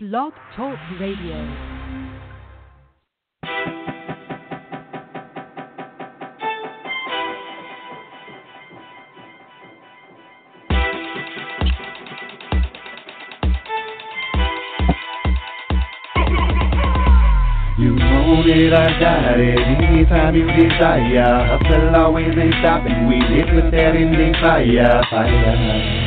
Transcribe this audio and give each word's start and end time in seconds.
Blog 0.00 0.32
Talk 0.54 0.78
Radio. 1.00 1.34
You 17.76 17.96
know 17.96 18.44
that 18.46 18.72
I 18.72 19.00
got 19.00 19.40
it 19.40 19.58
anytime 19.58 20.36
you 20.36 20.46
desire. 20.46 21.58
Hustle 21.58 21.96
always 21.96 22.28
ain't 22.38 22.54
stopping. 22.60 23.08
We 23.08 23.16
live 23.16 23.52
with 23.52 23.72
that 23.72 23.96
in 23.96 24.12
the 24.12 24.32
fire. 24.40 25.02
Fire. 25.10 25.97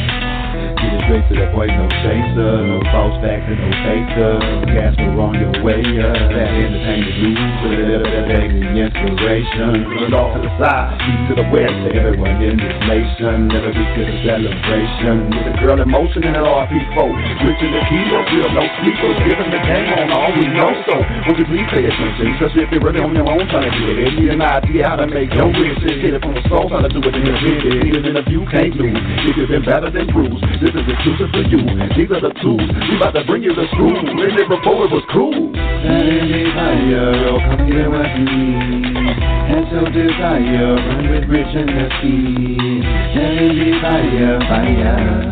Straight 1.12 1.28
to 1.28 1.36
the 1.44 1.52
point, 1.52 1.76
no 1.76 1.92
chaser, 2.08 2.56
no 2.72 2.80
false 2.88 3.20
facts 3.20 3.44
and 3.44 3.60
no 3.60 3.68
faker. 3.84 4.32
Gas 4.72 4.96
we're 4.96 5.20
on 5.20 5.36
your 5.36 5.52
way 5.60 5.84
up. 6.00 6.16
That 6.16 6.56
entertainment 6.56 7.20
news, 7.20 7.52
with 7.68 7.84
a 7.84 7.84
little 7.84 8.08
bit 8.08 8.32
of 8.32 8.52
inspiration. 8.72 9.92
Put 9.92 10.08
it 10.08 10.16
off 10.16 10.32
to 10.36 10.40
the 10.40 10.48
side, 10.56 10.96
east 11.04 11.24
to 11.28 11.34
the 11.36 11.48
west, 11.52 11.76
to 11.84 11.90
everyone 12.00 12.40
in 12.40 12.56
this 12.56 12.80
nation. 12.88 13.52
Never 13.52 13.76
be 13.76 13.84
to 13.84 14.02
the 14.08 14.16
celebration. 14.24 15.36
With 15.36 15.52
a 15.52 15.56
girl 15.60 15.84
in 15.84 15.92
motion 15.92 16.24
and 16.24 16.40
an 16.40 16.48
RP4. 16.48 17.12
Switching 17.44 17.72
the 17.76 17.84
key 17.92 18.08
up, 18.16 18.32
real 18.32 18.48
no 18.56 18.64
sleepers. 18.80 19.18
Giving 19.28 19.52
the 19.52 19.62
game 19.68 19.92
on 19.92 20.16
all 20.16 20.32
we 20.32 20.48
know. 20.48 20.72
So, 20.88 20.96
would 21.28 21.36
you 21.36 21.48
please 21.52 21.68
pay 21.76 21.92
attention? 21.92 22.40
Especially 22.40 22.64
if 22.64 22.72
you're 22.72 22.88
really 22.88 23.04
on 23.04 23.12
your 23.12 23.28
own 23.28 23.44
trying 23.52 23.68
to 23.68 23.76
get 23.84 24.00
it. 24.00 24.32
An 24.32 24.40
idea 24.40 24.88
how 24.88 24.96
to 24.96 25.12
make 25.12 25.36
your 25.36 25.52
wishes. 25.52 25.92
Hit 26.00 26.16
it 26.16 26.24
from 26.24 26.40
the 26.40 26.44
soul, 26.48 26.72
how 26.72 26.80
to 26.80 26.88
do 26.88 27.04
it 27.04 27.12
in 27.20 27.28
the 27.28 27.36
minute. 27.36 27.84
Even 27.84 28.02
in 28.08 28.16
a 28.16 28.24
view, 28.24 28.48
can't 28.48 28.72
lose. 28.80 28.96
If 29.28 29.36
you've 29.36 29.52
been 29.52 29.68
better 29.68 29.92
than 29.92 30.08
bruised, 30.08 30.40
this 30.64 30.72
is 30.72 31.01
exclusive 31.02 31.34
for 31.34 31.42
you. 31.50 31.58
These 31.98 32.12
are 32.14 32.22
the 32.22 32.30
tools. 32.46 32.62
We 32.62 32.94
about 32.98 33.18
to 33.18 33.26
bring 33.26 33.42
you 33.42 33.56
the 33.56 33.66
screw. 33.74 33.90
When 33.90 34.38
it 34.38 34.46
before 34.46 34.86
it 34.86 34.94
was 34.94 35.02
cool. 35.10 35.34
That 35.34 36.06
desire, 36.06 37.10
oh, 37.26 37.42
come 37.42 37.66
what 37.90 38.06
you 38.14 38.26
need. 38.30 39.02
And 39.02 39.66
so 39.74 39.82
desire, 39.90 40.78
run 40.78 41.10
with 41.10 41.26
rich 41.26 41.50
and 41.58 41.74
speed. 41.98 42.86
That 43.18 43.34
desire, 43.50 44.38
fire. 44.46 45.26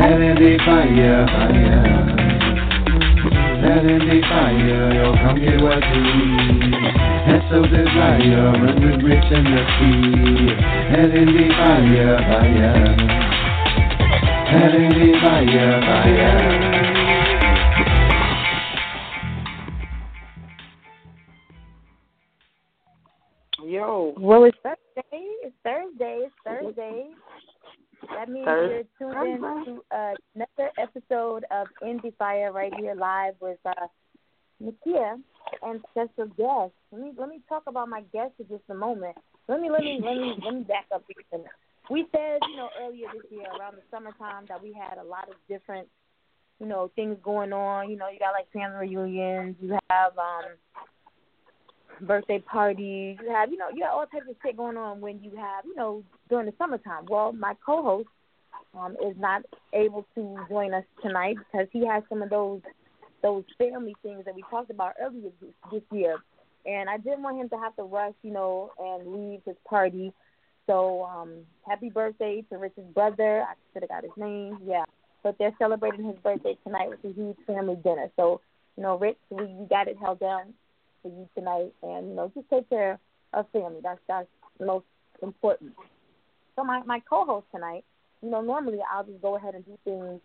That 0.00 0.16
the 0.40 0.56
fire, 0.64 1.28
fire. 1.28 1.84
That 3.60 3.84
fire, 4.24 5.04
oh, 5.04 5.20
come 5.20 5.36
what 5.60 5.84
you 5.84 6.00
need. 6.00 6.72
And 7.28 7.44
so 7.52 7.60
desire, 7.60 8.56
run 8.56 8.80
with 8.80 9.04
rich 9.04 9.28
and 9.36 9.52
speed. 9.68 10.56
That 10.96 11.12
fire, 11.60 12.16
fire, 12.24 13.33
fire. 14.54 15.20
Fire, 15.20 15.80
fire. 15.80 16.74
Yo, 23.66 24.14
Well, 24.18 24.44
it's 24.44 24.56
Thursday. 24.62 25.26
It's 25.42 25.56
Thursday. 25.64 26.26
It's 26.26 26.34
Thursday. 26.44 27.10
That 28.14 28.28
means 28.28 28.44
Thursday. 28.44 28.86
you're 29.00 29.12
tuned 29.12 29.34
in 29.34 29.40
to 29.64 29.82
uh, 29.90 30.14
another 30.34 30.70
episode 30.78 31.44
of 31.50 31.66
Indie 31.82 32.14
Fire 32.16 32.52
right 32.52 32.72
here 32.78 32.94
live 32.94 33.34
with 33.40 33.58
uh, 33.64 33.72
Nakia 34.62 35.16
and 35.62 35.80
special 35.90 36.26
guest. 36.36 36.72
Let 36.92 37.02
me 37.02 37.12
let 37.18 37.28
me 37.28 37.40
talk 37.48 37.64
about 37.66 37.88
my 37.88 38.02
guest 38.12 38.32
for 38.36 38.44
just 38.44 38.68
a 38.68 38.74
moment. 38.74 39.16
Let 39.48 39.60
me 39.60 39.70
let 39.70 39.80
me 39.80 39.98
let 40.04 40.16
me 40.16 40.34
let 40.44 40.54
me 40.54 40.62
back 40.62 40.86
up 40.94 41.02
here. 41.08 41.44
We 41.90 42.06
said 42.12 42.38
you 42.48 42.56
know 42.56 42.70
earlier 42.80 43.08
this 43.12 43.30
year 43.30 43.46
around 43.58 43.76
the 43.76 43.82
summertime 43.90 44.46
that 44.48 44.62
we 44.62 44.72
had 44.72 44.98
a 44.98 45.04
lot 45.04 45.28
of 45.28 45.34
different 45.48 45.88
you 46.58 46.66
know 46.66 46.90
things 46.96 47.16
going 47.22 47.52
on. 47.52 47.90
You 47.90 47.96
know 47.96 48.08
you 48.08 48.18
got 48.18 48.32
like 48.32 48.50
family 48.52 48.88
reunions. 48.88 49.56
You 49.60 49.78
have 49.90 50.12
um 50.18 50.56
birthday 52.00 52.38
parties. 52.38 53.18
You 53.22 53.30
have, 53.30 53.50
you 53.50 53.56
know, 53.56 53.68
you 53.72 53.84
have 53.84 53.92
all 53.92 54.06
types 54.06 54.26
of 54.28 54.36
shit 54.42 54.56
going 54.56 54.76
on 54.76 55.00
when 55.00 55.22
you 55.22 55.30
have, 55.36 55.64
you 55.64 55.74
know, 55.74 56.02
during 56.28 56.46
the 56.46 56.52
summertime. 56.58 57.06
Well, 57.08 57.32
my 57.32 57.54
co-host 57.64 58.08
um, 58.78 58.96
is 59.04 59.14
not 59.18 59.42
able 59.72 60.06
to 60.14 60.36
join 60.48 60.74
us 60.74 60.84
tonight 61.02 61.36
because 61.38 61.68
he 61.72 61.86
has 61.86 62.02
some 62.08 62.22
of 62.22 62.30
those 62.30 62.60
those 63.22 63.44
family 63.56 63.94
things 64.02 64.22
that 64.26 64.34
we 64.34 64.42
talked 64.50 64.70
about 64.70 64.92
earlier 65.00 65.30
this, 65.40 65.50
this 65.72 65.82
year, 65.90 66.18
and 66.66 66.90
I 66.90 66.98
didn't 66.98 67.22
want 67.22 67.40
him 67.40 67.48
to 67.50 67.56
have 67.56 67.74
to 67.76 67.82
rush, 67.82 68.12
you 68.22 68.32
know, 68.32 68.70
and 68.78 69.30
leave 69.30 69.40
his 69.46 69.56
party. 69.66 70.12
So, 70.66 71.04
um, 71.04 71.40
happy 71.66 71.90
birthday 71.90 72.42
to 72.50 72.56
Rich's 72.58 72.84
brother. 72.94 73.42
I 73.42 73.54
should 73.72 73.82
have 73.82 73.90
got 73.90 74.02
his 74.02 74.12
name. 74.16 74.58
Yeah, 74.66 74.84
but 75.22 75.36
they're 75.38 75.54
celebrating 75.58 76.04
his 76.06 76.16
birthday 76.22 76.56
tonight 76.64 76.88
with 76.88 77.04
a 77.04 77.12
huge 77.14 77.36
family 77.46 77.76
dinner. 77.76 78.10
So, 78.16 78.40
you 78.76 78.82
know, 78.82 78.98
Rich, 78.98 79.18
we, 79.30 79.44
we 79.44 79.66
got 79.68 79.88
it 79.88 79.96
held 79.98 80.20
down 80.20 80.54
for 81.02 81.08
you 81.08 81.28
tonight, 81.36 81.72
and 81.82 82.08
you 82.08 82.14
know, 82.14 82.30
just 82.34 82.48
take 82.48 82.68
care 82.68 82.98
of 83.32 83.46
family. 83.52 83.80
That's 83.82 84.00
that's 84.08 84.28
most 84.58 84.86
important. 85.22 85.72
So 86.56 86.64
my 86.64 86.82
my 86.84 87.00
co-host 87.08 87.46
tonight, 87.54 87.84
you 88.22 88.30
know, 88.30 88.40
normally 88.40 88.78
I'll 88.90 89.04
just 89.04 89.20
go 89.20 89.36
ahead 89.36 89.54
and 89.54 89.64
do 89.66 89.76
things 89.84 90.20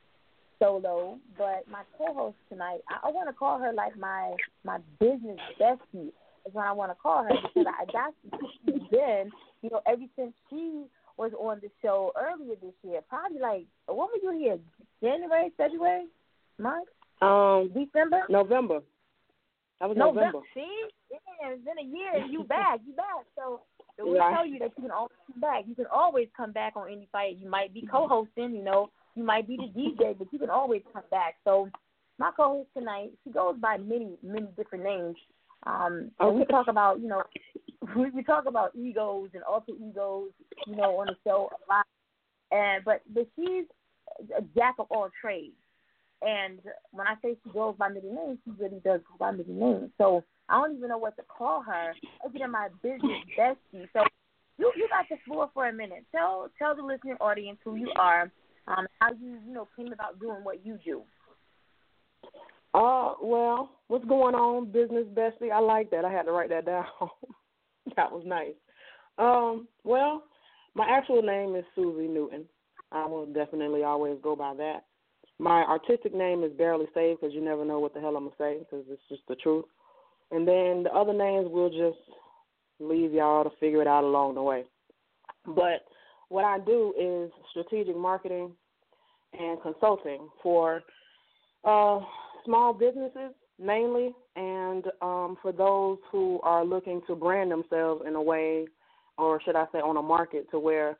solo, 0.59 1.17
but 1.37 1.63
my 1.71 1.83
co-host 1.97 2.35
tonight, 2.49 2.79
I, 2.89 3.07
I 3.07 3.11
want 3.11 3.29
to 3.29 3.33
call 3.33 3.59
her 3.59 3.73
like 3.73 3.97
my 3.97 4.35
my 4.63 4.77
business 4.99 5.39
bestie. 5.59 6.11
Is 6.45 6.53
what 6.53 6.65
I 6.65 6.71
want 6.71 6.89
to 6.91 6.95
call 6.95 7.23
her 7.23 7.29
because 7.29 7.65
I 7.67 7.85
that's 7.91 8.89
been, 8.89 9.29
you 9.61 9.69
know, 9.69 9.81
ever 9.87 10.03
since 10.15 10.33
she 10.49 10.83
was 11.17 11.31
on 11.39 11.59
the 11.61 11.69
show 11.81 12.11
earlier 12.17 12.55
this 12.61 12.73
year. 12.83 13.01
Probably 13.09 13.39
like 13.39 13.65
when 13.87 13.97
were 13.97 14.21
you 14.21 14.37
here? 14.39 14.57
January, 15.03 15.51
February, 15.57 16.05
March, 16.57 16.87
um, 17.21 17.69
December. 17.73 18.23
November. 18.29 18.79
That 19.79 19.89
was 19.89 19.97
No, 19.97 20.11
November. 20.11 20.39
see, 20.53 20.67
yeah, 21.11 21.17
it's 21.51 21.63
been 21.63 21.77
a 21.79 21.87
year. 21.87 22.21
and 22.23 22.31
You 22.31 22.43
back, 22.43 22.79
you 22.85 22.93
back. 22.93 23.25
So 23.35 23.61
it 23.97 24.03
will 24.03 24.15
Right. 24.15 24.33
tell 24.33 24.45
you 24.45 24.59
that 24.59 24.71
you 24.77 24.83
can 24.83 24.91
always 24.91 25.11
come 25.31 25.39
back. 25.41 25.67
You 25.67 25.75
can 25.75 25.87
always 25.87 26.29
come 26.35 26.51
back 26.51 26.75
on 26.75 26.87
Indie 26.87 27.09
Fire. 27.11 27.27
You 27.29 27.49
might 27.49 27.73
be 27.73 27.81
co-hosting, 27.89 28.53
you 28.55 28.63
know, 28.63 28.89
you 29.15 29.23
might 29.23 29.47
be 29.47 29.57
the 29.57 29.67
DJ, 29.67 30.13
but 30.17 30.31
you 30.31 30.39
can 30.39 30.49
always 30.49 30.81
come 30.93 31.03
back. 31.11 31.35
So 31.43 31.69
my 32.17 32.31
co-host 32.35 32.69
tonight, 32.73 33.11
she 33.23 33.31
goes 33.31 33.55
by 33.57 33.77
many, 33.77 34.17
many 34.21 34.47
different 34.57 34.83
names. 34.83 35.15
Um, 35.65 36.11
and 36.19 36.35
we 36.37 36.45
talk 36.45 36.67
about, 36.67 36.99
you 37.01 37.07
know, 37.07 37.23
we, 37.95 38.09
we 38.11 38.23
talk 38.23 38.45
about 38.45 38.75
egos 38.75 39.29
and 39.33 39.43
alter 39.43 39.73
egos, 39.73 40.31
you 40.67 40.75
know, 40.75 40.99
on 40.99 41.07
the 41.07 41.15
show 41.23 41.49
a 41.49 41.71
lot. 41.71 41.85
And 42.51 42.83
but 42.83 43.01
but 43.13 43.27
she's 43.35 43.65
a 44.37 44.41
jack 44.55 44.75
of 44.79 44.87
all 44.89 45.09
trades. 45.21 45.55
And 46.21 46.59
when 46.91 47.07
I 47.07 47.15
say 47.21 47.37
she 47.43 47.49
goes 47.51 47.75
by 47.77 47.89
middle 47.89 48.13
name, 48.13 48.37
she 48.43 48.51
really 48.61 48.81
does 48.83 49.01
go 49.07 49.15
by 49.17 49.31
middle 49.31 49.53
name. 49.53 49.91
So 49.97 50.23
I 50.49 50.55
don't 50.55 50.77
even 50.77 50.89
know 50.89 50.97
what 50.97 51.15
to 51.17 51.23
call 51.23 51.61
her. 51.61 51.93
Other 52.25 52.39
than 52.39 52.51
my 52.51 52.67
business 52.81 53.23
bestie. 53.37 53.87
So 53.93 54.03
you 54.57 54.71
you 54.75 54.87
got 54.89 55.05
the 55.09 55.17
floor 55.25 55.49
for 55.53 55.67
a 55.67 55.73
minute. 55.73 56.05
Tell 56.11 56.49
tell 56.57 56.75
the 56.75 56.83
listening 56.83 57.17
audience 57.21 57.59
who 57.63 57.75
you 57.75 57.91
are, 57.97 58.31
um, 58.67 58.87
how 58.99 59.09
you 59.11 59.37
you 59.47 59.53
know 59.53 59.67
came 59.75 59.93
about 59.93 60.19
doing 60.19 60.43
what 60.43 60.65
you 60.65 60.77
do. 60.83 61.03
Uh, 62.73 63.13
well, 63.21 63.71
what's 63.87 64.05
going 64.05 64.35
on, 64.35 64.71
business 64.71 65.05
bestie? 65.13 65.51
I 65.51 65.59
like 65.59 65.89
that. 65.89 66.05
I 66.05 66.11
had 66.11 66.23
to 66.23 66.31
write 66.31 66.49
that 66.49 66.65
down. 66.65 66.85
that 67.95 68.11
was 68.11 68.23
nice. 68.25 68.55
Um, 69.17 69.67
well, 69.83 70.23
my 70.75 70.87
actual 70.89 71.21
name 71.21 71.55
is 71.55 71.65
Susie 71.75 72.07
Newton. 72.07 72.45
I 72.91 73.05
will 73.05 73.25
definitely 73.25 73.83
always 73.83 74.17
go 74.23 74.35
by 74.35 74.53
that. 74.55 74.85
My 75.37 75.63
artistic 75.63 76.13
name 76.13 76.43
is 76.43 76.51
Barely 76.53 76.87
Safe 76.93 77.17
because 77.19 77.33
you 77.33 77.41
never 77.41 77.63
know 77.63 77.79
what 77.79 77.93
the 77.93 77.99
hell 77.99 78.15
I'm 78.17 78.25
gonna 78.25 78.35
say 78.37 78.59
because 78.59 78.85
it's 78.89 79.01
just 79.09 79.21
the 79.27 79.35
truth. 79.35 79.65
And 80.31 80.47
then 80.47 80.83
the 80.83 80.91
other 80.93 81.13
names 81.13 81.47
we'll 81.49 81.69
just 81.69 81.99
leave 82.79 83.13
y'all 83.13 83.43
to 83.43 83.49
figure 83.59 83.81
it 83.81 83.87
out 83.87 84.03
along 84.03 84.35
the 84.35 84.43
way. 84.43 84.63
But 85.45 85.85
what 86.29 86.45
I 86.45 86.59
do 86.59 86.93
is 86.99 87.31
strategic 87.51 87.95
marketing 87.95 88.51
and 89.37 89.61
consulting 89.61 90.29
for 90.41 90.83
uh, 91.63 91.99
small 92.45 92.73
businesses 92.73 93.33
mainly, 93.59 94.13
and 94.35 94.85
um, 95.01 95.37
for 95.41 95.51
those 95.51 95.97
who 96.11 96.39
are 96.43 96.65
looking 96.65 97.01
to 97.07 97.15
brand 97.15 97.51
themselves 97.51 98.03
in 98.07 98.15
a 98.15 98.21
way, 98.21 98.67
or 99.17 99.41
should 99.41 99.55
I 99.55 99.65
say, 99.71 99.79
on 99.79 99.97
a 99.97 100.01
market 100.01 100.49
to 100.51 100.59
where 100.59 100.97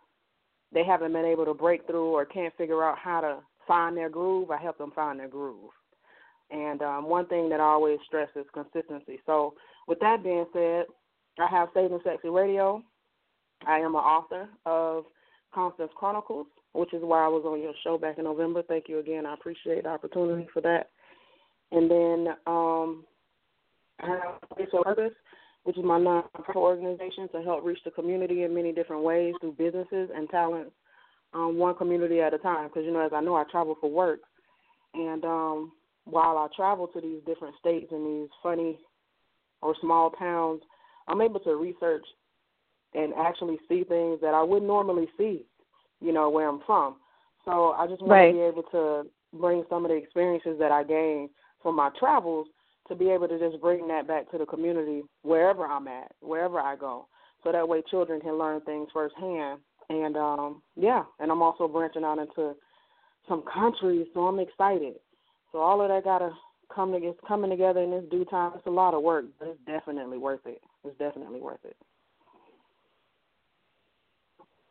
they 0.73 0.83
haven't 0.83 1.13
been 1.13 1.25
able 1.25 1.45
to 1.45 1.53
break 1.53 1.88
through 1.88 2.11
or 2.11 2.25
can't 2.25 2.56
figure 2.57 2.83
out 2.83 2.97
how 2.97 3.21
to 3.21 3.39
find 3.67 3.95
their 3.95 4.09
groove. 4.09 4.51
I 4.51 4.57
help 4.57 4.77
them 4.77 4.91
find 4.94 5.19
their 5.19 5.27
groove. 5.27 5.71
And 6.51 6.81
um, 6.81 7.07
one 7.07 7.27
thing 7.27 7.50
that 7.50 7.59
I 7.59 7.63
always 7.63 8.00
stress 8.06 8.29
is 8.35 8.45
consistency. 8.53 9.19
So, 9.25 9.53
with 9.88 10.00
that 10.00 10.23
being 10.23 10.45
said, 10.53 10.85
I 11.39 11.47
have 11.47 11.69
Saving 11.73 12.00
Sexy 12.03 12.29
Radio. 12.29 12.83
I 13.65 13.77
am 13.77 13.95
an 13.95 14.01
author 14.01 14.50
of 14.65 15.05
Constance 15.53 15.91
Chronicles, 15.95 16.47
which 16.73 16.94
is 16.94 17.01
why 17.03 17.23
I 17.23 17.27
was 17.27 17.44
on 17.45 17.62
your 17.62 17.73
show 17.83 17.97
back 17.97 18.17
in 18.17 18.23
November. 18.23 18.63
Thank 18.63 18.85
you 18.88 19.00
again. 19.00 19.25
I 19.25 19.33
appreciate 19.33 19.83
the 19.83 19.89
opportunity 19.89 20.47
for 20.53 20.62
that. 20.62 20.89
And 21.71 21.89
then 21.89 22.27
um, 22.48 23.06
I 24.01 24.07
have 24.07 24.50
Place 24.56 24.69
of 24.74 24.83
Purpose, 24.83 25.13
which 25.63 25.77
is 25.77 25.83
my 25.83 26.00
nonprofit 26.00 26.56
organization 26.56 27.27
to 27.33 27.42
help 27.42 27.63
reach 27.63 27.80
the 27.86 27.92
community 27.92 28.44
in 28.44 28.54
many 28.56 28.71
different 28.71 29.04
ways 29.04 29.36
through 29.39 29.54
businesses 29.54 30.10
and 30.16 30.30
talents, 30.30 30.71
um, 31.33 31.57
one 31.57 31.75
community 31.75 32.21
at 32.21 32.33
a 32.33 32.38
time. 32.39 32.68
Because 32.68 32.86
you 32.86 32.92
know, 32.92 33.06
as 33.06 33.12
I 33.13 33.21
know, 33.21 33.36
I 33.36 33.44
travel 33.51 33.75
for 33.80 33.89
work, 33.89 34.21
and 34.94 35.24
um, 35.25 35.71
while 36.06 36.38
I 36.38 36.48
travel 36.56 36.88
to 36.88 37.01
these 37.01 37.21
different 37.25 37.56
states 37.60 37.92
and 37.92 38.06
these 38.24 38.30
funny 38.42 38.80
or 39.62 39.75
small 39.81 40.12
towns, 40.12 40.62
I'm 41.07 41.22
able 41.22 41.39
to 41.42 41.56
research 41.56 42.06
and 42.95 43.13
actually 43.13 43.60
see 43.68 43.83
things 43.83 44.19
that 44.22 44.33
I 44.33 44.42
wouldn't 44.42 44.65
normally 44.65 45.07
see, 45.18 45.45
you 46.01 46.12
know, 46.12 46.30
where 46.30 46.48
I'm 46.50 46.62
from. 46.65 46.95
So 47.45 47.72
I 47.74 47.86
just 47.88 48.01
want 48.01 48.12
Right. 48.12 48.31
to 48.31 48.33
be 48.33 48.42
able 48.42 48.63
to 48.72 49.10
bring 49.33 49.63
some 49.69 49.86
of 49.86 49.92
the 49.92 49.98
experiences 49.98 50.57
that 50.60 50.72
I 50.72 50.83
gained 50.83 51.30
from 51.61 51.75
my 51.75 51.89
travels 52.00 52.47
to 52.88 52.95
be 52.95 53.09
able 53.09 53.27
to 53.27 53.39
just 53.39 53.61
bring 53.61 53.88
that 53.88 54.07
back 54.07 54.29
to 54.31 54.38
the 54.38 54.45
community 54.45 55.03
wherever 55.21 55.65
I'm 55.65 55.88
at, 55.88 56.11
wherever 56.21 56.59
I 56.59 56.75
go. 56.75 57.07
So 57.44 57.51
that 57.51 57.67
way 57.67 57.81
children 57.89 58.19
can 58.19 58.38
learn 58.38 58.61
things 58.61 58.89
firsthand. 58.94 59.59
And 59.89 60.17
um 60.17 60.61
yeah, 60.75 61.03
and 61.19 61.31
I'm 61.31 61.41
also 61.41 61.67
branching 61.67 62.03
out 62.03 62.19
into 62.19 62.56
some 63.27 63.44
countries, 63.53 64.07
so 64.13 64.21
I'm 64.21 64.39
excited. 64.39 64.95
So 65.51 65.59
all 65.59 65.81
of 65.81 65.89
that 65.89 66.03
gotta 66.03 66.31
come 66.73 66.91
to, 66.91 66.97
it's 66.97 67.19
coming 67.27 67.50
together 67.50 67.81
in 67.81 67.91
this 67.91 68.03
due 68.12 68.25
time. 68.25 68.51
It's 68.55 68.67
a 68.67 68.71
lot 68.71 68.94
of 68.94 69.03
work, 69.03 69.25
but 69.39 69.50
it's 69.50 69.59
definitely 69.65 70.17
worth 70.17 70.45
it. 70.45 70.62
It's 70.83 70.97
definitely 70.97 71.41
worth 71.41 71.63
it. 71.63 71.75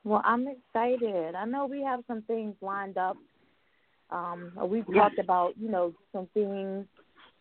Well, 0.04 0.22
I'm 0.24 0.46
excited. 0.48 1.34
I 1.34 1.44
know 1.44 1.66
we 1.66 1.82
have 1.82 2.00
some 2.06 2.22
things 2.22 2.54
lined 2.60 2.96
up. 2.96 3.16
Um, 4.10 4.52
we've 4.64 4.86
talked 4.94 5.18
about, 5.18 5.54
you 5.58 5.70
know, 5.70 5.92
some 6.12 6.28
things, 6.34 6.86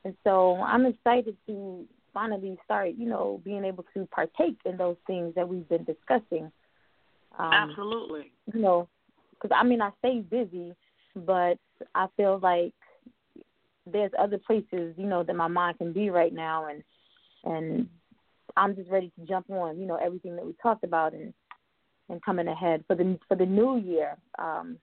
and 0.04 0.16
so 0.24 0.56
I'm 0.56 0.86
excited 0.86 1.38
to 1.48 1.86
finally 2.14 2.58
start, 2.66 2.92
you 2.98 3.08
know, 3.08 3.42
being 3.44 3.64
able 3.64 3.86
to 3.94 4.06
partake 4.08 4.58
in 4.66 4.78
those 4.78 4.98
things 5.06 5.34
that 5.36 5.48
we've 5.48 5.68
been 5.70 5.84
discussing. 5.84 6.52
Um, 7.38 7.54
Absolutely. 7.54 8.32
You 8.54 8.62
know, 8.62 8.90
because 9.32 9.56
I 9.56 9.64
mean, 9.64 9.82
I 9.82 9.92
stay 10.00 10.22
busy, 10.22 10.74
but 11.16 11.58
I 11.94 12.08
feel 12.18 12.40
like 12.42 12.74
there's 13.86 14.12
other 14.20 14.38
places, 14.38 14.96
you 14.98 15.06
know, 15.06 15.24
that 15.24 15.36
my 15.36 15.48
mind 15.48 15.78
can 15.78 15.94
be 15.94 16.10
right 16.10 16.34
now, 16.34 16.68
and 16.68 16.84
and 17.44 17.88
I'm 18.56 18.76
just 18.76 18.90
ready 18.90 19.12
to 19.20 19.26
jump 19.26 19.50
on, 19.50 19.80
you 19.80 19.86
know, 19.86 19.96
everything 19.96 20.36
that 20.36 20.46
we 20.46 20.54
talked 20.62 20.84
about 20.84 21.14
and 21.14 21.34
and 22.10 22.24
coming 22.24 22.48
ahead 22.48 22.84
for 22.88 22.96
the 22.96 23.18
for 23.28 23.36
the 23.36 23.46
new 23.46 23.78
year. 23.78 24.18
Um, 24.40 24.78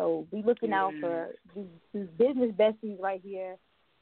so 0.00 0.26
be 0.32 0.42
looking 0.44 0.72
out 0.72 0.92
for 0.98 1.28
these, 1.54 1.66
these 1.92 2.06
business 2.18 2.52
besties 2.58 2.98
right 3.00 3.20
here, 3.22 3.56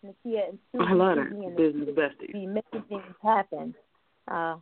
Nakia 0.07 0.51
and 0.51 0.59
Susie. 0.71 0.85
I 0.89 0.93
love 0.93 1.17
that. 1.17 1.57
Business 1.57 1.89
besties. 1.89 2.33
Be 2.33 2.47
making 2.47 2.83
things 2.89 3.03
happen 3.21 3.75
uh, 4.29 4.57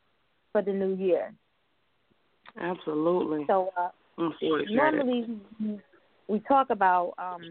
for 0.53 0.63
the 0.63 0.73
new 0.73 0.95
year. 0.95 1.35
Absolutely. 2.59 3.45
So 3.49 3.71
uh, 3.77 3.89
I'm 4.17 4.33
so 4.41 4.57
excited. 4.57 4.77
normally 4.77 5.39
we, 5.61 5.79
we 6.29 6.41
talk 6.41 6.71
about 6.71 7.13
um, 7.19 7.43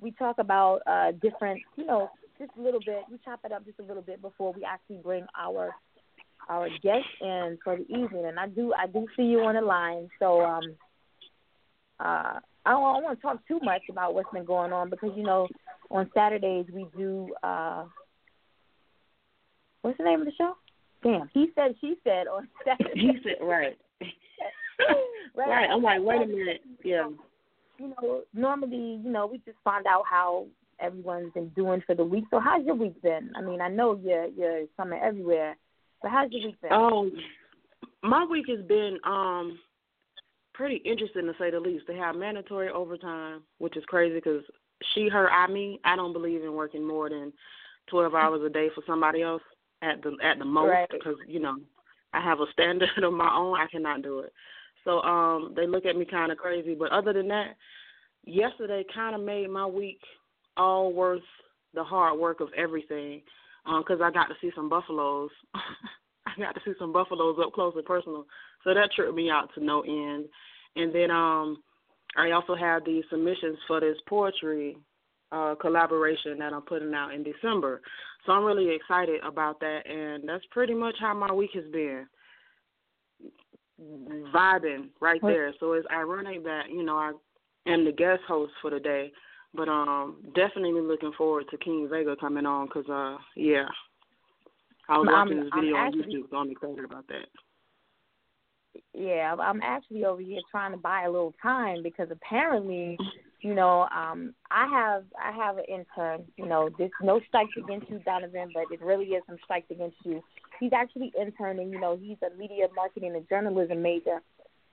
we 0.00 0.10
talk 0.12 0.38
about 0.38 0.80
uh, 0.88 1.12
different, 1.22 1.60
you 1.76 1.86
know, 1.86 2.10
just 2.36 2.50
a 2.58 2.60
little 2.60 2.80
bit. 2.84 3.02
We 3.10 3.18
chop 3.24 3.40
it 3.44 3.52
up 3.52 3.64
just 3.64 3.78
a 3.78 3.82
little 3.82 4.02
bit 4.02 4.20
before 4.22 4.52
we 4.52 4.64
actually 4.64 4.98
bring 5.04 5.24
our 5.40 5.72
our 6.48 6.68
guest 6.82 7.06
in 7.20 7.58
for 7.62 7.76
the 7.76 7.82
evening. 7.82 8.24
And 8.26 8.38
I 8.38 8.48
do 8.48 8.72
I 8.72 8.86
do 8.86 9.06
see 9.16 9.24
you 9.24 9.40
on 9.40 9.54
the 9.54 9.60
line, 9.60 10.08
so 10.18 10.40
um, 10.40 10.62
uh, 12.00 12.40
I 12.64 12.70
don't, 12.70 12.82
don't 12.82 13.04
want 13.04 13.18
to 13.18 13.22
talk 13.22 13.46
too 13.46 13.60
much 13.62 13.82
about 13.90 14.14
what's 14.14 14.32
been 14.32 14.44
going 14.44 14.72
on 14.72 14.90
because 14.90 15.10
you 15.16 15.22
know 15.22 15.48
on 15.90 16.10
Saturdays 16.14 16.66
we 16.72 16.86
do 16.96 17.34
uh, 17.42 17.84
what's 19.82 19.98
the 19.98 20.04
name 20.04 20.20
of 20.20 20.26
the 20.26 20.32
show? 20.36 20.54
Damn, 21.02 21.28
he 21.32 21.50
said 21.54 21.74
she 21.80 21.96
said 22.04 22.26
on 22.26 22.48
Saturday. 22.64 23.00
He 23.00 23.12
said 23.22 23.44
right. 23.44 23.76
right. 25.36 25.48
Right. 25.48 25.70
I'm 25.70 25.82
like, 25.82 26.00
wait 26.02 26.22
a 26.22 26.26
minute. 26.26 26.62
Yeah. 26.84 27.08
You 27.78 27.94
know, 28.02 28.22
normally, 28.34 29.00
you 29.04 29.10
know, 29.10 29.26
we 29.26 29.38
just 29.38 29.58
find 29.62 29.86
out 29.86 30.02
how 30.10 30.46
everyone's 30.80 31.32
been 31.32 31.48
doing 31.50 31.82
for 31.86 31.94
the 31.94 32.04
week. 32.04 32.24
So 32.30 32.40
how's 32.40 32.64
your 32.64 32.74
week 32.74 33.00
been? 33.02 33.30
I 33.36 33.40
mean, 33.40 33.60
I 33.60 33.68
know 33.68 33.98
you're 34.02 34.26
you're 34.26 34.64
summer 34.76 34.96
everywhere, 35.02 35.56
but 36.02 36.10
how's 36.10 36.30
your 36.30 36.46
week 36.46 36.60
been? 36.60 36.72
Um, 36.72 37.12
my 38.02 38.24
week 38.24 38.46
has 38.48 38.64
been 38.66 38.98
um 39.04 39.58
pretty 40.54 40.76
interesting 40.84 41.26
to 41.26 41.32
say 41.38 41.50
the 41.50 41.60
least. 41.60 41.84
They 41.86 41.96
have 41.96 42.16
mandatory 42.16 42.70
overtime, 42.70 43.42
which 43.58 43.76
is 43.76 43.84
crazy 43.86 44.14
because 44.16 44.42
she, 44.94 45.08
her, 45.08 45.30
I, 45.30 45.46
me. 45.46 45.80
I 45.84 45.96
don't 45.96 46.12
believe 46.12 46.42
in 46.42 46.52
working 46.54 46.86
more 46.86 47.08
than 47.08 47.32
twelve 47.88 48.14
hours 48.14 48.42
a 48.44 48.48
day 48.48 48.68
for 48.74 48.82
somebody 48.86 49.22
else 49.22 49.42
at 49.82 50.02
the 50.02 50.16
at 50.22 50.38
the 50.38 50.44
most 50.44 50.70
Right. 50.70 50.88
because 50.90 51.16
you 51.26 51.40
know 51.40 51.56
I 52.12 52.20
have 52.20 52.40
a 52.40 52.46
standard 52.52 52.90
of 53.02 53.12
my 53.12 53.32
own. 53.34 53.58
I 53.58 53.66
cannot 53.70 54.02
do 54.02 54.20
it. 54.20 54.32
So 54.84 55.00
um, 55.02 55.52
they 55.56 55.66
look 55.66 55.84
at 55.86 55.96
me 55.96 56.04
kind 56.04 56.32
of 56.32 56.38
crazy. 56.38 56.74
But 56.74 56.92
other 56.92 57.12
than 57.12 57.28
that, 57.28 57.56
yesterday 58.24 58.84
kind 58.94 59.14
of 59.14 59.22
made 59.22 59.50
my 59.50 59.66
week 59.66 60.00
all 60.56 60.92
worth 60.92 61.22
the 61.74 61.84
hard 61.84 62.18
work 62.18 62.40
of 62.40 62.48
everything 62.56 63.22
because 63.64 64.00
I 64.02 64.10
got 64.10 64.26
to 64.26 64.34
see 64.40 64.50
some 64.54 64.68
buffaloes. 64.68 65.30
I 66.26 66.40
got 66.40 66.54
to 66.54 66.60
see 66.64 66.72
some 66.78 66.92
buffaloes 66.92 67.38
up 67.42 67.52
close 67.52 67.74
and 67.76 67.84
personal. 67.84 68.26
So 68.64 68.74
that 68.74 68.90
tripped 68.94 69.14
me 69.14 69.30
out 69.30 69.50
to 69.54 69.64
no 69.64 69.82
end. 69.82 70.26
And 70.76 70.94
then 70.94 71.10
um 71.10 71.62
I 72.16 72.30
also 72.30 72.54
have 72.54 72.84
the 72.84 73.02
submissions 73.10 73.58
for 73.66 73.80
this 73.80 73.96
poetry 74.08 74.76
uh 75.32 75.54
collaboration 75.60 76.38
that 76.38 76.52
I'm 76.52 76.62
putting 76.62 76.94
out 76.94 77.14
in 77.14 77.22
December. 77.22 77.80
So 78.26 78.32
I'm 78.32 78.44
really 78.44 78.74
excited 78.74 79.20
about 79.24 79.60
that 79.60 79.86
and 79.86 80.28
that's 80.28 80.44
pretty 80.50 80.74
much 80.74 80.96
how 81.00 81.14
my 81.14 81.32
week 81.32 81.50
has 81.54 81.64
been. 81.72 82.06
Vibing 84.34 84.88
right 85.00 85.20
there. 85.22 85.54
So 85.60 85.74
it's 85.74 85.86
ironic 85.92 86.42
that, 86.44 86.64
you 86.68 86.82
know, 86.82 86.96
I 86.96 87.12
am 87.66 87.84
the 87.84 87.92
guest 87.92 88.22
host 88.26 88.52
for 88.60 88.70
the 88.70 88.80
day. 88.80 89.12
But 89.54 89.68
um 89.68 90.16
definitely 90.34 90.80
looking 90.82 91.12
forward 91.16 91.46
to 91.50 91.56
King 91.58 91.88
Vega 91.90 92.16
coming 92.16 92.46
on 92.46 92.66
because 92.66 92.88
uh 92.88 93.18
yeah. 93.36 93.66
I 94.88 94.98
was 94.98 95.08
I'm- 95.08 95.28
watching 95.28 95.40
this 95.40 95.50
I'm 95.52 95.60
video 95.60 95.76
on 95.76 95.92
YouTube, 95.92 96.30
so 96.30 96.36
I'm 96.36 96.50
excited 96.50 96.84
about 96.84 97.06
that. 97.08 97.26
Yeah, 98.94 99.34
I'm 99.38 99.60
actually 99.62 100.04
over 100.04 100.20
here 100.20 100.40
trying 100.50 100.72
to 100.72 100.78
buy 100.78 101.04
a 101.04 101.10
little 101.10 101.34
time 101.42 101.82
because 101.82 102.08
apparently, 102.10 102.96
you 103.40 103.54
know, 103.54 103.88
um, 103.94 104.34
I 104.50 104.66
have 104.68 105.04
I 105.20 105.32
have 105.32 105.58
an 105.58 105.64
intern. 105.68 106.24
You 106.36 106.46
know, 106.46 106.70
there's 106.78 106.90
no 107.02 107.20
strikes 107.28 107.50
against 107.56 107.90
you, 107.90 108.00
Donovan, 108.04 108.50
but 108.54 108.64
it 108.72 108.80
really 108.80 109.06
is 109.06 109.22
some 109.26 109.38
strikes 109.44 109.70
against 109.70 109.96
you. 110.04 110.22
He's 110.60 110.72
actually 110.72 111.12
interning. 111.20 111.70
You 111.70 111.80
know, 111.80 111.96
he's 112.00 112.18
a 112.22 112.36
media 112.36 112.66
marketing 112.74 113.14
and 113.16 113.28
journalism 113.28 113.82
major, 113.82 114.20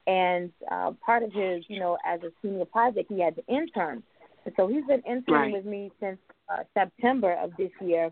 and 0.08 0.52
uh, 0.72 0.92
part 1.06 1.24
of 1.24 1.32
his, 1.32 1.64
you 1.68 1.80
know, 1.80 1.98
as 2.06 2.22
a 2.22 2.30
senior 2.42 2.66
project, 2.66 3.12
he 3.12 3.22
had 3.22 3.36
to 3.36 3.46
intern. 3.48 4.04
And 4.46 4.54
so 4.56 4.68
he's 4.68 4.86
been 4.86 5.02
interning 5.06 5.28
Right. 5.28 5.54
with 5.54 5.66
me 5.66 5.92
since 6.00 6.20
uh, 6.50 6.64
September 6.74 7.34
of 7.34 7.56
this 7.58 7.72
year, 7.82 8.12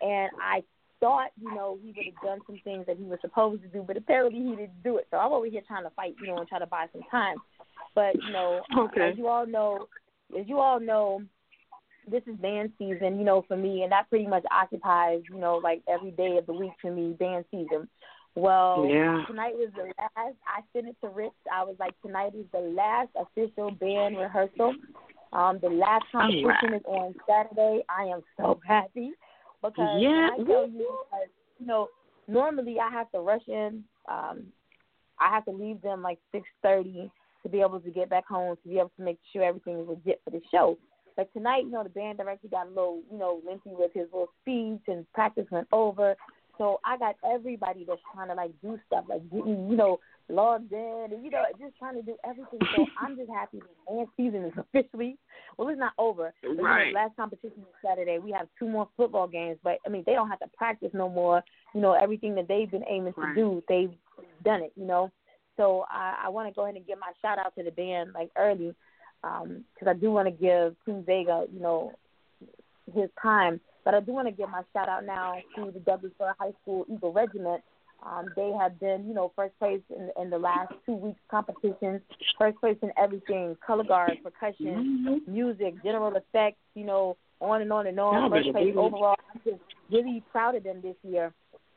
and 0.00 0.30
I 0.40 0.62
thought, 1.00 1.30
you 1.40 1.50
know, 1.50 1.78
he 1.82 1.92
would 1.96 2.06
have 2.06 2.20
done 2.22 2.40
some 2.46 2.60
things 2.62 2.86
that 2.86 2.96
he 2.96 3.04
was 3.04 3.18
supposed 3.20 3.62
to 3.62 3.68
do, 3.68 3.82
but 3.82 3.96
apparently 3.96 4.40
he 4.40 4.50
didn't 4.50 4.82
do 4.84 4.98
it. 4.98 5.06
So 5.10 5.16
I'm 5.16 5.32
over 5.32 5.46
here 5.46 5.62
trying 5.66 5.84
to 5.84 5.90
fight, 5.90 6.16
you 6.20 6.26
know, 6.28 6.38
and 6.38 6.48
try 6.48 6.58
to 6.58 6.66
buy 6.66 6.86
some 6.92 7.02
time. 7.10 7.38
But 7.94 8.22
you 8.22 8.32
know, 8.32 8.62
Okay. 8.76 9.10
as 9.10 9.18
you 9.18 9.28
all 9.28 9.46
know, 9.46 9.88
as 10.38 10.46
you 10.46 10.60
all 10.60 10.78
know, 10.78 11.22
this 12.10 12.22
is 12.26 12.36
band 12.36 12.72
season, 12.78 13.18
you 13.18 13.24
know, 13.24 13.42
for 13.48 13.56
me, 13.56 13.82
and 13.82 13.92
that 13.92 14.08
pretty 14.10 14.26
much 14.26 14.44
occupies, 14.50 15.22
you 15.28 15.38
know, 15.38 15.56
like 15.58 15.82
every 15.88 16.10
day 16.10 16.36
of 16.36 16.46
the 16.46 16.52
week 16.52 16.72
for 16.80 16.90
me, 16.92 17.12
band 17.18 17.44
season. 17.50 17.88
Well, 18.34 18.86
Yeah. 18.86 19.24
tonight 19.26 19.54
was 19.56 19.70
the 19.74 19.92
last. 19.98 20.36
I 20.46 20.62
sent 20.72 20.88
it 20.88 20.96
to 21.02 21.08
Rich. 21.08 21.32
I 21.52 21.64
was 21.64 21.76
like, 21.78 22.00
tonight 22.00 22.34
is 22.34 22.46
the 22.50 22.60
last 22.60 23.10
official 23.14 23.70
band 23.72 24.16
rehearsal. 24.16 24.74
Um, 25.32 25.58
the 25.62 25.68
last 25.68 26.04
competition 26.12 26.74
is 26.74 26.82
on 26.86 27.14
Saturday. 27.26 27.82
I 27.88 28.04
am 28.04 28.22
so 28.36 28.60
happy 28.66 29.12
because 29.62 30.00
Yeah. 30.00 30.28
I 30.32 30.36
tell 30.44 30.68
you, 30.68 30.98
you 31.58 31.66
know, 31.66 31.88
normally 32.28 32.76
I 32.78 32.90
have 32.90 33.10
to 33.12 33.20
rush 33.20 33.46
in. 33.48 33.84
Um, 34.08 34.44
I 35.18 35.30
have 35.30 35.44
to 35.46 35.52
leave 35.52 35.80
them 35.82 36.02
like 36.02 36.18
six 36.32 36.46
thirty 36.62 37.10
to 37.42 37.48
be 37.48 37.60
able 37.60 37.80
to 37.80 37.90
get 37.90 38.10
back 38.10 38.26
home 38.26 38.56
to 38.62 38.68
be 38.68 38.78
able 38.78 38.92
to 38.96 39.02
make 39.02 39.18
sure 39.32 39.42
everything 39.42 39.80
is 39.80 39.88
legit 39.88 40.20
for 40.24 40.30
the 40.30 40.40
show. 40.50 40.76
But 41.16 41.32
tonight, 41.32 41.64
you 41.64 41.70
know, 41.70 41.82
the 41.82 41.90
band 41.90 42.18
director 42.18 42.48
got 42.48 42.66
a 42.66 42.68
little, 42.68 43.02
you 43.10 43.18
know, 43.18 43.40
lengthy 43.46 43.70
with 43.70 43.92
his 43.92 44.06
little 44.12 44.28
speech 44.40 44.80
and 44.88 45.10
practice 45.12 45.46
went 45.50 45.68
over. 45.72 46.16
So 46.58 46.80
I 46.84 46.96
got 46.96 47.16
everybody 47.28 47.84
that's 47.86 48.00
trying 48.14 48.28
to 48.28 48.34
like 48.34 48.52
do 48.62 48.78
stuff, 48.86 49.04
like 49.08 49.28
getting, 49.30 49.70
you 49.70 49.76
know, 49.76 49.98
logged 50.32 50.72
in 50.72 51.08
and 51.12 51.24
you 51.24 51.30
know, 51.30 51.42
just 51.58 51.76
trying 51.78 51.94
to 51.94 52.02
do 52.02 52.16
everything. 52.28 52.60
So 52.74 52.86
I'm 53.00 53.16
just 53.16 53.30
happy 53.30 53.60
that 53.60 53.94
dance 53.94 54.10
season 54.16 54.44
is 54.44 54.52
officially 54.74 55.16
well 55.58 55.68
it's 55.68 55.78
not 55.78 55.92
over. 55.98 56.32
But, 56.42 56.50
you 56.50 56.56
know, 56.56 56.62
Right. 56.62 56.94
last 56.94 57.16
competition 57.16 57.58
was 57.58 57.74
Saturday. 57.84 58.18
We 58.18 58.32
have 58.32 58.48
two 58.58 58.68
more 58.68 58.88
football 58.96 59.28
games, 59.28 59.58
but 59.62 59.78
I 59.86 59.88
mean 59.88 60.02
they 60.06 60.14
don't 60.14 60.28
have 60.28 60.40
to 60.40 60.48
practice 60.56 60.90
no 60.92 61.08
more. 61.08 61.42
You 61.74 61.80
know, 61.80 61.92
everything 61.92 62.34
that 62.36 62.48
they've 62.48 62.70
been 62.70 62.84
aiming 62.88 63.14
to 63.14 63.20
Right. 63.20 63.34
do, 63.34 63.62
they've 63.68 63.92
done 64.44 64.62
it, 64.62 64.72
you 64.76 64.86
know. 64.86 65.10
So 65.56 65.84
I, 65.90 66.24
I 66.24 66.28
want 66.30 66.48
to 66.48 66.54
go 66.54 66.62
ahead 66.64 66.76
and 66.76 66.86
give 66.86 66.98
my 66.98 67.12
shout 67.20 67.38
out 67.38 67.54
to 67.56 67.62
the 67.62 67.70
band 67.70 68.12
like 68.14 68.30
early, 68.36 68.74
um, 69.22 69.64
because 69.74 69.88
I 69.88 69.94
do 69.98 70.10
want 70.10 70.26
to 70.26 70.32
give 70.32 70.74
King 70.84 71.04
Vega, 71.06 71.44
you 71.52 71.60
know, 71.60 71.92
his 72.94 73.10
time. 73.20 73.60
But 73.84 73.94
I 73.94 74.00
do 74.00 74.12
want 74.12 74.28
to 74.28 74.32
give 74.32 74.48
my 74.48 74.62
shout 74.72 74.88
out 74.88 75.04
now 75.04 75.34
to 75.56 75.70
the 75.72 75.80
Douglasville 75.80 76.34
High 76.38 76.52
School 76.62 76.86
Eagle 76.88 77.12
Regiment. 77.12 77.62
Um, 78.04 78.30
they 78.34 78.52
have 78.58 78.80
been, 78.80 79.06
you 79.06 79.14
know, 79.14 79.32
first 79.36 79.56
place 79.58 79.80
in, 79.90 80.10
in 80.20 80.30
the 80.30 80.38
last 80.38 80.72
two 80.84 80.94
weeks 80.94 81.20
competitions, 81.30 82.00
first 82.38 82.58
place 82.58 82.76
in 82.82 82.90
everything, 82.98 83.56
color 83.64 83.84
guard, 83.84 84.18
percussion, 84.22 85.02
Mm-hmm. 85.06 85.32
music, 85.32 85.74
general 85.84 86.12
effects, 86.16 86.58
you 86.74 86.84
know, 86.84 87.16
on 87.40 87.62
and 87.62 87.72
on 87.72 87.86
and 87.86 87.98
on. 88.00 88.30
First 88.30 88.50
place 88.52 88.74
overall. 88.76 89.16
I'm 89.34 89.40
just 89.44 89.62
really 89.90 90.22
proud 90.32 90.54
of 90.56 90.64
them 90.64 90.80
this 90.82 90.96
year. 91.02 91.32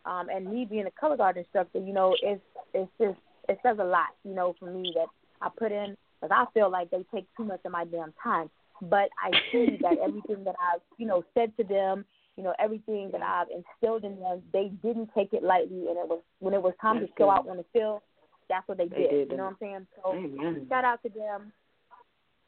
Um, 0.05 0.29
and 0.29 0.51
me 0.51 0.65
being 0.65 0.85
a 0.85 0.91
color 0.91 1.17
guard 1.17 1.37
instructor, 1.37 1.79
you 1.79 1.93
know, 1.93 2.15
it's 2.21 2.41
it's 2.73 2.91
just 2.99 3.17
it 3.49 3.59
says 3.63 3.77
a 3.79 3.83
lot, 3.83 4.09
you 4.23 4.33
know, 4.33 4.55
for 4.59 4.71
me 4.71 4.91
that 4.95 5.07
I 5.41 5.49
put 5.57 5.71
in 5.71 5.95
because 6.21 6.35
I 6.35 6.51
feel 6.53 6.69
like 6.71 6.89
they 6.91 7.05
take 7.13 7.25
too 7.37 7.43
much 7.43 7.61
of 7.65 7.71
my 7.71 7.85
damn 7.85 8.13
time. 8.21 8.49
But 8.81 9.09
I 9.23 9.31
see 9.51 9.77
that 9.81 9.97
everything 10.03 10.43
that 10.43 10.55
I've, 10.61 10.81
you 10.97 11.07
know, 11.07 11.23
said 11.33 11.55
to 11.57 11.63
them, 11.63 12.05
you 12.37 12.43
know, 12.43 12.53
everything 12.59 13.09
that 13.11 13.21
I've 13.21 13.47
instilled 13.49 14.03
in 14.03 14.19
them, 14.19 14.41
they 14.51 14.71
didn't 14.83 15.09
take 15.15 15.33
it 15.33 15.43
lightly. 15.43 15.87
And 15.87 15.97
it 15.97 16.07
was 16.07 16.21
when 16.39 16.53
it 16.53 16.61
was 16.61 16.73
time 16.81 16.99
That's 16.99 17.11
to 17.11 17.17
go 17.17 17.31
out 17.31 17.47
on 17.47 17.57
the 17.57 17.65
field, 17.71 18.01
that's 18.49 18.67
what 18.67 18.77
they, 18.77 18.87
They 18.87 18.97
did. 18.97 19.09
did, 19.09 19.31
You 19.31 19.37
know 19.37 19.43
what 19.45 19.49
I'm 19.51 19.57
saying? 19.59 19.87
So 20.03 20.11
Amen. 20.13 20.65
shout 20.69 20.85
out 20.85 21.01
to 21.03 21.09
them. 21.09 21.51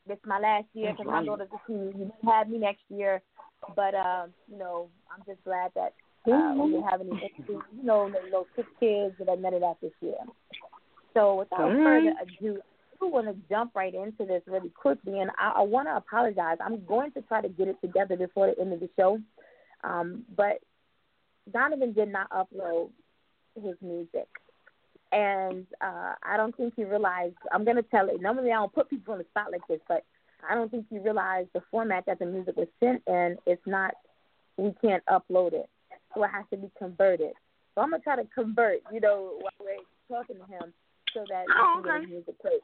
This 0.07 0.17
is 0.17 0.25
my 0.25 0.39
last 0.39 0.65
year 0.73 0.93
because 0.93 1.05
my 1.05 1.25
daughter's 1.25 1.49
a 1.53 1.59
senior. 1.67 1.91
You 1.91 2.11
may 2.23 2.31
have 2.31 2.49
me 2.49 2.57
next 2.57 2.83
year, 2.89 3.21
but 3.75 3.93
uh, 3.93 4.27
you 4.49 4.57
know, 4.57 4.89
I'm 5.11 5.23
just 5.25 5.43
glad 5.43 5.71
that 5.75 5.93
uh, 6.31 6.53
we 6.55 6.71
didn't 6.71 6.87
have 6.87 7.01
any, 7.01 7.11
you 7.47 7.61
know, 7.83 8.07
no, 8.07 8.19
no 8.31 8.45
six 8.55 8.67
kids 8.79 9.15
that 9.19 9.29
I 9.29 9.35
met 9.35 9.53
it 9.53 9.63
out 9.63 9.81
this 9.81 9.91
year. 10.01 10.15
So 11.13 11.35
without 11.35 11.61
All 11.61 11.71
further 11.71 12.13
ado, 12.21 12.61
I 13.01 13.05
want 13.05 13.27
to 13.27 13.35
jump 13.49 13.75
right 13.75 13.93
into 13.93 14.25
this 14.25 14.41
really 14.47 14.69
quickly, 14.69 15.19
and 15.19 15.29
I, 15.37 15.53
I 15.57 15.61
want 15.61 15.87
to 15.87 15.95
apologize. 15.95 16.57
I'm 16.63 16.83
going 16.85 17.11
to 17.13 17.21
try 17.23 17.41
to 17.41 17.49
get 17.49 17.67
it 17.67 17.77
together 17.81 18.15
before 18.15 18.47
the 18.47 18.61
end 18.61 18.73
of 18.73 18.79
the 18.79 18.89
show, 18.95 19.19
um, 19.83 20.23
but 20.35 20.59
Donovan 21.51 21.93
did 21.93 22.09
not 22.09 22.29
upload 22.31 22.89
his 23.55 23.75
music. 23.81 24.27
And 25.11 25.65
uh, 25.79 26.13
I 26.21 26.35
don't 26.35 26.55
think 26.55 26.73
he 26.75 26.83
realized. 26.83 27.35
I'm 27.53 27.63
gonna 27.63 27.83
tell 27.83 28.09
it. 28.09 28.21
Normally, 28.21 28.51
I 28.51 28.55
don't 28.55 28.73
put 28.73 28.89
people 28.89 29.13
on 29.13 29.19
the 29.19 29.25
spot 29.25 29.51
like 29.51 29.65
this, 29.69 29.79
but 29.87 30.03
I 30.47 30.53
don't 30.53 30.69
think 30.69 30.85
he 30.89 30.99
realized 30.99 31.49
the 31.53 31.61
format 31.71 32.05
that 32.07 32.19
the 32.19 32.25
music 32.25 32.57
was 32.57 32.67
sent 32.81 33.01
in. 33.07 33.37
It's 33.45 33.65
not. 33.65 33.93
We 34.57 34.73
can't 34.81 35.03
upload 35.05 35.53
it, 35.53 35.69
so 36.13 36.23
it 36.23 36.29
has 36.29 36.45
to 36.51 36.57
be 36.57 36.69
converted. 36.77 37.31
So 37.73 37.81
I'm 37.81 37.91
gonna 37.91 38.03
try 38.03 38.17
to 38.17 38.27
convert. 38.35 38.79
You 38.91 38.99
know, 38.99 39.39
while 39.39 39.53
we're 39.61 40.17
talking 40.17 40.35
to 40.35 40.51
him, 40.51 40.73
so 41.13 41.23
that 41.29 41.45
Oh, 41.57 41.75
we 41.77 41.83
can 41.83 42.01
get 42.01 42.01
his 42.01 42.09
music 42.09 42.41
played. 42.41 42.59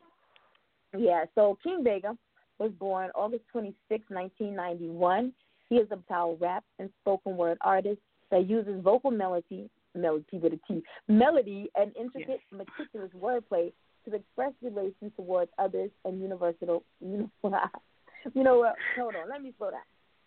Yeah. 0.98 1.26
So 1.36 1.58
King 1.64 1.82
Vega 1.84 2.18
was 2.60 2.72
born 2.74 3.10
August 3.16 3.44
26, 3.52 4.04
1991. 4.10 5.32
He 5.70 5.76
is 5.76 5.88
a 5.92 5.98
child 6.08 6.38
rap 6.40 6.64
and 6.80 6.90
spoken 7.02 7.38
word 7.38 7.58
artist 7.62 8.00
that 8.32 8.50
uses 8.50 8.82
vocal 8.84 9.12
melody, 9.12 9.70
melody 9.96 10.38
with 10.38 10.54
a 10.54 10.60
T, 10.68 10.84
melody 11.08 11.70
and 11.76 11.96
intricate, 11.96 12.42
meticulous 12.52 13.12
wordplay 13.20 13.72
to 14.06 14.16
express 14.16 14.54
relations 14.62 15.12
towards 15.16 15.52
others 15.58 15.92
and 16.06 16.22
universal. 16.22 16.84
You 18.34 18.42
know 18.42 18.60
what? 18.60 18.76
Hold 18.98 19.16
on. 19.16 19.30
Let 19.30 19.42
me 19.42 19.54
slow 19.58 19.72
down. 19.72 19.82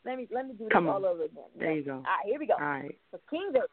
Let 0.04 0.18
me 0.18 0.28
let 0.30 0.46
me 0.46 0.52
do 0.52 0.64
this 0.64 0.72
Come 0.72 0.86
all 0.86 0.96
on. 0.96 1.12
over 1.12 1.24
again. 1.24 1.44
There 1.58 1.72
you 1.72 1.82
go. 1.82 1.94
All 1.94 2.02
right, 2.02 2.26
here 2.26 2.38
we 2.38 2.46
go. 2.46 2.52
All 2.54 2.60
right. 2.60 2.94
So 3.10 3.18
King 3.30 3.48
Vega, 3.52 3.64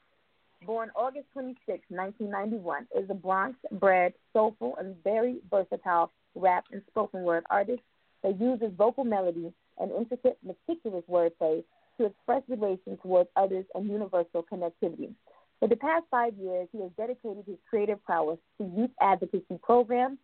born 0.65 0.91
August 0.95 1.25
26, 1.33 1.83
1991, 1.89 2.87
is 2.97 3.09
a 3.09 3.13
Bronx-bred, 3.13 4.13
soulful, 4.31 4.77
and 4.79 4.95
very 5.03 5.39
versatile 5.51 6.09
rap 6.35 6.63
and 6.71 6.81
spoken 6.89 7.23
word 7.23 7.43
artist 7.49 7.81
that 8.23 8.39
uses 8.39 8.71
vocal 8.77 9.03
melody 9.03 9.51
and 9.79 9.91
intricate, 9.91 10.37
meticulous 10.45 11.03
wordplay 11.09 11.63
to 11.97 12.05
express 12.05 12.41
relation 12.47 12.97
towards 13.01 13.29
others 13.35 13.65
and 13.75 13.89
universal 13.89 14.45
connectivity. 14.51 15.13
For 15.59 15.67
the 15.67 15.75
past 15.75 16.05
five 16.11 16.33
years, 16.35 16.67
he 16.71 16.81
has 16.81 16.91
dedicated 16.97 17.45
his 17.47 17.57
creative 17.69 18.03
prowess 18.03 18.39
to 18.57 18.65
youth 18.75 18.89
advocacy 18.99 19.59
programs, 19.61 20.17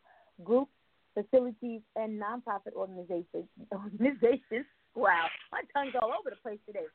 groups, 0.44 0.72
facilities, 1.14 1.82
and 1.96 2.22
nonprofit 2.22 2.74
organizations. 2.76 3.48
Organizations. 3.74 4.66
Wow, 4.96 5.28
my 5.52 5.62
tongue's 5.74 5.94
all 6.02 6.12
over 6.20 6.30
the 6.30 6.36
place 6.38 6.60
today. 6.66 6.86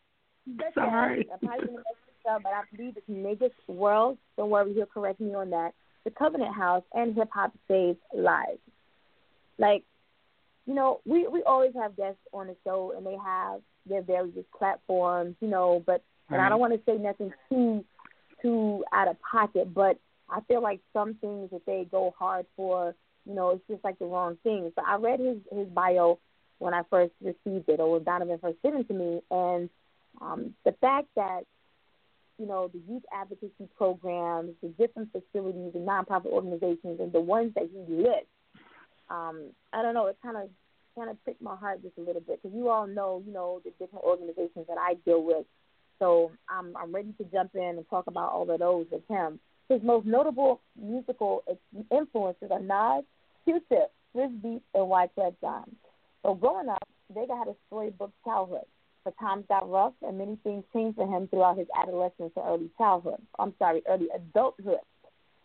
All 0.76 0.88
as- 0.88 1.26
I'm 1.32 1.38
probably 1.38 1.66
gonna 1.66 1.78
mess 1.78 1.84
this 2.06 2.30
up, 2.30 2.42
but 2.42 2.52
I 2.52 2.62
believe 2.76 2.96
it's 2.96 3.08
Niggas 3.08 3.74
World. 3.74 4.18
Don't 4.36 4.50
worry, 4.50 4.74
he'll 4.74 4.86
correct 4.86 5.20
me 5.20 5.34
on 5.34 5.50
that. 5.50 5.72
The 6.04 6.10
Covenant 6.10 6.54
House 6.54 6.82
and 6.92 7.14
Hip 7.14 7.30
Hop 7.32 7.52
Saves 7.66 7.98
Lives. 8.14 8.58
Like, 9.58 9.84
you 10.66 10.74
know, 10.74 11.00
we 11.04 11.26
we 11.28 11.42
always 11.42 11.72
have 11.74 11.96
guests 11.96 12.20
on 12.32 12.46
the 12.46 12.56
show, 12.64 12.94
and 12.96 13.06
they 13.06 13.16
have 13.22 13.60
their 13.86 14.02
various 14.02 14.44
platforms, 14.56 15.36
you 15.40 15.48
know. 15.48 15.82
But 15.84 16.02
and 16.30 16.40
I 16.40 16.48
don't 16.48 16.60
want 16.60 16.72
to 16.72 16.80
say 16.90 16.98
nothing 16.98 17.32
too 17.48 17.84
too 18.40 18.84
out 18.92 19.08
of 19.08 19.16
pocket, 19.20 19.72
but 19.74 19.98
I 20.28 20.40
feel 20.42 20.62
like 20.62 20.80
some 20.92 21.14
things 21.14 21.50
that 21.50 21.66
they 21.66 21.86
go 21.90 22.14
hard 22.18 22.46
for, 22.56 22.94
you 23.26 23.34
know, 23.34 23.50
it's 23.50 23.62
just 23.68 23.84
like 23.84 23.98
the 23.98 24.06
wrong 24.06 24.38
things. 24.42 24.72
So 24.74 24.82
I 24.86 24.96
read 24.96 25.20
his 25.20 25.36
his 25.52 25.68
bio 25.68 26.18
when 26.58 26.72
I 26.72 26.82
first 26.88 27.12
received 27.20 27.68
it, 27.68 27.80
or 27.80 27.92
when 27.92 28.04
Donovan 28.04 28.38
first 28.38 28.56
sent 28.62 28.76
it 28.76 28.88
to 28.88 28.94
me, 28.94 29.20
and 29.30 29.68
um, 30.20 30.54
the 30.64 30.72
fact 30.80 31.08
that 31.16 31.42
you 32.38 32.46
know 32.46 32.68
the 32.72 32.80
youth 32.88 33.02
advocacy 33.12 33.68
programs, 33.76 34.52
the 34.62 34.68
different 34.68 35.10
facilities 35.12 35.72
and 35.74 35.86
nonprofit 35.86 36.26
organizations, 36.26 37.00
and 37.00 37.12
the 37.12 37.20
ones 37.20 37.52
that 37.54 37.68
he 37.70 37.94
lists, 37.94 38.28
um, 39.14 39.50
I 39.72 39.82
don't 39.82 39.94
know, 39.94 40.06
it 40.06 40.18
kind 40.22 40.36
of 40.36 40.48
kind 40.96 41.10
of 41.10 41.22
pricked 41.24 41.42
my 41.42 41.56
heart 41.56 41.82
just 41.82 41.98
a 41.98 42.00
little 42.00 42.20
bit 42.20 42.40
because 42.42 42.56
you 42.56 42.68
all 42.68 42.86
know, 42.86 43.22
you 43.26 43.32
know, 43.32 43.60
the 43.64 43.70
different 43.78 44.04
organizations 44.04 44.66
that 44.68 44.78
I 44.78 44.94
deal 45.04 45.22
with. 45.22 45.46
So 45.98 46.32
I'm 46.48 46.76
I'm 46.76 46.94
ready 46.94 47.12
to 47.18 47.24
jump 47.24 47.54
in 47.54 47.76
and 47.78 47.88
talk 47.88 48.06
about 48.06 48.32
all 48.32 48.50
of 48.50 48.58
those 48.58 48.86
with 48.90 49.06
him. 49.08 49.38
His 49.68 49.82
most 49.82 50.06
notable 50.06 50.60
musical 50.80 51.42
influences 51.90 52.50
are 52.50 52.60
Nas, 52.60 53.04
Q-Tip, 53.44 53.92
Swizz 54.14 54.40
Beatz, 54.42 54.60
and 54.74 54.84
Wyclef 54.84 55.34
Jean. 55.40 55.76
So 56.22 56.34
growing 56.34 56.68
up, 56.68 56.86
Vega 57.14 57.34
had 57.36 57.48
a 57.48 57.54
storybook 57.66 58.12
childhood. 58.24 58.66
But 59.04 59.18
times 59.18 59.44
got 59.48 59.70
rough, 59.70 59.92
and 60.02 60.16
many 60.18 60.38
things 60.42 60.64
changed 60.72 60.96
for 60.96 61.06
him 61.06 61.28
throughout 61.28 61.58
his 61.58 61.66
adolescence 61.78 62.32
and 62.36 62.44
early 62.46 62.70
childhood. 62.78 63.20
I'm 63.38 63.54
sorry, 63.58 63.82
early 63.86 64.08
adulthood. 64.14 64.78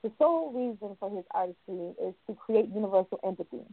The 0.03 0.11
sole 0.17 0.51
reason 0.51 0.95
for 0.99 1.09
his 1.09 1.25
artistry 1.31 1.93
is 2.01 2.13
to 2.27 2.35
create 2.35 2.69
universal 2.73 3.19
empathy. 3.23 3.63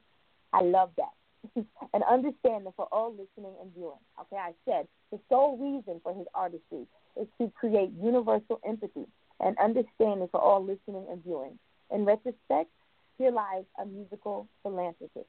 I 0.52 0.62
love 0.62 0.90
that. 0.96 1.12
and 1.94 2.02
understanding 2.10 2.72
for 2.76 2.86
all 2.90 3.10
listening 3.10 3.54
and 3.60 3.72
viewing. 3.74 3.98
Okay, 4.20 4.36
I 4.36 4.52
said 4.64 4.88
the 5.12 5.20
sole 5.28 5.56
reason 5.56 6.00
for 6.02 6.14
his 6.14 6.26
artistry 6.34 6.86
is 7.20 7.28
to 7.40 7.52
create 7.58 7.90
universal 8.02 8.60
empathy 8.66 9.06
and 9.40 9.56
understanding 9.58 10.28
for 10.30 10.40
all 10.40 10.60
listening 10.60 11.06
and 11.10 11.22
viewing. 11.22 11.58
In 11.92 12.04
retrospect, 12.04 12.70
here 13.18 13.30
lies 13.30 13.64
a 13.80 13.86
musical 13.86 14.48
philanthropist. 14.62 15.26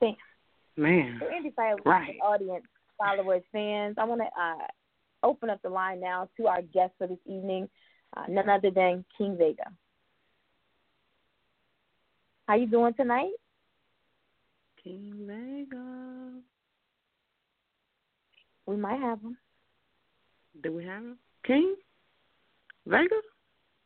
Thanks. 0.00 0.20
Man. 0.76 1.20
So 1.20 1.26
Right. 1.84 2.18
audience, 2.22 2.64
followers, 2.98 3.42
fans, 3.52 3.96
I 3.98 4.04
want 4.04 4.20
to 4.20 4.40
uh, 4.40 4.66
open 5.22 5.50
up 5.50 5.60
the 5.62 5.68
line 5.68 6.00
now 6.00 6.28
to 6.36 6.46
our 6.46 6.62
guest 6.62 6.92
for 6.98 7.06
this 7.06 7.18
evening, 7.26 7.68
uh, 8.16 8.24
none 8.28 8.48
other 8.48 8.70
than 8.70 9.04
King 9.16 9.36
Vega. 9.38 9.70
How 12.46 12.54
you 12.54 12.66
doing 12.66 12.94
tonight? 12.94 13.32
King 14.82 15.12
Vega. 15.26 16.32
We 18.66 18.76
might 18.76 19.00
have 19.00 19.20
him. 19.20 19.36
Do 20.62 20.72
we 20.72 20.84
have 20.84 21.02
him? 21.02 21.18
King? 21.46 21.74
Vega? 22.86 23.16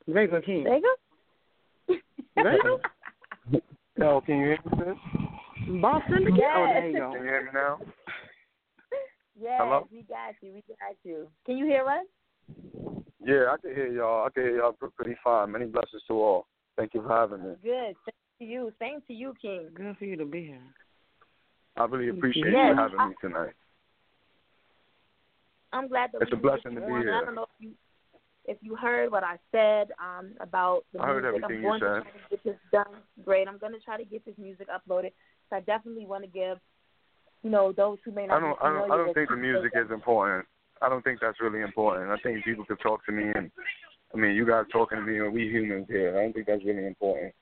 Vega 0.06 0.40
King. 0.42 0.64
Vega? 0.64 1.98
Vega? 2.36 3.62
Yo, 3.98 4.20
can 4.22 4.38
you 4.38 4.44
hear 4.46 4.58
me, 4.64 4.72
sis? 4.78 5.80
Boss 5.80 6.02
Syndicate? 6.08 6.40
Oh, 6.56 6.66
there 6.66 6.88
you 6.88 6.96
Can 6.96 7.12
you 7.12 7.22
hear 7.22 7.44
me 7.44 7.50
now? 7.52 7.78
yes, 9.40 9.60
Hello? 9.60 9.88
we 9.92 10.02
got 10.02 10.34
you. 10.40 10.52
We 10.54 10.62
got 10.68 10.96
you. 11.04 11.28
Can 11.46 11.58
you 11.58 11.66
hear 11.66 11.86
us? 11.86 12.06
Yeah, 13.24 13.46
I 13.52 13.56
can 13.60 13.74
hear 13.74 13.86
y'all. 13.92 14.26
I 14.26 14.30
can 14.30 14.42
hear 14.42 14.56
y'all 14.56 14.72
pretty 14.72 15.16
fine. 15.22 15.52
Many 15.52 15.66
blessings 15.66 16.02
to 16.08 16.14
all. 16.14 16.46
Thank 16.76 16.94
you 16.94 17.02
for 17.02 17.08
having 17.08 17.42
me. 17.42 17.54
Good. 17.62 17.94
Thank 18.04 18.16
to 18.40 18.44
you. 18.44 18.72
Same 18.80 19.00
to 19.06 19.12
you, 19.14 19.34
King. 19.40 19.68
Good 19.74 19.96
for 19.98 20.04
you 20.04 20.16
to 20.16 20.24
be 20.24 20.44
here. 20.46 20.62
I 21.76 21.84
really 21.84 22.08
appreciate 22.08 22.52
Yes, 22.52 22.70
you 22.70 22.76
having 22.76 23.00
I- 23.00 23.08
me 23.08 23.14
tonight. 23.20 23.52
I'm 25.72 25.88
glad 25.88 26.10
that 26.12 26.22
It's 26.22 26.30
we 26.32 26.38
a 26.38 26.40
blessing 26.40 26.74
to 26.74 26.80
be 26.82 26.92
on. 26.92 27.00
here. 27.02 27.14
I 27.14 27.24
don't 27.24 27.34
know 27.34 27.44
if 27.44 27.48
you 27.58 27.72
if 28.44 28.58
you 28.60 28.74
heard 28.74 29.10
what 29.12 29.22
I 29.22 29.38
said 29.52 29.92
um, 30.02 30.34
about 30.40 30.84
the 30.92 31.00
I 31.00 31.06
heard 31.06 31.22
music. 31.22 31.44
everything 31.44 31.44
I'm 31.44 31.62
you 31.62 31.68
going 31.68 31.80
to 31.80 31.86
said. 31.86 32.02
try 32.02 32.10
to 32.12 32.28
get 32.30 32.44
this 32.44 32.56
done. 32.72 33.02
Great. 33.24 33.48
I'm 33.48 33.58
going 33.58 33.72
to 33.72 33.78
try 33.80 33.96
to 33.96 34.04
get 34.04 34.24
this 34.26 34.34
music 34.36 34.66
uploaded. 34.68 35.12
So 35.48 35.56
I 35.56 35.60
definitely 35.60 36.04
want 36.04 36.24
to 36.24 36.28
give, 36.30 36.58
you 37.42 37.50
know, 37.50 37.72
those 37.72 37.98
who 38.04 38.10
may 38.10 38.26
not 38.26 38.36
I 38.36 38.40
don't. 38.40 38.58
I 38.60 38.72
don't. 38.72 38.92
I 38.92 38.96
don't 38.96 39.14
think 39.14 39.30
the 39.30 39.36
music 39.36 39.72
is 39.76 39.90
important. 39.90 40.46
I 40.82 40.88
don't 40.88 41.02
think 41.02 41.20
that's 41.20 41.40
really 41.40 41.60
important. 41.60 42.10
I 42.10 42.16
think 42.22 42.44
people 42.44 42.64
could 42.64 42.80
talk 42.80 43.04
to 43.06 43.12
me, 43.12 43.24
and 43.34 43.50
I 44.14 44.18
mean, 44.18 44.34
you 44.34 44.46
guys 44.46 44.64
talking 44.72 44.98
to 44.98 45.04
me, 45.04 45.18
and 45.18 45.32
we 45.32 45.48
humans 45.48 45.86
here. 45.88 46.18
I 46.18 46.22
don't 46.22 46.32
think 46.32 46.46
that's 46.46 46.64
really 46.64 46.86
important. 46.86 47.34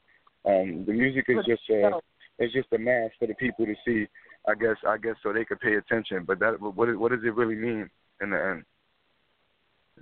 Um, 0.44 0.84
the 0.86 0.92
music 0.92 1.26
is 1.28 1.44
just 1.46 1.62
uh, 1.70 1.98
it's 2.38 2.54
just 2.54 2.72
a 2.72 2.78
mask 2.78 3.14
for 3.18 3.26
the 3.26 3.34
people 3.34 3.66
to 3.66 3.74
see. 3.84 4.06
I 4.48 4.54
guess. 4.54 4.76
I 4.86 4.96
guess 4.96 5.16
so 5.22 5.32
they 5.32 5.44
could 5.44 5.60
pay 5.60 5.74
attention. 5.74 6.24
But 6.26 6.38
that 6.40 6.60
what 6.60 6.74
what 6.98 7.10
does 7.10 7.24
it 7.24 7.34
really 7.34 7.56
mean 7.56 7.90
in 8.22 8.30
the 8.30 8.42
end? 8.42 8.64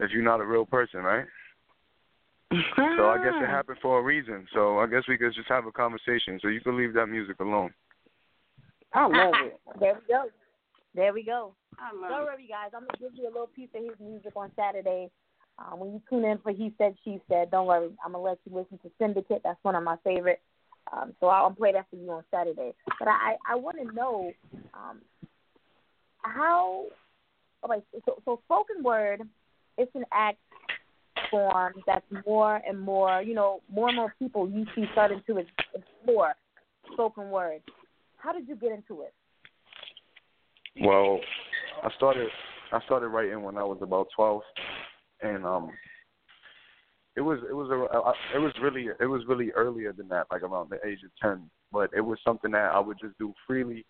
if 0.00 0.10
you're 0.12 0.22
not 0.22 0.40
a 0.40 0.44
real 0.44 0.66
person, 0.66 1.00
right? 1.00 1.24
so 2.50 3.08
I 3.08 3.18
guess 3.18 3.34
it 3.42 3.46
happened 3.50 3.78
for 3.82 3.98
a 3.98 4.02
reason. 4.02 4.46
So 4.54 4.78
I 4.78 4.86
guess 4.86 5.02
we 5.08 5.18
could 5.18 5.34
just 5.34 5.48
have 5.48 5.66
a 5.66 5.72
conversation. 5.72 6.38
So 6.40 6.48
you 6.48 6.60
can 6.60 6.76
leave 6.76 6.94
that 6.94 7.06
music 7.06 7.40
alone. 7.40 7.72
I 8.94 9.02
love 9.02 9.34
it. 9.44 9.60
There 9.78 9.94
we 9.94 10.14
go. 10.14 10.24
There 10.94 11.12
we 11.12 11.22
go. 11.22 11.52
I 11.80 11.94
love 11.94 12.10
Don't 12.10 12.22
it. 12.22 12.24
worry, 12.24 12.46
guys. 12.48 12.70
I'm 12.74 12.82
gonna 12.82 12.98
give 12.98 13.12
you 13.14 13.24
a 13.28 13.32
little 13.32 13.46
piece 13.48 13.68
of 13.74 13.82
his 13.82 13.98
music 14.00 14.32
on 14.36 14.50
Saturday. 14.56 15.10
Uh, 15.58 15.74
when 15.76 15.92
you 15.92 16.02
tune 16.08 16.24
in 16.24 16.38
for 16.38 16.52
He 16.52 16.72
Said, 16.78 16.94
She 17.04 17.20
Said, 17.28 17.50
don't 17.50 17.66
worry. 17.66 17.88
I'm 18.04 18.12
gonna 18.12 18.22
let 18.22 18.38
you 18.44 18.56
listen 18.56 18.78
to 18.78 18.90
Syndicate. 18.98 19.40
That's 19.44 19.58
one 19.62 19.74
of 19.74 19.82
my 19.82 19.96
favorite. 20.04 20.40
Um, 20.92 21.12
so 21.20 21.26
I'll 21.26 21.50
play 21.50 21.72
that 21.72 21.86
for 21.90 21.96
you 21.96 22.10
on 22.10 22.24
Saturday. 22.30 22.72
But 22.98 23.08
I 23.08 23.36
I 23.48 23.56
want 23.56 23.76
to 23.78 23.94
know 23.94 24.32
um, 24.74 25.00
how. 26.22 26.86
Okay, 27.64 27.82
so 28.06 28.22
so 28.24 28.40
spoken 28.44 28.82
word, 28.82 29.22
it's 29.76 29.94
an 29.94 30.04
act 30.12 30.38
form 31.30 31.74
that's 31.86 32.06
more 32.26 32.62
and 32.66 32.80
more. 32.80 33.20
You 33.20 33.34
know, 33.34 33.60
more 33.70 33.88
and 33.88 33.96
more 33.96 34.14
people 34.18 34.48
you 34.48 34.64
see 34.74 34.84
starting 34.92 35.22
to 35.26 35.38
explore 35.74 36.34
spoken 36.92 37.30
word. 37.30 37.60
How 38.16 38.32
did 38.32 38.48
you 38.48 38.56
get 38.56 38.72
into 38.72 39.02
it? 39.02 39.12
Well, 40.80 41.20
I 41.82 41.90
started 41.96 42.28
I 42.72 42.80
started 42.84 43.08
writing 43.08 43.42
when 43.42 43.56
I 43.56 43.64
was 43.64 43.78
about 43.80 44.08
twelve, 44.14 44.42
and 45.22 45.44
um, 45.44 45.70
it 47.16 47.20
was 47.20 47.38
it 47.48 47.54
was 47.54 47.70
a 47.70 48.36
it 48.36 48.40
was 48.40 48.52
really 48.62 48.88
it 49.00 49.06
was 49.06 49.22
really 49.28 49.50
earlier 49.52 49.92
than 49.92 50.08
that, 50.08 50.26
like 50.30 50.42
around 50.42 50.70
the 50.70 50.86
age 50.86 51.00
of 51.04 51.10
ten. 51.20 51.48
But 51.72 51.90
it 51.96 52.00
was 52.00 52.18
something 52.24 52.50
that 52.52 52.72
I 52.72 52.80
would 52.80 52.98
just 53.00 53.18
do 53.18 53.32
freely, 53.46 53.84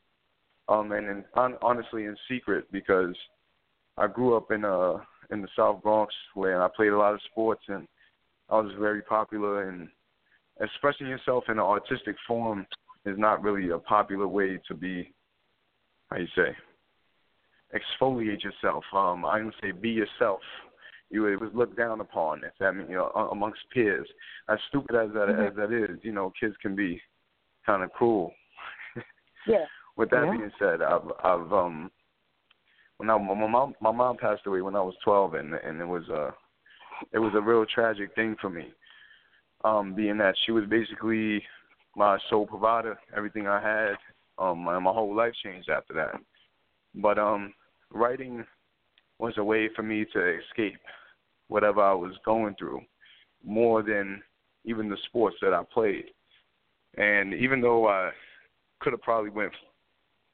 um, 0.69 0.93
and, 0.93 1.09
and 1.09 1.25
hon 1.35 1.57
honestly 1.63 2.05
in 2.05 2.17
secret 2.29 2.67
because 2.73 3.15
I 3.97 4.07
grew 4.07 4.37
up 4.37 4.51
in 4.51 4.65
uh 4.65 4.99
in 5.31 5.43
the 5.43 5.49
South 5.57 5.83
Bronx 5.83 6.15
where 6.35 6.63
I 6.63 6.69
played 6.75 6.93
a 6.93 6.99
lot 6.99 7.15
of 7.15 7.21
sports 7.31 7.63
and 7.69 7.87
I 8.49 8.61
was 8.61 8.73
very 8.79 9.03
popular 9.03 9.69
and 9.69 9.89
expressing 10.61 11.07
yourself 11.07 11.45
in 11.49 11.55
an 11.55 11.65
artistic 11.65 12.17
form 12.27 12.67
is 13.05 13.19
not 13.19 13.43
really 13.43 13.71
a 13.71 13.79
popular 13.79 14.27
way 14.27 14.59
to 14.69 14.75
be 14.75 15.13
how 16.11 16.17
you 16.17 16.27
say 16.35 16.57
exfoliate 17.75 18.43
yourself. 18.43 18.85
Um, 18.95 19.25
I 19.25 19.39
didn't 19.39 19.55
say 19.61 19.73
be 19.73 19.91
yourself. 19.91 20.41
You 21.11 21.27
it 21.27 21.41
was 21.41 21.51
looked 21.55 21.77
down 21.77 22.01
upon. 22.01 22.45
If 22.45 22.53
that 22.61 22.75
mean, 22.75 22.89
you 22.89 22.97
know 22.97 23.11
amongst 23.33 23.61
peers. 23.73 24.07
As 24.49 24.59
stupid 24.69 24.95
as 24.95 25.11
that 25.15 25.31
as 25.31 25.57
that 25.57 25.73
is, 25.73 25.99
you 26.03 26.13
know, 26.13 26.33
kids 26.39 26.55
can 26.61 26.77
be 26.77 27.01
kind 27.65 27.83
of 27.83 27.93
cruel. 27.93 28.33
Yeah. 29.47 29.65
With 29.97 30.11
that 30.11 30.25
Yeah. 30.27 30.33
being 30.33 30.53
said, 30.59 30.83
I've 30.83 31.11
I've 31.25 31.53
um 31.53 31.91
when 32.99 33.09
I 33.09 33.17
my 33.17 33.47
mom 33.47 33.75
my 33.81 33.93
mom 33.93 34.19
passed 34.19 34.47
away 34.47 34.61
when 34.61 34.77
I 34.77 34.83
was 34.83 34.95
twelve 35.03 35.35
and 35.35 35.55
and 35.55 35.81
it 35.81 35.87
was 35.87 36.07
a 36.09 36.35
it 37.13 37.19
was 37.19 37.33
a 37.35 37.41
real 37.41 37.65
tragic 37.65 38.15
thing 38.15 38.37
for 38.41 38.51
me. 38.51 38.73
Um, 39.65 39.95
being 39.95 40.19
that 40.19 40.35
she 40.45 40.53
was 40.53 40.65
basically 40.67 41.43
my 41.97 42.19
sole 42.29 42.47
provider, 42.47 42.99
everything 43.17 43.47
I 43.47 43.61
had. 43.61 43.97
Um, 44.39 44.69
and 44.69 44.85
my 44.85 44.93
whole 44.93 45.15
life 45.15 45.33
changed 45.43 45.69
after 45.69 45.95
that. 45.95 46.15
But 46.99 47.19
um, 47.19 47.55
writing 47.91 48.45
was 49.19 49.35
a 49.39 49.45
way 49.45 49.69
for 49.75 49.83
me 49.83 50.05
to 50.13 50.39
escape 50.39 50.81
whatever 51.49 51.81
I 51.81 51.95
was 51.95 52.13
going 52.25 52.55
through, 52.59 52.81
more 53.45 53.83
than 53.83 54.23
even 54.65 54.89
the 54.89 54.97
sports 55.07 55.37
that 55.41 55.55
I 55.55 55.63
played. 55.73 56.07
And 56.97 57.33
even 57.35 57.61
though 57.61 57.89
I 57.89 58.11
could 58.81 58.93
have 58.93 59.03
probably 59.03 59.31
went, 59.31 59.53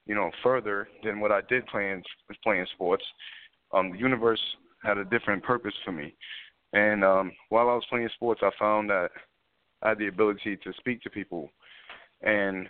you 0.06 0.14
know, 0.14 0.30
further 0.42 0.88
than 1.04 1.20
what 1.20 1.32
I 1.32 1.40
did 1.48 1.66
playing 1.66 2.02
playing 2.42 2.66
sports, 2.74 3.04
um, 3.72 3.92
the 3.92 3.98
universe 3.98 4.40
had 4.82 4.98
a 4.98 5.04
different 5.04 5.42
purpose 5.42 5.74
for 5.84 5.92
me. 5.92 6.14
And 6.72 7.04
um, 7.04 7.32
while 7.48 7.68
I 7.68 7.74
was 7.74 7.86
playing 7.88 8.08
sports, 8.14 8.40
I 8.42 8.50
found 8.58 8.90
that 8.90 9.10
I 9.82 9.90
had 9.90 9.98
the 9.98 10.08
ability 10.08 10.56
to 10.56 10.72
speak 10.78 11.02
to 11.02 11.10
people 11.10 11.50
and 12.22 12.68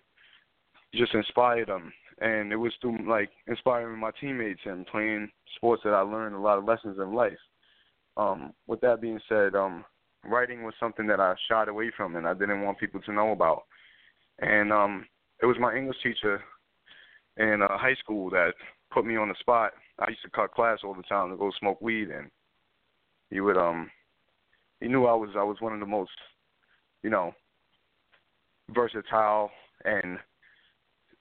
just 0.94 1.14
inspire 1.14 1.64
them. 1.64 1.92
And 2.21 2.52
it 2.52 2.56
was 2.56 2.73
through 2.80 3.09
like 3.09 3.30
inspiring 3.47 3.99
my 3.99 4.11
teammates 4.21 4.61
and 4.64 4.87
playing 4.87 5.31
sports 5.57 5.83
that 5.85 5.94
I 5.94 6.00
learned 6.00 6.35
a 6.35 6.40
lot 6.40 6.59
of 6.59 6.64
lessons 6.64 6.98
in 6.98 7.14
life. 7.14 7.33
Um, 8.16 8.53
with 8.66 8.81
that 8.83 9.00
being 9.00 9.20
said, 9.29 9.55
um, 9.55 9.85
writing 10.24 10.62
was 10.62 10.74
something 10.79 11.07
that 11.09 11.20
I 11.20 11.35
shied 11.48 11.68
away 11.68 11.90
from 11.96 12.16
and 12.16 12.27
I 12.27 12.35
didn't 12.35 12.62
want 12.62 12.79
people 12.79 13.00
to 13.00 13.12
know 13.12 13.33
about. 13.33 13.64
And 14.38 14.72
um, 14.72 15.07
it 15.42 15.46
was 15.46 15.57
my 15.59 15.74
English 15.74 15.96
teacher 16.03 16.40
in 17.37 17.62
uh, 17.62 17.77
high 17.77 17.96
school 17.96 18.31
that 18.31 18.53
put 18.92 19.05
me 19.05 19.16
on 19.16 19.29
the 19.29 19.35
spot. 19.40 19.72
I 19.98 20.11
used 20.11 20.22
to 20.22 20.31
cut 20.31 20.53
class 20.53 20.79
all 20.85 20.94
the 20.94 21.03
time 21.03 21.31
to 21.31 21.37
go 21.37 21.50
smoke 21.59 21.81
weed, 21.81 22.11
and 22.11 22.31
he 23.31 23.40
would 23.40 23.57
um 23.57 23.90
he 24.81 24.88
knew 24.88 25.07
I 25.07 25.14
was 25.14 25.31
I 25.37 25.42
was 25.42 25.61
one 25.61 25.72
of 25.72 25.81
the 25.81 25.87
most 25.87 26.12
you 27.03 27.11
know 27.11 27.33
versatile 28.70 29.50
and 29.85 30.18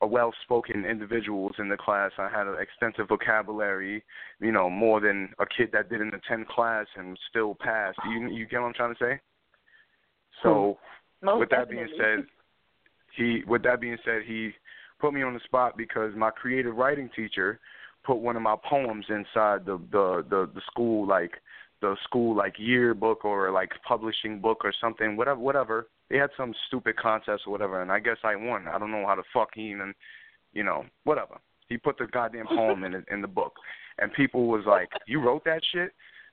well 0.07 0.33
spoken 0.43 0.85
individuals 0.85 1.53
in 1.59 1.69
the 1.69 1.77
class. 1.77 2.11
I 2.17 2.29
had 2.29 2.47
an 2.47 2.55
extensive 2.59 3.07
vocabulary, 3.07 4.03
you 4.39 4.51
know, 4.51 4.69
more 4.69 4.99
than 4.99 5.29
a 5.39 5.45
kid 5.45 5.69
that 5.73 5.89
didn't 5.89 6.13
attend 6.13 6.47
class 6.47 6.85
and 6.95 7.17
still 7.29 7.55
passed. 7.55 7.99
You 8.09 8.27
you 8.29 8.45
get 8.45 8.61
what 8.61 8.67
I'm 8.67 8.73
trying 8.73 8.95
to 8.95 8.99
say? 8.99 9.19
So 10.41 10.77
hmm. 11.21 11.25
Most 11.25 11.39
with 11.39 11.49
that 11.49 11.69
being 11.69 11.87
said, 11.97 12.25
he 13.15 13.43
with 13.47 13.63
that 13.63 13.79
being 13.79 13.97
said, 14.03 14.23
he 14.27 14.51
put 14.99 15.13
me 15.13 15.23
on 15.23 15.33
the 15.33 15.39
spot 15.45 15.77
because 15.77 16.13
my 16.15 16.29
creative 16.29 16.75
writing 16.75 17.09
teacher 17.15 17.59
put 18.03 18.15
one 18.15 18.35
of 18.35 18.41
my 18.41 18.55
poems 18.69 19.05
inside 19.09 19.65
the 19.65 19.79
the 19.91 20.25
the, 20.29 20.49
the 20.53 20.61
school 20.71 21.07
like 21.07 21.31
the 21.81 21.95
school 22.03 22.35
like 22.35 22.55
yearbook 22.57 23.25
or 23.25 23.51
like 23.51 23.71
publishing 23.87 24.39
book 24.39 24.61
or 24.63 24.73
something, 24.81 25.15
whatever 25.15 25.39
whatever. 25.39 25.87
They 26.13 26.19
had 26.19 26.29
some 26.37 26.53
stupid 26.67 26.95
contest 26.95 27.41
or 27.47 27.51
whatever 27.51 27.81
and 27.81 27.91
I 27.91 27.99
guess 27.99 28.17
I 28.23 28.35
won. 28.35 28.67
I 28.67 28.77
don't 28.77 28.91
know 28.91 29.03
how 29.07 29.15
the 29.15 29.23
fuck 29.33 29.49
he 29.55 29.71
even 29.71 29.95
you 30.53 30.63
know, 30.63 30.85
whatever. 31.05 31.39
He 31.69 31.77
put 31.77 31.97
the 31.97 32.05
goddamn 32.05 32.45
poem 32.45 32.83
in 32.83 33.03
in 33.11 33.21
the 33.21 33.27
book. 33.27 33.53
And 33.97 34.13
people 34.13 34.45
was 34.45 34.63
like, 34.67 34.89
You 35.07 35.19
wrote 35.19 35.43
that 35.45 35.61
shit? 35.73 35.91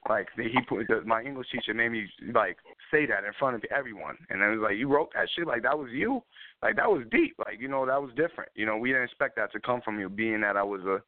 Like 0.08 0.28
he 0.36 0.58
put 0.68 0.86
the, 0.88 1.02
my 1.06 1.22
English 1.22 1.48
teacher 1.50 1.74
made 1.74 1.90
me 1.92 2.06
like 2.34 2.56
say 2.90 3.06
that 3.06 3.24
in 3.24 3.32
front 3.38 3.56
of 3.56 3.62
everyone, 3.74 4.16
and 4.30 4.40
then 4.40 4.48
it 4.48 4.56
was 4.56 4.68
like 4.70 4.78
you 4.78 4.88
wrote 4.88 5.10
that 5.14 5.28
shit, 5.36 5.46
like 5.46 5.62
that 5.62 5.78
was 5.78 5.90
you, 5.92 6.22
like 6.62 6.76
that 6.76 6.90
was 6.90 7.04
deep, 7.10 7.36
like 7.38 7.60
you 7.60 7.68
know 7.68 7.84
that 7.84 8.00
was 8.00 8.10
different. 8.16 8.50
You 8.54 8.64
know 8.64 8.78
we 8.78 8.90
didn't 8.90 9.04
expect 9.04 9.36
that 9.36 9.52
to 9.52 9.60
come 9.60 9.82
from 9.82 10.00
you, 10.00 10.08
being 10.08 10.40
that 10.40 10.56
I 10.56 10.62
was 10.62 10.80
a 10.82 11.02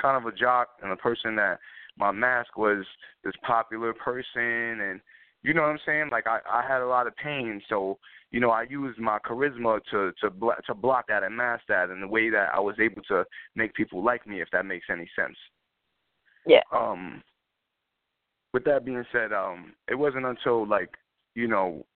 kind 0.00 0.16
of 0.16 0.32
a 0.32 0.36
jock 0.36 0.68
and 0.80 0.92
a 0.92 0.96
person 0.96 1.34
that 1.36 1.58
my 1.98 2.12
mask 2.12 2.56
was 2.56 2.84
this 3.24 3.34
popular 3.44 3.92
person, 3.92 4.80
and 4.80 5.00
you 5.42 5.54
know 5.54 5.62
what 5.62 5.68
I'm 5.68 5.78
saying. 5.86 6.08
Like 6.10 6.26
I 6.26 6.40
I 6.50 6.62
had 6.66 6.82
a 6.82 6.86
lot 6.86 7.06
of 7.06 7.16
pain, 7.16 7.62
so 7.68 7.98
you 8.30 8.40
know 8.40 8.50
I 8.50 8.64
used 8.68 8.98
my 8.98 9.18
charisma 9.18 9.80
to 9.90 10.12
to 10.20 10.30
blo- 10.30 10.60
to 10.66 10.74
block 10.74 11.06
that 11.08 11.22
and 11.22 11.36
mask 11.36 11.64
that 11.68 11.90
in 11.90 12.00
the 12.00 12.08
way 12.08 12.30
that 12.30 12.50
I 12.54 12.60
was 12.60 12.76
able 12.80 13.02
to 13.08 13.24
make 13.54 13.74
people 13.74 14.04
like 14.04 14.26
me, 14.26 14.40
if 14.40 14.48
that 14.52 14.66
makes 14.66 14.86
any 14.90 15.08
sense. 15.16 15.36
Yeah. 16.46 16.62
Um 16.72 17.22
with 18.52 18.64
that 18.64 18.84
being 18.84 19.04
said, 19.12 19.32
um, 19.32 19.74
it 19.88 19.94
wasn't 19.94 20.26
until 20.26 20.66
like, 20.66 20.90
you 21.34 21.46
know, 21.46 21.86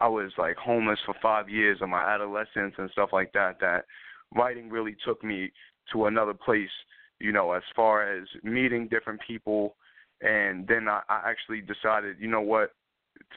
I 0.00 0.08
was 0.08 0.32
like 0.36 0.56
homeless 0.56 0.98
for 1.06 1.14
five 1.22 1.48
years 1.48 1.78
of 1.80 1.88
my 1.88 2.02
adolescence 2.02 2.74
and 2.76 2.90
stuff 2.90 3.10
like 3.12 3.32
that 3.32 3.58
that 3.60 3.84
writing 4.34 4.68
really 4.68 4.96
took 5.04 5.22
me 5.22 5.52
to 5.92 6.06
another 6.06 6.34
place, 6.34 6.70
you 7.20 7.32
know, 7.32 7.52
as 7.52 7.62
far 7.74 8.16
as 8.16 8.26
meeting 8.42 8.88
different 8.88 9.20
people 9.26 9.76
and 10.22 10.66
then 10.66 10.88
I, 10.88 11.00
I 11.08 11.22
actually 11.26 11.60
decided, 11.60 12.16
you 12.18 12.28
know 12.28 12.40
what, 12.40 12.72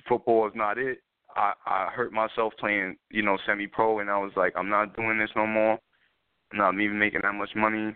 football 0.07 0.47
is 0.47 0.53
not 0.55 0.77
it. 0.77 0.99
I, 1.35 1.53
I 1.65 1.89
hurt 1.93 2.13
myself 2.13 2.53
playing, 2.59 2.95
you 3.11 3.21
know, 3.21 3.37
semi 3.45 3.67
pro 3.67 3.99
and 3.99 4.09
I 4.09 4.17
was 4.17 4.31
like, 4.37 4.53
I'm 4.55 4.69
not 4.69 4.95
doing 4.95 5.17
this 5.17 5.31
no 5.35 5.45
more. 5.45 5.79
I'm 6.51 6.57
not 6.57 6.73
even 6.79 6.99
making 6.99 7.21
that 7.23 7.33
much 7.33 7.49
money. 7.55 7.95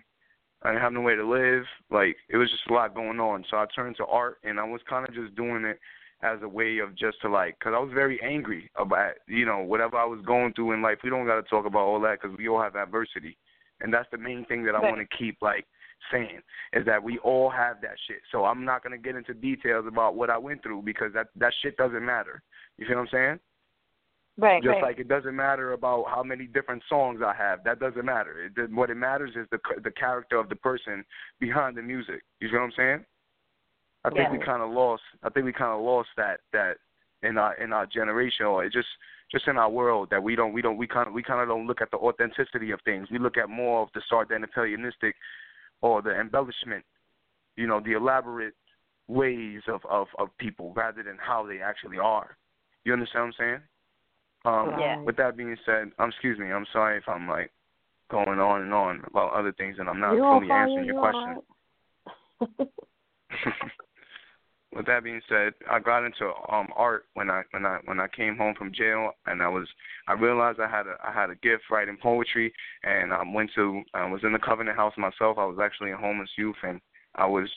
I 0.62 0.70
didn't 0.70 0.82
have 0.82 0.92
no 0.92 1.00
way 1.00 1.14
to 1.14 1.26
live. 1.26 1.64
Like 1.90 2.16
it 2.28 2.36
was 2.36 2.50
just 2.50 2.68
a 2.68 2.72
lot 2.74 2.94
going 2.94 3.20
on. 3.20 3.44
So 3.50 3.56
I 3.56 3.64
turned 3.74 3.96
to 3.96 4.06
art, 4.06 4.38
and 4.44 4.60
I 4.60 4.64
was 4.64 4.80
kind 4.88 5.08
of 5.08 5.14
just 5.14 5.34
doing 5.34 5.64
it 5.64 5.78
as 6.22 6.38
a 6.42 6.48
way 6.48 6.78
of 6.78 6.94
just 6.96 7.18
to 7.22 7.30
like, 7.30 7.58
because 7.58 7.72
I 7.74 7.80
was 7.80 7.92
very 7.94 8.20
angry 8.22 8.70
about 8.76 9.12
you 9.26 9.46
know 9.46 9.60
whatever 9.60 9.96
I 9.96 10.04
was 10.04 10.20
going 10.26 10.52
through 10.52 10.72
in 10.72 10.82
life. 10.82 10.98
We 11.02 11.08
don't 11.10 11.26
got 11.26 11.36
to 11.36 11.48
talk 11.48 11.64
about 11.64 11.86
all 11.86 12.00
that 12.00 12.18
because 12.20 12.36
we 12.36 12.48
all 12.48 12.60
have 12.60 12.76
adversity, 12.76 13.38
and 13.80 13.92
that's 13.92 14.08
the 14.12 14.18
main 14.18 14.44
thing 14.46 14.64
that 14.64 14.74
I 14.74 14.80
want 14.80 14.98
to 14.98 15.16
keep 15.16 15.38
like 15.40 15.64
saying 16.12 16.40
is 16.72 16.84
that 16.86 17.02
we 17.02 17.18
all 17.18 17.50
have 17.50 17.80
that 17.82 17.96
shit. 18.06 18.20
So 18.32 18.44
I'm 18.44 18.64
not 18.64 18.82
gonna 18.82 18.98
get 18.98 19.16
into 19.16 19.34
details 19.34 19.86
about 19.86 20.14
what 20.14 20.30
I 20.30 20.38
went 20.38 20.62
through 20.62 20.82
because 20.82 21.12
that 21.14 21.28
that 21.36 21.52
shit 21.62 21.76
doesn't 21.76 22.04
matter. 22.04 22.42
You 22.78 22.86
feel 22.86 22.96
what 22.96 23.02
I'm 23.02 23.08
saying? 23.10 23.40
Right, 24.38 24.62
Just 24.62 24.74
right. 24.74 24.82
like 24.82 24.98
it 24.98 25.08
doesn't 25.08 25.36
matter 25.36 25.72
about 25.72 26.06
how 26.08 26.22
many 26.22 26.46
different 26.46 26.82
songs 26.88 27.20
I 27.24 27.34
have. 27.34 27.62
That 27.64 27.78
doesn't 27.78 28.04
matter. 28.04 28.50
It, 28.56 28.72
what 28.72 28.88
it 28.88 28.94
matters 28.94 29.32
is 29.36 29.46
the 29.50 29.58
the 29.82 29.90
character 29.90 30.36
of 30.36 30.48
the 30.48 30.56
person 30.56 31.04
behind 31.40 31.76
the 31.76 31.82
music. 31.82 32.22
You 32.40 32.48
see 32.48 32.54
what 32.54 32.62
I'm 32.62 32.72
saying? 32.76 33.04
I 34.04 34.08
think 34.08 34.20
Yeah. 34.20 34.32
we 34.32 34.38
kind 34.38 34.62
of 34.62 34.70
lost. 34.70 35.02
I 35.22 35.28
think 35.28 35.44
we 35.44 35.52
kind 35.52 35.72
of 35.72 35.80
lost 35.80 36.08
that 36.16 36.40
that 36.52 36.78
in 37.22 37.36
our 37.36 37.54
in 37.54 37.72
our 37.72 37.84
generation, 37.86 38.46
or 38.46 38.64
it 38.64 38.72
just 38.72 38.88
just 39.30 39.46
in 39.46 39.58
our 39.58 39.68
world 39.70 40.08
that 40.10 40.22
we 40.22 40.34
don't 40.36 40.52
we 40.52 40.62
don't 40.62 40.78
we 40.78 40.86
kind 40.86 41.06
of 41.06 41.12
we 41.12 41.22
kind 41.22 41.40
of 41.40 41.48
don't 41.48 41.66
look 41.66 41.82
at 41.82 41.90
the 41.90 41.98
authenticity 41.98 42.70
of 42.70 42.80
things. 42.82 43.08
We 43.10 43.18
look 43.18 43.36
at 43.36 43.50
more 43.50 43.82
of 43.82 43.88
the 43.94 44.00
sardanapalionistic 44.10 45.12
or 45.82 46.02
the 46.02 46.18
embellishment. 46.18 46.84
You 47.56 47.66
know, 47.66 47.80
the 47.80 47.92
elaborate 47.92 48.54
ways 49.08 49.60
of, 49.68 49.80
of, 49.88 50.06
of 50.18 50.28
people 50.38 50.72
rather 50.74 51.02
than 51.02 51.18
how 51.20 51.46
they 51.46 51.60
actually 51.60 51.98
are. 51.98 52.36
You 52.84 52.92
understand 52.92 53.24
what 53.24 53.34
I'm 53.34 53.34
saying? 53.38 53.60
Um, 54.44 54.80
Yeah. 54.80 55.02
With 55.02 55.16
that 55.16 55.36
being 55.36 55.56
said, 55.66 55.90
um, 55.98 56.08
excuse 56.10 56.38
me, 56.38 56.50
I'm 56.50 56.66
sorry 56.72 56.96
if 56.96 57.08
I'm 57.08 57.28
like 57.28 57.50
going 58.10 58.38
on 58.40 58.62
and 58.62 58.72
on 58.72 59.02
about 59.06 59.32
other 59.32 59.52
things 59.52 59.76
and 59.78 59.88
I'm 59.88 60.00
not 60.00 60.14
You're 60.14 60.40
fully 60.40 60.50
answering 60.50 60.86
your 60.86 60.94
you're 60.94 61.00
question. 61.00 62.70
With 64.72 64.86
that 64.86 65.02
being 65.02 65.20
said, 65.28 65.52
I 65.68 65.80
got 65.80 66.04
into 66.04 66.30
um 66.48 66.68
art 66.76 67.06
when 67.14 67.28
I 67.28 67.42
when 67.50 67.66
I 67.66 67.78
when 67.86 67.98
I 67.98 68.06
came 68.06 68.36
home 68.36 68.54
from 68.56 68.72
jail, 68.72 69.12
and 69.26 69.42
I 69.42 69.48
was 69.48 69.66
I 70.06 70.12
realized 70.12 70.60
I 70.60 70.68
had 70.68 70.86
a 70.86 70.96
I 71.04 71.12
had 71.12 71.30
a 71.30 71.34
gift 71.36 71.64
writing 71.70 71.98
poetry, 72.00 72.52
and 72.84 73.12
I 73.12 73.22
went 73.34 73.50
to 73.56 73.82
I 73.94 74.08
was 74.08 74.22
in 74.22 74.32
the 74.32 74.38
Covenant 74.38 74.76
House 74.76 74.94
myself. 74.96 75.38
I 75.38 75.44
was 75.44 75.58
actually 75.60 75.90
a 75.90 75.96
homeless 75.96 76.30
youth, 76.38 76.56
and 76.62 76.80
I 77.16 77.26
was 77.26 77.48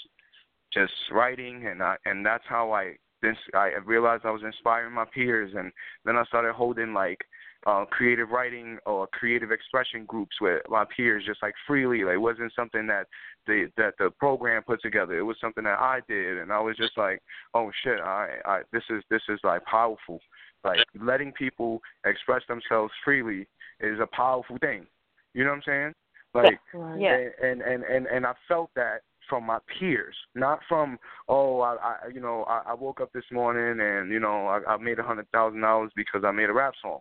just 0.74 0.94
writing, 1.12 1.68
and 1.68 1.84
I 1.84 1.98
and 2.06 2.26
that's 2.26 2.46
how 2.48 2.72
I 2.72 2.96
this 3.22 3.38
I 3.54 3.74
realized 3.86 4.26
I 4.26 4.32
was 4.32 4.44
inspiring 4.44 4.94
my 4.94 5.06
peers, 5.06 5.54
and 5.56 5.72
then 6.06 6.18
I 6.18 6.26
started 6.26 6.54
holding 6.54 6.94
like 6.94 7.20
uh, 7.66 7.86
creative 7.86 8.30
writing 8.30 8.78
or 8.86 9.08
creative 9.08 9.52
expression 9.52 10.06
groups 10.06 10.36
with 10.42 10.62
my 10.70 10.86
peers, 10.96 11.24
just 11.26 11.42
like 11.42 11.54
freely. 11.66 12.04
Like 12.04 12.16
it 12.16 12.18
wasn't 12.18 12.54
something 12.56 12.88
that 12.88 13.08
the 13.48 13.70
that 13.78 13.94
the 14.00 14.10
program 14.20 14.64
put 14.64 14.82
together. 14.82 15.18
It 15.18 15.24
was 15.24 15.38
something 15.40 15.64
that 15.64 15.80
I 15.80 16.02
did, 16.08 16.40
and 16.40 16.52
I 16.52 16.60
was 16.60 16.76
just 16.78 16.98
like, 16.98 17.22
oh 17.54 17.72
shit, 17.84 18.00
I 18.00 18.38
I 18.46 18.62
this 18.72 18.84
is 18.90 19.04
this 19.10 19.22
is 19.30 19.40
like 19.44 19.64
powerful. 19.66 20.20
Like 20.64 20.80
letting 21.02 21.32
people 21.34 21.82
express 22.06 22.42
themselves 22.48 22.94
freely 23.04 23.48
is 23.80 24.00
a 24.00 24.08
powerful 24.16 24.58
thing. 24.60 24.86
You 25.34 25.44
know 25.44 25.52
what 25.52 25.58
I'm 25.58 25.64
saying? 25.66 25.94
Like 26.34 26.60
Right. 26.74 27.00
Yeah. 27.00 27.48
and 27.48 27.62
and 27.62 27.84
and 27.84 28.08
and 28.08 28.26
I 28.26 28.34
felt 28.48 28.72
that 28.76 29.02
from 29.30 29.46
my 29.46 29.60
peers, 29.80 30.16
not 30.36 30.60
from 30.68 30.98
oh 31.30 31.62
I, 31.62 31.76
I 31.76 32.08
you 32.14 32.20
know 32.20 32.44
I, 32.44 32.72
I 32.72 32.74
woke 32.74 33.02
up 33.02 33.12
this 33.14 33.24
morning 33.32 33.86
and 33.86 34.12
you 34.12 34.20
know 34.20 34.48
I, 34.48 34.74
I 34.74 34.78
made 34.78 35.00
a 35.00 35.04
hundred 35.04 35.30
thousand 35.32 35.62
dollars 35.62 35.92
because 35.96 36.24
I 36.26 36.32
made 36.32 36.50
a 36.50 36.54
rap 36.54 36.74
song. 36.82 37.00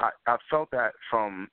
I 0.00 0.10
I 0.26 0.36
felt 0.50 0.70
that 0.72 0.92
from 1.08 1.48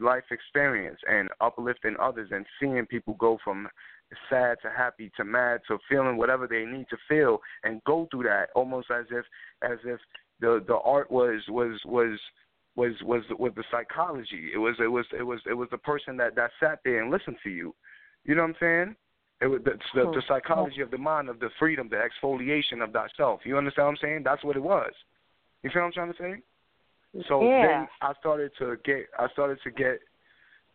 life 0.00 0.24
experience 0.30 0.98
and 1.08 1.28
uplifting 1.40 1.96
others 2.00 2.30
and 2.32 2.44
seeing 2.60 2.84
people 2.86 3.14
go 3.14 3.38
from 3.44 3.68
sad 4.30 4.56
to 4.62 4.70
happy 4.70 5.10
to 5.16 5.24
mad 5.24 5.60
to 5.68 5.78
feeling 5.88 6.16
whatever 6.16 6.46
they 6.46 6.64
need 6.64 6.86
to 6.88 6.96
feel 7.08 7.38
and 7.62 7.82
go 7.84 8.08
through 8.10 8.24
that 8.24 8.48
almost 8.54 8.88
as 8.90 9.04
if 9.10 9.24
as 9.62 9.78
if 9.84 10.00
the 10.40 10.64
the 10.66 10.76
art 10.76 11.10
was 11.10 11.42
was 11.48 11.78
was 11.84 12.18
was 12.76 12.92
was 13.02 13.22
was 13.38 13.52
the 13.56 13.64
psychology. 13.70 14.50
It 14.54 14.58
was 14.58 14.76
it 14.80 14.86
was 14.86 15.04
it 15.16 15.22
was 15.22 15.40
it 15.48 15.54
was 15.54 15.68
the 15.70 15.78
person 15.78 16.16
that 16.18 16.34
that 16.36 16.50
sat 16.60 16.78
there 16.84 17.02
and 17.02 17.10
listened 17.10 17.36
to 17.44 17.50
you. 17.50 17.74
You 18.24 18.34
know 18.34 18.42
what 18.42 18.50
I'm 18.50 18.56
saying? 18.60 18.96
It 19.40 19.46
was 19.46 19.60
the 19.64 19.78
the, 19.94 20.10
the 20.10 20.22
psychology 20.26 20.80
of 20.80 20.90
the 20.90 20.98
mind, 20.98 21.28
of 21.28 21.40
the 21.40 21.50
freedom, 21.58 21.88
the 21.90 21.96
exfoliation 21.96 22.82
of 22.82 22.92
thyself. 22.92 23.40
You 23.44 23.58
understand 23.58 23.86
what 23.86 23.92
I'm 23.92 23.98
saying? 24.00 24.22
That's 24.24 24.44
what 24.44 24.56
it 24.56 24.62
was. 24.62 24.92
You 25.62 25.70
feel 25.70 25.82
what 25.82 25.88
I'm 25.88 25.92
trying 25.92 26.12
to 26.12 26.18
say? 26.18 26.42
So 27.26 27.42
Yeah. 27.42 27.62
then 27.62 27.88
I 28.00 28.14
started 28.20 28.52
to 28.58 28.76
get 28.84 29.08
I 29.18 29.28
started 29.32 29.58
to 29.64 29.70
get 29.70 30.00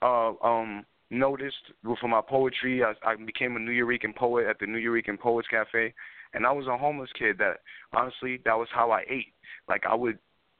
uh 0.01 0.33
um 0.41 0.85
noticed 1.09 1.71
for 1.99 2.07
my 2.07 2.21
poetry. 2.21 2.83
I, 2.83 2.93
I 3.05 3.15
became 3.15 3.55
a 3.55 3.59
Nuyorican 3.59 4.15
poet 4.15 4.47
at 4.47 4.59
the 4.59 4.65
Nuyorican 4.65 5.19
Poets 5.19 5.47
Cafe, 5.47 5.93
and 6.33 6.45
I 6.45 6.51
was 6.51 6.67
a 6.67 6.77
homeless 6.77 7.11
kid. 7.17 7.37
That 7.37 7.59
honestly, 7.93 8.39
that 8.45 8.57
was 8.57 8.67
how 8.73 8.91
I 8.91 9.03
ate. 9.09 9.33
Like 9.67 9.83
I 9.87 9.95
would 9.95 10.17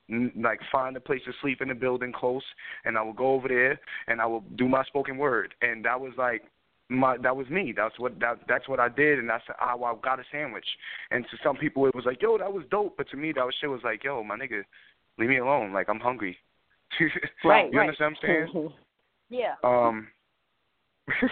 like 0.10 0.60
find 0.72 0.96
a 0.96 1.00
place 1.00 1.22
to 1.26 1.32
sleep 1.41 1.62
in 1.62 1.72
a 1.72 1.76
building 1.76 2.13
close, 2.13 2.43
and 2.86 2.98
I 2.98 3.02
would 3.02 3.15
go 3.15 3.34
over 3.34 3.48
there 3.48 3.80
and 4.08 4.22
I 4.22 4.26
would 4.26 4.58
do 4.58 4.67
my 4.67 4.84
spoken 4.86 5.17
word, 5.17 5.54
and 5.62 5.84
that 5.86 6.00
was 6.00 6.13
like 6.17 6.43
my 6.89 7.17
that 7.17 7.36
was 7.36 7.50
me. 7.50 7.74
That's 7.76 7.98
what 8.00 8.19
that 8.19 8.39
that's 8.48 8.67
what 8.67 8.80
I 8.80 8.89
did, 8.89 9.19
and 9.19 9.30
that's 9.30 9.43
how 9.58 9.84
I 9.84 9.93
got 10.04 10.19
a 10.19 10.24
sandwich. 10.32 10.65
And 11.12 11.26
to 11.32 11.38
some 11.43 11.56
people, 11.56 11.86
it 11.88 11.96
was 11.96 12.06
like, 12.06 12.22
yo, 12.22 12.38
that 12.38 12.52
was 12.52 12.63
dope, 12.69 12.96
but 12.98 13.10
to 13.10 13.17
me, 13.17 13.32
that 13.34 13.46
was 13.46 13.56
shit 13.60 13.69
was 13.69 13.82
like, 13.84 14.04
yo, 14.04 14.24
my 14.24 14.38
nigga, 14.38 14.63
leave 15.17 15.30
me 15.30 15.38
alone. 15.38 15.73
Like 15.73 15.89
I'm 15.89 15.99
hungry. 15.99 16.38
Right, 17.43 17.69
you 17.71 17.80
right. 17.80 17.89
understand 17.89 18.15
what 18.21 18.30
I'm 18.30 18.47
saying? 18.54 18.69
Yeah. 19.30 19.56
Um, 19.63 20.10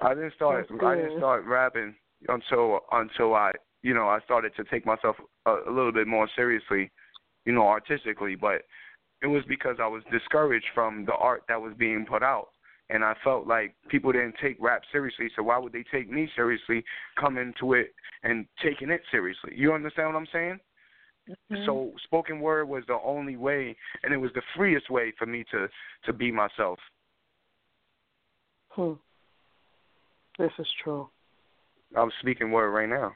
I 0.00 0.14
didn't 0.14 0.32
start. 0.34 0.66
I 0.82 0.96
didn't 0.96 1.18
start 1.18 1.44
rapping 1.44 1.94
until 2.28 2.80
until 2.92 3.34
I, 3.34 3.52
you 3.82 3.92
know, 3.92 4.08
I 4.08 4.20
started 4.24 4.52
to 4.56 4.64
take 4.64 4.86
myself 4.86 5.16
a, 5.44 5.50
a 5.50 5.70
little 5.70 5.92
bit 5.92 6.06
more 6.06 6.26
seriously, 6.34 6.90
you 7.44 7.52
know, 7.52 7.66
artistically. 7.66 8.34
But 8.34 8.62
it 9.22 9.26
was 9.26 9.42
because 9.46 9.76
I 9.78 9.86
was 9.86 10.02
discouraged 10.10 10.68
from 10.74 11.04
the 11.04 11.14
art 11.14 11.42
that 11.48 11.60
was 11.60 11.74
being 11.78 12.06
put 12.08 12.22
out, 12.22 12.48
and 12.88 13.04
I 13.04 13.14
felt 13.22 13.46
like 13.46 13.74
people 13.88 14.12
didn't 14.12 14.36
take 14.40 14.56
rap 14.60 14.82
seriously. 14.90 15.28
So 15.36 15.42
why 15.42 15.58
would 15.58 15.72
they 15.72 15.84
take 15.92 16.10
me 16.10 16.30
seriously, 16.34 16.82
coming 17.20 17.52
to 17.60 17.74
it 17.74 17.94
and 18.22 18.46
taking 18.62 18.90
it 18.90 19.02
seriously? 19.10 19.52
You 19.54 19.74
understand 19.74 20.14
what 20.14 20.18
I'm 20.18 20.28
saying? 20.32 20.60
Mm-hmm. 21.28 21.64
So 21.64 21.92
spoken 22.04 22.40
word 22.40 22.68
was 22.68 22.84
the 22.86 22.98
only 23.04 23.36
way, 23.36 23.76
and 24.02 24.12
it 24.12 24.16
was 24.16 24.30
the 24.34 24.42
freest 24.56 24.90
way 24.90 25.12
for 25.18 25.26
me 25.26 25.44
to 25.50 25.68
to 26.04 26.12
be 26.12 26.30
myself. 26.30 26.78
Hmm. 28.70 28.92
This 30.38 30.50
is 30.58 30.66
true. 30.82 31.08
I'm 31.96 32.10
speaking 32.20 32.50
word 32.50 32.70
right 32.70 32.88
now. 32.88 33.12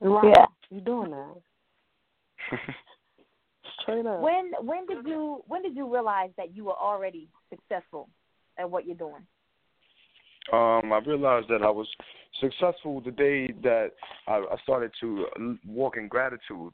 Right. 0.00 0.34
Yeah. 0.36 0.46
You 0.70 0.80
doing 0.80 1.10
that? 1.10 1.34
Straight 3.82 4.06
up. 4.06 4.20
When 4.20 4.52
when 4.62 4.86
did 4.86 5.06
you 5.06 5.42
when 5.46 5.62
did 5.62 5.76
you 5.76 5.92
realize 5.92 6.30
that 6.36 6.56
you 6.56 6.64
were 6.64 6.76
already 6.76 7.28
successful 7.50 8.08
at 8.58 8.68
what 8.68 8.86
you're 8.86 8.96
doing? 8.96 9.26
um, 10.52 10.92
I 10.92 11.00
realized 11.04 11.48
that 11.48 11.62
I 11.62 11.70
was 11.70 11.88
successful 12.40 13.00
the 13.00 13.10
day 13.10 13.52
that 13.62 13.88
I, 14.28 14.36
I 14.36 14.56
started 14.62 14.92
to 15.00 15.26
walk 15.66 15.96
in 15.96 16.08
gratitude. 16.08 16.72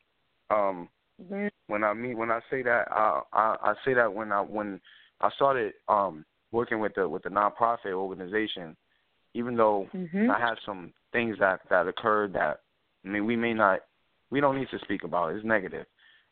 Um, 0.52 0.88
Mm-hmm. 1.22 1.46
when 1.68 1.84
I 1.84 1.94
mean 1.94 2.16
when 2.16 2.30
I 2.30 2.40
say 2.50 2.62
that, 2.62 2.88
I, 2.90 3.20
I 3.32 3.56
I 3.62 3.74
say 3.84 3.94
that 3.94 4.12
when 4.12 4.32
I 4.32 4.40
when 4.40 4.80
I 5.20 5.30
started 5.36 5.74
um 5.88 6.24
working 6.50 6.80
with 6.80 6.94
the 6.94 7.08
with 7.08 7.22
the 7.22 7.28
nonprofit 7.28 7.92
organization, 7.92 8.76
even 9.34 9.56
though 9.56 9.88
Mm-hmm. 9.94 10.30
I 10.30 10.38
had 10.40 10.54
some 10.66 10.92
things 11.12 11.36
that 11.38 11.60
that 11.70 11.86
occurred 11.86 12.32
that 12.34 12.60
I 13.04 13.08
mean 13.08 13.24
we 13.26 13.36
may 13.36 13.54
not 13.54 13.80
we 14.30 14.40
don't 14.40 14.58
need 14.58 14.68
to 14.70 14.78
speak 14.80 15.04
about. 15.04 15.32
it, 15.32 15.36
It's 15.36 15.44
negative, 15.44 15.86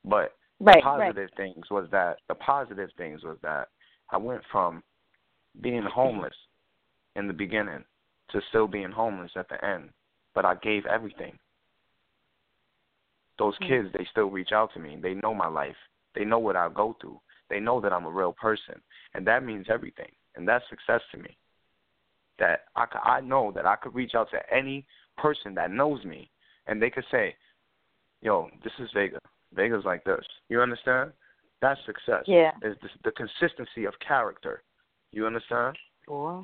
but 0.04 0.32
Right, 0.60 0.76
the 0.76 0.82
positive 0.82 1.30
things 1.36 1.70
was 1.70 1.88
that 1.90 2.18
the 2.28 2.34
positive 2.34 2.90
things 2.96 3.22
was 3.22 3.38
that 3.42 3.68
I 4.10 4.16
went 4.18 4.42
from 4.50 4.82
being 5.60 5.82
homeless 5.84 6.34
in 7.16 7.26
the 7.26 7.32
beginning 7.32 7.84
to 8.30 8.40
still 8.48 8.66
being 8.66 8.90
homeless 8.90 9.32
at 9.36 9.48
the 9.48 9.64
end, 9.64 9.90
but 10.34 10.44
I 10.44 10.54
gave 10.56 10.84
everything. 10.86 11.38
Those 13.40 13.56
kids, 13.66 13.88
they 13.94 14.06
still 14.10 14.26
reach 14.30 14.50
out 14.52 14.72
to 14.74 14.80
me. 14.80 14.98
They 15.02 15.14
know 15.14 15.32
my 15.34 15.48
life. 15.48 15.76
They 16.14 16.24
know 16.24 16.38
what 16.38 16.56
I 16.56 16.68
go 16.68 16.94
through. 17.00 17.20
They 17.48 17.58
know 17.58 17.80
that 17.80 17.92
I'm 17.92 18.04
a 18.04 18.10
real 18.10 18.34
person, 18.34 18.74
and 19.14 19.26
that 19.26 19.44
means 19.44 19.66
everything. 19.70 20.12
And 20.36 20.46
that's 20.46 20.64
success 20.68 21.00
to 21.12 21.18
me. 21.18 21.36
That 22.38 22.66
I 22.76 22.84
could, 22.86 23.00
I 23.02 23.20
know 23.20 23.50
that 23.54 23.64
I 23.66 23.76
could 23.76 23.94
reach 23.94 24.14
out 24.14 24.28
to 24.32 24.38
any 24.54 24.84
person 25.16 25.54
that 25.54 25.70
knows 25.70 26.04
me, 26.04 26.30
and 26.66 26.80
they 26.80 26.90
could 26.90 27.04
say, 27.10 27.34
"Yo, 28.20 28.50
this 28.62 28.72
is 28.78 28.90
Vega. 28.94 29.18
Vega's 29.54 29.84
like 29.84 30.04
this." 30.04 30.24
You 30.50 30.60
understand? 30.60 31.12
That's 31.62 31.80
success. 31.86 32.24
Yeah. 32.26 32.52
Is 32.62 32.76
the, 32.82 32.88
the 33.04 33.12
consistency 33.12 33.86
of 33.86 33.94
character. 34.06 34.62
You 35.12 35.26
understand? 35.26 35.76
Boy. 36.06 36.42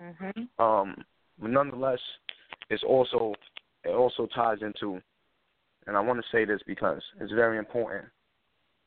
Mm-hmm. 0.00 0.64
um, 0.64 0.94
but 1.40 1.50
nonetheless, 1.50 1.98
it's 2.70 2.84
also 2.84 3.34
it 3.84 3.90
also 3.90 4.28
ties 4.34 4.58
into, 4.62 5.00
and 5.88 5.96
I 5.96 6.00
want 6.00 6.22
to 6.22 6.28
say 6.30 6.44
this 6.44 6.60
because 6.66 7.02
it's 7.18 7.32
very 7.32 7.56
important 7.58 8.04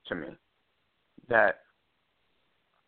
to 0.07 0.15
me 0.15 0.27
that 1.27 1.61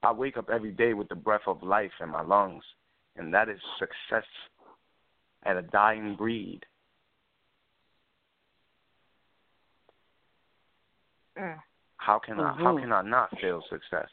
I 0.03 0.11
wake 0.11 0.37
up 0.37 0.49
every 0.53 0.71
day 0.71 0.93
with 0.93 1.09
the 1.09 1.15
breath 1.15 1.47
of 1.47 1.63
life 1.63 1.91
in 1.99 2.09
my 2.09 2.21
lungs, 2.21 2.63
and 3.15 3.33
that 3.33 3.49
is 3.49 3.59
success 3.79 4.27
at 5.45 5.57
a 5.57 5.63
dying 5.63 6.15
breed. 6.15 6.61
Mm. 11.37 11.57
How 11.97 12.19
can 12.19 12.39
I 12.39 12.53
how 12.53 12.75
Mhm. 12.75 12.81
can 12.81 12.93
I 12.93 13.01
not 13.01 13.35
feel 13.39 13.63
success? 13.63 14.09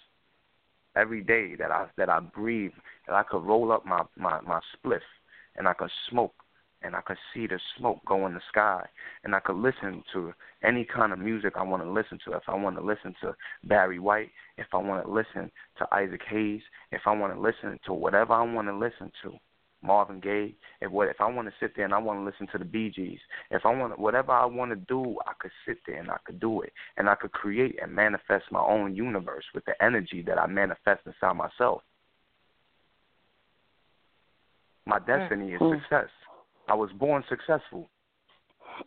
Every 0.97 1.23
day 1.23 1.57
that 1.57 1.71
I 1.71 1.91
that 1.97 2.09
I 2.09 2.21
breathe, 2.21 2.73
that 3.07 3.15
I 3.15 3.23
could 3.23 3.45
roll 3.45 3.71
up 3.71 3.85
my, 3.85 4.07
my, 4.17 4.41
my 4.41 4.61
spliff 4.73 5.03
and 5.57 5.69
I 5.69 5.75
could 5.75 5.91
smoke 6.09 6.35
and 6.83 6.97
I 6.97 7.01
could 7.01 7.19
see 7.33 7.47
the 7.47 7.59
smoke 7.79 8.01
go 8.07 8.27
in 8.27 8.35
the 8.35 8.41
sky 8.49 8.87
and 9.25 9.35
I 9.35 9.41
could 9.41 9.57
listen 9.57 10.03
to 10.13 10.33
any 10.63 10.85
kind 10.85 11.13
of 11.13 11.19
music 11.19 11.55
I 11.57 11.63
want 11.63 11.83
to 11.83 11.91
listen 11.91 12.19
to. 12.25 12.33
If 12.33 12.45
I 12.49 12.55
want 12.55 12.77
to 12.77 12.83
listen 12.83 13.15
to 13.21 13.35
Barry 13.65 13.99
White, 13.99 14.31
if 14.57 14.67
I 14.73 14.79
want 14.79 15.05
to 15.05 15.13
listen 15.13 15.51
to 15.79 15.87
Isaac 15.93 16.23
Hayes, 16.29 16.63
if 16.93 17.03
I 17.07 17.15
want 17.15 17.35
to 17.35 17.41
listen 17.41 17.79
to 17.87 17.93
whatever 17.93 18.33
I 18.33 18.43
want 18.43 18.69
to 18.69 18.77
listen 18.77 19.13
to, 19.23 19.33
Marvin 19.83 20.21
Gaye, 20.21 20.55
if 20.83 20.91
what 20.91 21.09
if 21.09 21.21
I 21.21 21.31
want 21.31 21.49
to 21.49 21.55
sit 21.59 21.75
there 21.75 21.87
and 21.87 21.95
I 21.95 21.99
want 21.99 22.21
to 22.21 22.25
listen 22.25 22.47
to 22.53 22.59
the 22.59 22.65
Bee 22.65 22.91
Gees, 22.91 23.19
if 23.51 23.65
I 23.65 23.75
want 23.75 23.97
to, 23.97 24.01
whatever 24.01 24.33
I 24.33 24.45
want 24.45 24.73
to 24.73 24.77
do, 24.77 25.17
I 25.27 25.33
could 25.39 25.51
sit 25.67 25.79
there 25.87 25.99
and 25.99 26.11
I 26.11 26.19
could 26.27 26.39
do 26.39 26.61
it, 26.61 26.73
and 26.99 27.09
I 27.09 27.15
could 27.15 27.33
create 27.33 27.79
and 27.83 27.95
manifest 27.95 28.45
my 28.51 28.61
own 28.61 28.95
universe 28.95 29.45
with 29.55 29.65
the 29.65 29.83
energy 29.83 30.23
that 30.27 30.39
I 30.39 30.47
manifest 30.47 31.01
inside 31.07 31.33
myself. 31.33 31.83
My 34.87 34.99
hmm. 34.99 35.07
destiny 35.07 35.53
is 35.53 35.61
success. 35.61 36.11
I 36.71 36.75
was 36.75 36.91
born 36.93 37.25
successful. 37.29 37.91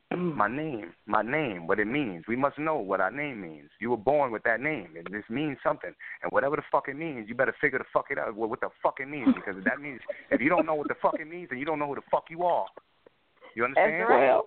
my 0.15 0.47
name, 0.47 0.93
my 1.05 1.21
name, 1.21 1.67
what 1.67 1.79
it 1.79 1.85
means. 1.85 2.23
We 2.27 2.37
must 2.37 2.57
know 2.57 2.77
what 2.77 3.01
our 3.01 3.11
name 3.11 3.41
means. 3.41 3.69
You 3.81 3.91
were 3.91 3.97
born 3.97 4.31
with 4.31 4.43
that 4.43 4.61
name, 4.61 4.93
and 4.97 5.05
this 5.11 5.25
means 5.29 5.57
something. 5.61 5.93
And 6.23 6.31
whatever 6.31 6.55
the 6.55 6.63
fuck 6.71 6.87
it 6.87 6.95
means, 6.95 7.27
you 7.27 7.35
better 7.35 7.55
figure 7.59 7.79
the 7.79 7.85
fuck 7.91 8.05
it 8.09 8.17
out 8.17 8.35
what 8.35 8.61
the 8.61 8.69
fuck 8.81 8.99
it 9.01 9.09
means 9.09 9.35
because 9.35 9.61
that 9.65 9.81
means 9.81 9.99
if 10.31 10.39
you 10.39 10.49
don't 10.49 10.65
know 10.65 10.75
what 10.75 10.87
the 10.87 10.95
fuck 11.01 11.15
it 11.19 11.27
means, 11.27 11.49
then 11.49 11.59
you 11.59 11.65
don't 11.65 11.77
know 11.77 11.87
who 11.87 11.95
the 11.95 12.01
fuck 12.09 12.25
you 12.29 12.43
are. 12.43 12.65
You 13.55 13.65
understand? 13.65 14.01
That's 14.01 14.09
right. 14.09 14.41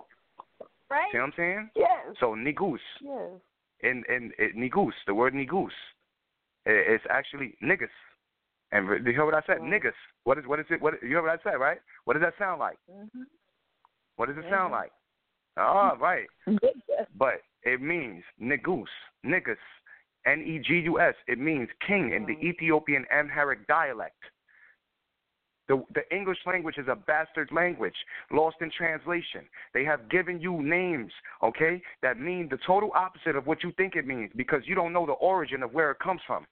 Right? 0.91 1.09
See 1.13 1.19
what 1.19 1.25
I'm 1.25 1.33
saying? 1.37 1.71
Yes. 1.77 2.17
So 2.21 2.35
negus 2.35 2.81
Yes. 3.03 3.41
And 3.83 4.05
and 4.09 4.33
negus, 4.55 4.95
the 5.07 5.15
word 5.15 5.35
negus, 5.35 5.73
it's 6.65 7.05
actually 7.11 7.55
niggas. 7.63 7.93
And 8.73 9.07
you 9.07 9.13
hear 9.13 9.25
what 9.25 9.35
I 9.35 9.43
said? 9.47 9.61
Right. 9.61 9.83
Niggas. 9.83 9.93
What 10.25 10.39
is 10.39 10.47
what 10.47 10.59
is 10.59 10.67
it? 10.71 10.81
What 10.83 10.95
you 11.03 11.09
hear 11.09 11.23
what 11.23 11.31
I 11.31 11.43
said, 11.43 11.57
right? 11.61 11.79
What 12.05 12.15
does 12.15 12.23
that 12.23 12.35
sound 12.39 12.59
like? 12.59 12.79
Mm-hmm. 12.91 13.23
What 14.17 14.27
does 14.29 14.39
it 14.39 14.45
sound 14.51 14.73
Mhm. 14.73 14.79
like? 14.79 14.93
Oh, 15.59 15.93
right. 16.01 16.27
But 17.19 17.43
it 17.63 17.81
means 17.81 18.23
negus, 18.39 18.89
niggas, 19.25 19.57
N 20.27 20.43
E 20.43 20.59
G 20.59 20.81
U 20.81 21.01
S. 21.01 21.15
It 21.29 21.39
means 21.39 21.69
king 21.87 22.13
in 22.13 22.27
the 22.27 22.35
Mhm. 22.35 22.43
Ethiopian 22.45 23.07
Amharic 23.11 23.67
dialect. 23.67 24.23
The 25.69 25.85
the 25.95 26.05
English 26.15 26.39
language 26.47 26.79
is 26.79 26.89
a 26.89 26.95
bastard 26.95 27.51
language, 27.53 27.97
lost 28.31 28.57
in 28.61 28.71
translation. 28.71 29.49
They 29.75 29.85
have 29.85 30.09
given 30.09 30.41
you 30.41 30.63
names, 30.63 31.13
okay, 31.43 31.83
that 32.03 32.19
mean 32.19 32.49
the 32.49 32.59
total 32.59 32.93
opposite 32.95 33.35
of 33.37 33.47
what 33.47 33.63
you 33.65 33.73
think 33.73 33.97
it 33.97 34.07
means 34.07 34.33
because 34.37 34.67
you 34.67 34.75
don't 34.75 34.93
know 34.93 35.07
the 35.07 35.13
origin 35.15 35.63
of 35.63 35.73
where 35.73 35.91
it 35.91 35.99
comes 35.99 36.21
from. 36.27 36.47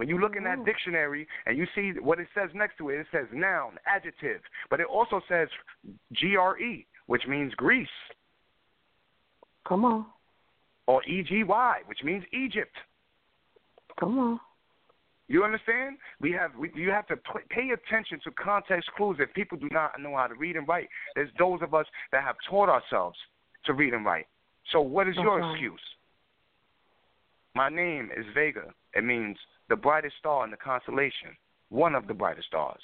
When 0.00 0.08
you 0.08 0.18
look 0.18 0.34
in 0.34 0.44
that 0.44 0.64
dictionary 0.64 1.28
and 1.44 1.58
you 1.58 1.66
see 1.74 1.92
what 2.00 2.18
it 2.18 2.26
says 2.34 2.48
next 2.54 2.78
to 2.78 2.88
it, 2.88 3.00
it 3.00 3.06
says 3.12 3.26
noun, 3.34 3.72
adjective, 3.86 4.40
but 4.70 4.80
it 4.80 4.86
also 4.86 5.20
says 5.28 5.46
G 6.14 6.36
R 6.36 6.58
E, 6.58 6.86
which 7.04 7.26
means 7.28 7.52
Greece, 7.56 7.86
Come 9.68 9.84
on. 9.84 10.06
or 10.86 11.04
E 11.04 11.22
G 11.22 11.44
Y, 11.44 11.80
which 11.84 11.98
means 12.02 12.24
Egypt. 12.32 12.74
Come 13.98 14.18
on. 14.18 14.40
You 15.28 15.44
understand? 15.44 15.98
We 16.18 16.32
have 16.32 16.52
we, 16.58 16.70
you 16.74 16.88
have 16.92 17.06
to 17.08 17.16
pay 17.50 17.68
attention 17.68 18.20
to 18.24 18.30
context 18.42 18.88
clues 18.96 19.18
if 19.20 19.30
people 19.34 19.58
do 19.58 19.68
not 19.70 20.00
know 20.00 20.16
how 20.16 20.28
to 20.28 20.34
read 20.34 20.56
and 20.56 20.66
write. 20.66 20.88
There's 21.14 21.28
those 21.38 21.60
of 21.60 21.74
us 21.74 21.84
that 22.10 22.24
have 22.24 22.36
taught 22.48 22.70
ourselves 22.70 23.18
to 23.66 23.74
read 23.74 23.92
and 23.92 24.06
write. 24.06 24.28
So 24.72 24.80
what 24.80 25.08
is 25.08 25.16
your 25.16 25.40
right. 25.40 25.52
excuse? 25.52 25.78
My 27.54 27.68
name 27.68 28.08
is 28.16 28.24
Vega. 28.34 28.64
It 28.94 29.04
means 29.04 29.36
the 29.70 29.76
brightest 29.76 30.16
star 30.18 30.44
in 30.44 30.50
the 30.50 30.56
constellation, 30.56 31.30
one 31.70 31.94
of 31.94 32.06
the 32.06 32.12
brightest 32.12 32.48
stars. 32.48 32.82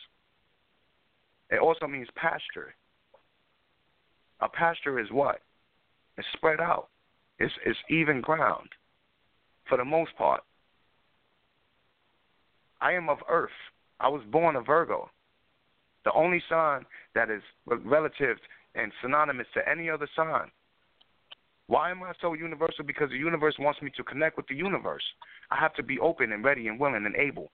It 1.51 1.59
also 1.59 1.87
means 1.87 2.09
pasture. 2.15 2.75
A 4.41 4.49
pasture 4.49 4.99
is 4.99 5.11
what? 5.11 5.41
It's 6.17 6.27
spread 6.35 6.61
out. 6.61 6.89
It's 7.39 7.53
it's 7.67 7.79
even 7.91 8.23
ground 8.23 8.69
for 9.69 9.77
the 9.77 9.85
most 9.85 10.17
part. 10.17 10.43
I 12.81 12.93
am 12.93 13.09
of 13.09 13.19
earth. 13.29 13.51
I 14.01 14.09
was 14.09 14.23
born 14.31 14.57
a 14.57 14.61
Virgo. 14.61 15.11
The 16.05 16.13
only 16.13 16.43
sign 16.49 16.87
that 17.15 17.31
is 17.31 17.43
relative 17.67 18.37
and 18.75 18.93
synonymous 19.03 19.47
to 19.55 19.69
any 19.69 19.91
other 19.91 20.09
sign. 20.15 20.51
Why 21.69 21.91
am 21.91 22.03
I 22.03 22.13
so 22.21 22.35
universal? 22.35 22.85
Because 22.85 23.11
the 23.11 23.17
universe 23.17 23.57
wants 23.59 23.83
me 23.83 23.91
to 23.97 24.05
connect 24.05 24.37
with 24.37 24.47
the 24.47 24.55
universe. 24.55 25.03
I 25.51 25.57
have 25.59 25.75
to 25.75 25.83
be 25.83 25.99
open 25.99 26.33
and 26.33 26.45
ready 26.45 26.69
and 26.69 26.79
willing 26.79 27.07
and 27.07 27.17
able. 27.17 27.51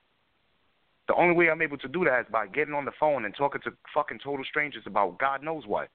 The 1.07 1.15
only 1.15 1.35
way 1.35 1.49
I'm 1.49 1.61
able 1.61 1.77
to 1.79 1.87
do 1.87 2.05
that 2.05 2.21
is 2.21 2.25
by 2.31 2.47
getting 2.47 2.73
on 2.73 2.85
the 2.85 2.91
phone 2.99 3.25
and 3.25 3.35
talking 3.35 3.61
to 3.63 3.71
fucking 3.93 4.19
total 4.23 4.45
strangers 4.45 4.83
about 4.85 5.19
God 5.19 5.43
knows 5.43 5.63
what. 5.65 5.89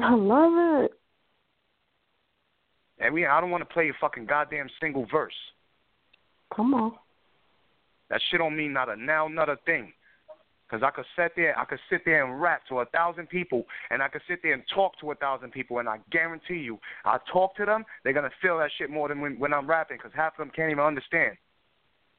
I 0.00 0.14
love 0.14 0.84
it. 0.84 0.92
And 3.00 3.14
we, 3.14 3.26
I 3.26 3.40
don't 3.40 3.50
want 3.50 3.66
to 3.66 3.72
play 3.72 3.88
a 3.88 3.92
fucking 4.00 4.26
goddamn 4.26 4.68
single 4.80 5.06
verse. 5.10 5.34
Come 6.54 6.74
on. 6.74 6.92
That 8.10 8.20
shit 8.30 8.38
don't 8.38 8.56
mean 8.56 8.72
not 8.72 8.88
a 8.88 8.96
now, 8.96 9.26
not 9.26 9.48
a 9.48 9.56
thing. 9.64 9.92
Cause 10.70 10.82
I 10.84 10.90
could 10.90 11.06
sit 11.16 11.32
there, 11.34 11.58
I 11.58 11.64
could 11.64 11.80
sit 11.90 12.02
there 12.04 12.24
and 12.24 12.40
rap 12.40 12.62
to 12.68 12.78
a 12.78 12.86
thousand 12.86 13.28
people, 13.28 13.64
and 13.90 14.02
I 14.02 14.08
could 14.08 14.22
sit 14.28 14.38
there 14.42 14.52
and 14.52 14.62
talk 14.72 14.92
to 15.00 15.10
a 15.10 15.14
thousand 15.16 15.50
people, 15.50 15.78
and 15.80 15.88
I 15.88 15.98
guarantee 16.10 16.58
you, 16.58 16.78
I 17.04 17.18
talk 17.32 17.56
to 17.56 17.64
them, 17.64 17.84
they're 18.04 18.12
gonna 18.12 18.30
feel 18.40 18.58
that 18.58 18.70
shit 18.78 18.88
more 18.88 19.08
than 19.08 19.20
when, 19.20 19.38
when 19.38 19.52
I'm 19.52 19.68
rapping, 19.68 19.98
cause 19.98 20.12
half 20.14 20.34
of 20.34 20.38
them 20.38 20.52
can't 20.54 20.70
even 20.70 20.84
understand. 20.84 21.36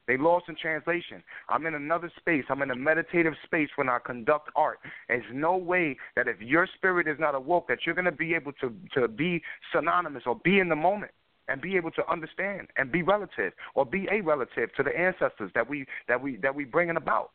They 0.07 0.17
lost 0.17 0.49
in 0.49 0.55
translation. 0.55 1.23
I'm 1.47 1.65
in 1.65 1.75
another 1.75 2.11
space. 2.19 2.43
I'm 2.49 2.61
in 2.61 2.71
a 2.71 2.75
meditative 2.75 3.33
space 3.45 3.69
when 3.75 3.87
I 3.87 3.99
conduct 3.99 4.49
art. 4.55 4.79
There's 5.07 5.23
no 5.31 5.55
way 5.55 5.95
that 6.17 6.27
if 6.27 6.41
your 6.41 6.67
spirit 6.75 7.07
is 7.07 7.17
not 7.19 7.35
awoke, 7.35 7.67
that 7.69 7.85
you're 7.85 7.95
gonna 7.95 8.11
be 8.11 8.33
able 8.33 8.51
to 8.53 8.73
to 8.95 9.07
be 9.07 9.41
synonymous 9.73 10.23
or 10.25 10.35
be 10.43 10.59
in 10.59 10.67
the 10.67 10.75
moment 10.75 11.11
and 11.47 11.61
be 11.61 11.77
able 11.77 11.91
to 11.91 12.11
understand 12.11 12.67
and 12.77 12.91
be 12.91 13.03
relative 13.03 13.53
or 13.75 13.85
be 13.85 14.07
a 14.11 14.21
relative 14.21 14.73
to 14.75 14.83
the 14.83 14.97
ancestors 14.97 15.51
that 15.53 15.69
we 15.69 15.85
that 16.07 16.21
we 16.21 16.37
that 16.37 16.53
we 16.53 16.65
bringing 16.65 16.97
about 16.97 17.31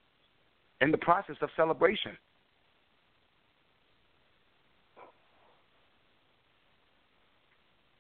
in 0.81 0.91
the 0.91 0.99
process 0.99 1.37
of 1.41 1.49
celebration. 1.57 2.13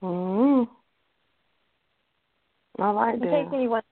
Mm. 0.02 0.68
I 2.78 2.90
like 2.90 3.14
In 3.14 3.20
case 3.22 3.30
that. 3.50 3.54
anyone 3.54 3.82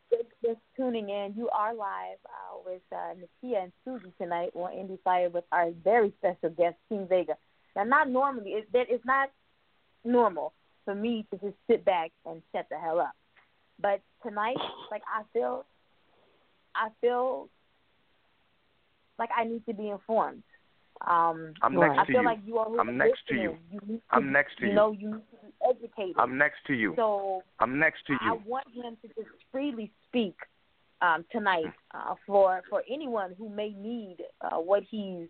just 0.44 0.58
tuning 0.76 1.08
in, 1.08 1.34
you 1.36 1.48
are 1.48 1.74
live 1.74 2.18
uh, 2.26 2.58
with 2.66 2.82
uh, 2.92 3.14
Nakia 3.14 3.64
and 3.64 3.72
Susie 3.84 4.12
tonight 4.20 4.50
on 4.54 4.72
Indie 4.72 4.98
Fire 5.02 5.30
with 5.30 5.44
our 5.52 5.70
very 5.82 6.12
special 6.18 6.50
guest, 6.50 6.76
King 6.90 7.06
Vega. 7.08 7.34
Now, 7.74 7.84
not 7.84 8.10
normally, 8.10 8.50
it, 8.50 8.68
it's 8.72 9.04
not 9.06 9.30
normal 10.04 10.52
for 10.84 10.94
me 10.94 11.26
to 11.30 11.38
just 11.38 11.56
sit 11.68 11.84
back 11.84 12.12
and 12.26 12.42
shut 12.52 12.66
the 12.70 12.76
hell 12.76 13.00
up. 13.00 13.14
But 13.80 14.02
tonight, 14.22 14.58
like 14.90 15.02
I 15.12 15.22
feel, 15.32 15.64
I 16.76 16.88
feel 17.00 17.48
like 19.18 19.30
I 19.36 19.44
need 19.44 19.64
to 19.66 19.74
be 19.74 19.88
informed. 19.88 20.42
Um, 21.06 21.54
I'm 21.62 21.74
next 21.74 21.98
I 21.98 22.04
to 22.04 22.12
feel 22.12 22.20
you. 22.20 22.26
like 22.26 22.38
you 22.46 22.58
are 22.58 22.66
who 22.66 22.78
I'm 22.78 22.88
are 22.88 22.92
next 22.92 23.26
to 23.28 23.34
you. 23.34 23.56
you 23.70 23.80
need 23.86 23.96
to, 23.96 24.02
I'm 24.10 24.32
next 24.32 24.56
to 24.58 24.64
you. 24.64 24.70
you. 24.70 24.74
know, 24.74 24.92
you 24.92 25.10
need 25.10 25.22
to 25.30 25.46
be 25.46 25.52
educated. 25.68 26.14
I'm 26.18 26.38
next 26.38 26.58
to 26.68 26.72
you. 26.72 26.94
So 26.96 27.42
I'm 27.60 27.78
next 27.78 28.06
to 28.06 28.12
you. 28.12 28.18
I 28.22 28.38
want 28.46 28.66
him 28.72 28.96
to 29.02 29.08
just 29.08 29.28
freely 29.50 29.90
speak 30.08 30.36
um, 31.02 31.24
tonight 31.30 31.72
uh, 31.92 32.14
for 32.26 32.62
for 32.70 32.82
anyone 32.90 33.34
who 33.36 33.48
may 33.48 33.70
need 33.70 34.18
uh, 34.40 34.56
what 34.56 34.82
he's 34.88 35.26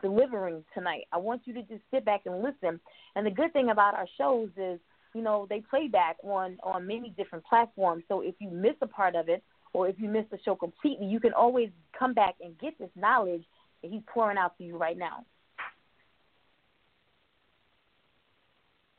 delivering 0.00 0.64
tonight. 0.72 1.04
I 1.12 1.18
want 1.18 1.42
you 1.44 1.54
to 1.54 1.62
just 1.62 1.82
sit 1.92 2.04
back 2.04 2.22
and 2.26 2.42
listen. 2.42 2.80
And 3.16 3.26
the 3.26 3.30
good 3.30 3.52
thing 3.52 3.70
about 3.70 3.94
our 3.94 4.06
shows 4.16 4.48
is, 4.56 4.80
you 5.14 5.22
know, 5.22 5.46
they 5.50 5.60
play 5.60 5.88
back 5.88 6.16
on 6.22 6.56
on 6.62 6.86
many 6.86 7.10
different 7.16 7.44
platforms. 7.44 8.04
So 8.08 8.20
if 8.20 8.34
you 8.38 8.50
miss 8.50 8.74
a 8.80 8.86
part 8.86 9.16
of 9.16 9.28
it 9.28 9.42
or 9.74 9.88
if 9.88 9.96
you 9.98 10.08
miss 10.08 10.24
the 10.30 10.38
show 10.44 10.54
completely, 10.54 11.06
you 11.06 11.20
can 11.20 11.34
always 11.34 11.68
come 11.98 12.14
back 12.14 12.36
and 12.40 12.58
get 12.58 12.78
this 12.78 12.88
knowledge 12.96 13.42
that 13.82 13.90
he's 13.90 14.02
pouring 14.06 14.38
out 14.38 14.56
to 14.56 14.64
you 14.64 14.78
right 14.78 14.96
now. 14.96 15.26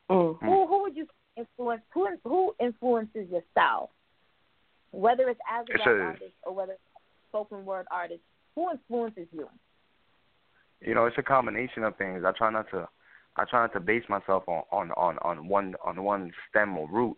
Mm. 0.08 0.38
Who 0.40 0.66
who 0.68 0.82
would 0.82 0.96
you 0.96 1.06
influence? 1.36 1.82
Who 1.92 2.08
who 2.22 2.54
influences 2.60 3.26
your 3.30 3.42
style? 3.50 3.90
Whether 4.92 5.28
it's 5.28 5.40
as 5.50 5.66
a 5.68 5.74
It's 5.74 5.86
rap 5.86 6.06
artist 6.06 6.34
or 6.44 6.54
whether 6.54 6.72
it's 6.72 6.82
a 6.94 7.00
spoken 7.30 7.64
word 7.64 7.86
artist, 7.90 8.20
who 8.54 8.70
influences 8.70 9.26
you? 9.32 9.48
You 10.80 10.94
know, 10.94 11.06
it's 11.06 11.18
a 11.18 11.22
combination 11.22 11.82
of 11.82 11.96
things. 11.96 12.22
I 12.24 12.30
try 12.32 12.50
not 12.50 12.70
to 12.70 12.86
I 13.36 13.44
try 13.46 13.62
not 13.62 13.72
to 13.72 13.80
base 13.80 14.04
myself 14.08 14.44
on 14.46 14.62
on 14.70 14.92
on, 14.92 15.18
on 15.22 15.48
one 15.48 15.74
on 15.84 16.04
one 16.04 16.30
stem 16.48 16.78
or 16.78 16.88
root 16.88 17.16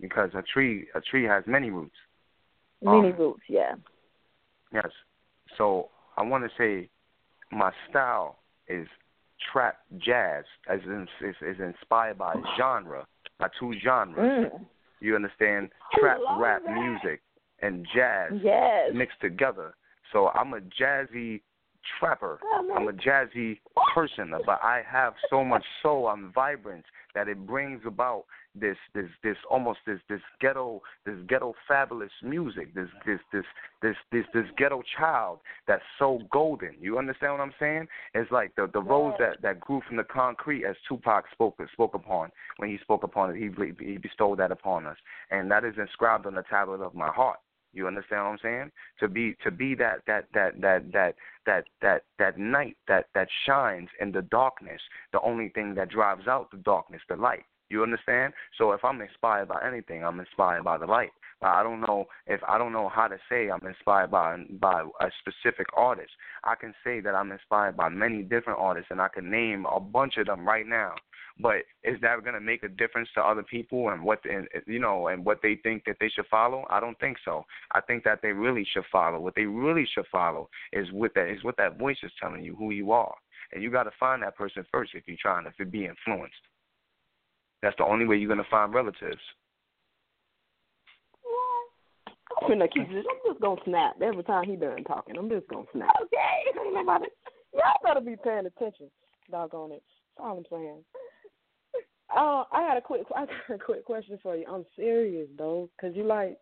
because 0.00 0.30
a 0.32 0.42
tree 0.42 0.86
a 0.94 1.00
tree 1.00 1.24
has 1.24 1.44
many 1.46 1.70
roots. 1.70 1.96
Many 2.82 3.12
Um, 3.12 3.16
roots, 3.18 3.42
yeah. 3.48 3.74
Yes. 4.72 4.88
So 5.58 5.88
I 6.16 6.22
want 6.22 6.44
to 6.44 6.50
say 6.56 6.88
my 7.50 7.72
style 7.88 8.38
is 8.68 8.86
trap 9.52 9.78
jazz, 9.98 10.44
as 10.68 10.80
in 10.84 11.06
is, 11.20 11.34
is 11.42 11.60
inspired 11.60 12.18
by 12.18 12.34
genre, 12.58 13.06
by 13.38 13.48
two 13.58 13.74
genres. 13.82 14.50
Mm. 14.52 14.66
You 15.00 15.16
understand? 15.16 15.70
Trap 15.98 16.18
rap 16.38 16.62
that. 16.64 16.74
music 16.74 17.20
and 17.62 17.86
jazz 17.94 18.32
Yes. 18.42 18.90
mixed 18.94 19.20
together. 19.20 19.74
So 20.12 20.28
I'm 20.28 20.52
a 20.54 20.60
jazzy 20.60 21.40
trapper. 21.98 22.38
Oh, 22.42 22.74
I'm 22.76 22.88
a 22.88 22.92
jazzy 22.92 23.58
person, 23.94 24.32
but 24.46 24.60
I 24.62 24.82
have 24.90 25.14
so 25.28 25.44
much 25.44 25.64
soul. 25.82 26.08
I'm 26.08 26.32
vibrant 26.32 26.84
that 27.14 27.28
it 27.28 27.46
brings 27.46 27.82
about 27.86 28.24
this 28.54 28.76
this 28.94 29.06
this 29.22 29.36
almost 29.48 29.78
this 29.86 30.00
this 30.08 30.20
ghetto 30.40 30.82
this 31.06 31.14
ghetto 31.28 31.54
fabulous 31.68 32.10
music. 32.22 32.74
This 32.74 32.88
this 33.06 33.20
this 33.32 33.44
this 33.82 33.96
this 34.10 34.24
this 34.34 34.46
ghetto 34.56 34.82
child 34.98 35.40
that's 35.66 35.82
so 35.98 36.20
golden. 36.32 36.74
You 36.80 36.98
understand 36.98 37.34
what 37.34 37.40
I'm 37.40 37.54
saying? 37.60 37.86
It's 38.14 38.30
like 38.30 38.54
the 38.56 38.68
the 38.72 38.82
rose 38.82 39.14
that 39.18 39.40
that 39.42 39.60
grew 39.60 39.82
from 39.86 39.96
the 39.96 40.04
concrete, 40.04 40.64
as 40.64 40.76
Tupac 40.88 41.24
spoke 41.32 41.60
spoke 41.72 41.94
upon 41.94 42.30
when 42.56 42.70
he 42.70 42.78
spoke 42.78 43.02
upon 43.04 43.30
it. 43.30 43.36
He 43.36 43.50
he 43.84 43.98
bestowed 43.98 44.38
that 44.38 44.50
upon 44.50 44.86
us, 44.86 44.96
and 45.30 45.50
that 45.50 45.64
is 45.64 45.74
inscribed 45.78 46.26
on 46.26 46.34
the 46.34 46.44
tablet 46.50 46.80
of 46.80 46.94
my 46.94 47.08
heart. 47.08 47.38
You 47.72 47.86
understand 47.86 48.24
what 48.24 48.30
I'm 48.32 48.38
saying? 48.42 48.70
To 49.00 49.08
be 49.08 49.34
to 49.44 49.50
be 49.50 49.74
that 49.76 50.00
that 50.06 50.26
that 50.34 50.60
that 50.60 50.92
that 50.92 51.14
that 51.46 51.64
that 51.80 52.02
that 52.18 52.38
night 52.38 52.76
that 52.88 53.06
that 53.14 53.28
shines 53.46 53.88
in 54.00 54.12
the 54.12 54.22
darkness, 54.22 54.80
the 55.12 55.20
only 55.20 55.50
thing 55.50 55.74
that 55.74 55.90
drives 55.90 56.26
out 56.26 56.50
the 56.50 56.58
darkness, 56.58 57.02
the 57.08 57.16
light. 57.16 57.44
You 57.68 57.84
understand? 57.84 58.32
So 58.58 58.72
if 58.72 58.84
I'm 58.84 59.00
inspired 59.00 59.48
by 59.48 59.62
anything, 59.64 60.04
I'm 60.04 60.18
inspired 60.18 60.64
by 60.64 60.76
the 60.78 60.86
light. 60.86 61.10
I 61.42 61.62
don't 61.62 61.80
know 61.80 62.06
if 62.26 62.40
I 62.46 62.58
don't 62.58 62.72
know 62.72 62.88
how 62.88 63.08
to 63.08 63.16
say 63.28 63.48
I'm 63.50 63.66
inspired 63.66 64.10
by 64.10 64.36
by 64.60 64.82
a 65.00 65.10
specific 65.20 65.66
artist. 65.74 66.10
I 66.44 66.54
can 66.54 66.74
say 66.84 67.00
that 67.00 67.14
I'm 67.14 67.32
inspired 67.32 67.76
by 67.76 67.88
many 67.88 68.22
different 68.22 68.58
artists, 68.58 68.90
and 68.90 69.00
I 69.00 69.08
can 69.08 69.30
name 69.30 69.66
a 69.66 69.80
bunch 69.80 70.16
of 70.18 70.26
them 70.26 70.46
right 70.46 70.66
now. 70.66 70.94
But 71.38 71.64
is 71.84 71.98
that 72.02 72.22
going 72.22 72.34
to 72.34 72.40
make 72.40 72.62
a 72.62 72.68
difference 72.68 73.08
to 73.14 73.22
other 73.22 73.42
people 73.42 73.88
and 73.88 74.04
what 74.04 74.20
and, 74.24 74.46
you 74.66 74.78
know 74.78 75.08
and 75.08 75.24
what 75.24 75.40
they 75.42 75.56
think 75.62 75.84
that 75.86 75.96
they 75.98 76.08
should 76.08 76.26
follow? 76.26 76.66
I 76.68 76.80
don't 76.80 76.98
think 77.00 77.16
so. 77.24 77.44
I 77.72 77.80
think 77.80 78.04
that 78.04 78.20
they 78.22 78.32
really 78.32 78.66
should 78.70 78.84
follow. 78.92 79.18
What 79.20 79.34
they 79.34 79.46
really 79.46 79.88
should 79.94 80.06
follow 80.12 80.50
is 80.72 80.90
what 80.92 81.14
that 81.14 81.28
is 81.28 81.42
what 81.42 81.56
that 81.56 81.78
voice 81.78 81.98
is 82.02 82.12
telling 82.20 82.44
you 82.44 82.54
who 82.56 82.70
you 82.70 82.92
are, 82.92 83.14
and 83.52 83.62
you 83.62 83.70
got 83.70 83.84
to 83.84 83.92
find 83.98 84.22
that 84.22 84.36
person 84.36 84.66
first 84.70 84.92
if 84.94 85.04
you're 85.06 85.16
trying 85.20 85.46
to 85.50 85.64
be 85.64 85.86
influenced. 85.86 86.34
That's 87.62 87.76
the 87.76 87.84
only 87.84 88.06
way 88.06 88.16
you're 88.16 88.28
going 88.28 88.42
to 88.42 88.50
find 88.50 88.72
relatives. 88.74 89.20
I'm 92.42 92.48
gonna 92.48 92.68
keep 92.68 92.88
just, 92.90 93.06
I'm 93.08 93.32
just 93.32 93.40
gonna 93.40 93.60
snap 93.64 94.00
every 94.02 94.22
time 94.24 94.44
he 94.44 94.56
done 94.56 94.84
talking. 94.84 95.16
I'm 95.16 95.28
just 95.28 95.48
gonna 95.48 95.66
snap. 95.72 95.94
Okay, 96.02 96.60
ain't 96.64 96.74
nobody. 96.74 97.06
Y'all 97.52 97.62
better 97.82 98.00
be 98.00 98.16
paying 98.22 98.46
attention. 98.46 98.90
Doggone 99.30 99.72
it. 99.72 99.82
That's 100.16 100.26
all 100.26 100.38
I'm 100.38 100.44
saying. 100.50 100.84
Uh, 102.16 102.44
I 102.52 102.68
got 102.68 102.76
a 102.76 102.80
quick, 102.80 103.02
I 103.14 103.26
got 103.26 103.54
a 103.54 103.58
quick 103.58 103.84
question 103.84 104.18
for 104.22 104.36
you. 104.36 104.44
I'm 104.50 104.64
serious 104.74 105.28
though, 105.38 105.68
cause 105.80 105.92
you 105.94 106.04
like, 106.04 106.38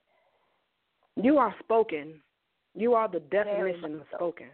you 1.17 1.39
are 1.39 1.55
spoken. 1.61 2.21
You 2.75 2.95
are 2.95 3.09
the 3.09 3.21
definition 3.21 3.97
of 3.97 4.07
spoken, 4.15 4.47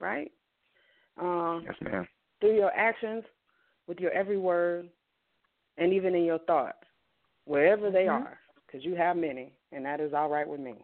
right? 0.00 0.30
Um, 1.20 1.64
yes, 1.64 1.74
ma'am. 1.82 2.06
Through 2.40 2.56
your 2.56 2.70
actions, 2.70 3.24
with 3.86 3.98
your 3.98 4.12
every 4.12 4.38
word, 4.38 4.88
and 5.78 5.92
even 5.92 6.14
in 6.14 6.24
your 6.24 6.38
thoughts, 6.40 6.78
wherever 7.44 7.90
they 7.90 8.04
mm-hmm. 8.04 8.24
are, 8.24 8.38
because 8.66 8.84
you 8.84 8.94
have 8.94 9.16
many, 9.16 9.52
and 9.76 9.84
that 9.84 10.00
is 10.00 10.12
all 10.14 10.28
right 10.28 10.48
with 10.48 10.58
me. 10.58 10.74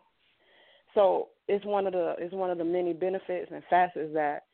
So 0.94 1.28
it's 1.48 1.64
one 1.64 1.86
of 1.86 1.94
the 1.94 2.14
it's 2.18 2.34
one 2.34 2.50
of 2.50 2.58
the 2.58 2.64
many 2.64 2.92
benefits 2.92 3.50
and 3.52 3.62
facets 3.68 4.10
that 4.12 4.44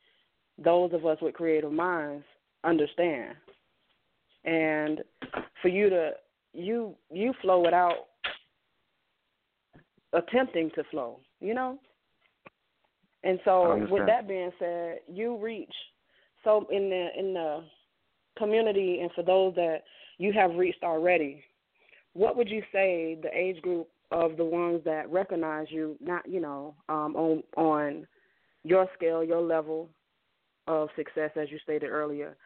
those 0.57 0.92
of 0.92 1.05
us 1.05 1.18
with 1.20 1.35
creative 1.35 1.72
minds 1.72 2.24
understand. 2.64 3.35
And 4.44 5.03
for 5.61 5.68
you 5.68 5.90
to 5.90 6.12
you 6.55 6.94
you 7.11 7.35
flow 7.42 7.61
without 7.61 8.07
attempting 10.12 10.70
to 10.77 10.85
flow, 10.85 11.18
you 11.40 11.55
know? 11.55 11.79
And 13.24 13.40
so 13.44 13.85
with 13.90 14.07
that 14.07 14.29
being 14.29 14.53
said, 14.61 15.01
you 15.12 15.37
reach 15.37 15.74
so 16.44 16.66
in 16.70 16.88
the 16.88 17.09
in 17.18 17.35
the 17.35 17.64
community 18.38 19.01
and 19.03 19.11
for 19.12 19.22
those 19.22 19.55
that 19.57 19.83
you 20.18 20.33
have 20.33 20.55
reached 20.55 20.85
already, 20.85 21.42
what 22.12 22.37
would 22.37 22.48
you 22.48 22.62
say 22.72 23.18
the 23.20 23.37
age 23.37 23.61
group 23.61 23.88
of 24.10 24.36
the 24.36 24.44
ones 24.44 24.80
that 24.84 25.10
recognize 25.10 25.66
you, 25.70 25.96
not 26.00 26.28
you 26.28 26.40
know, 26.40 26.74
um, 26.88 27.14
on 27.16 27.42
on 27.56 28.06
your 28.64 28.86
scale, 28.96 29.22
your 29.22 29.40
level 29.40 29.88
of 30.66 30.88
success, 30.96 31.30
as 31.36 31.50
you 31.50 31.58
stated 31.62 31.88
earlier, 31.88 32.36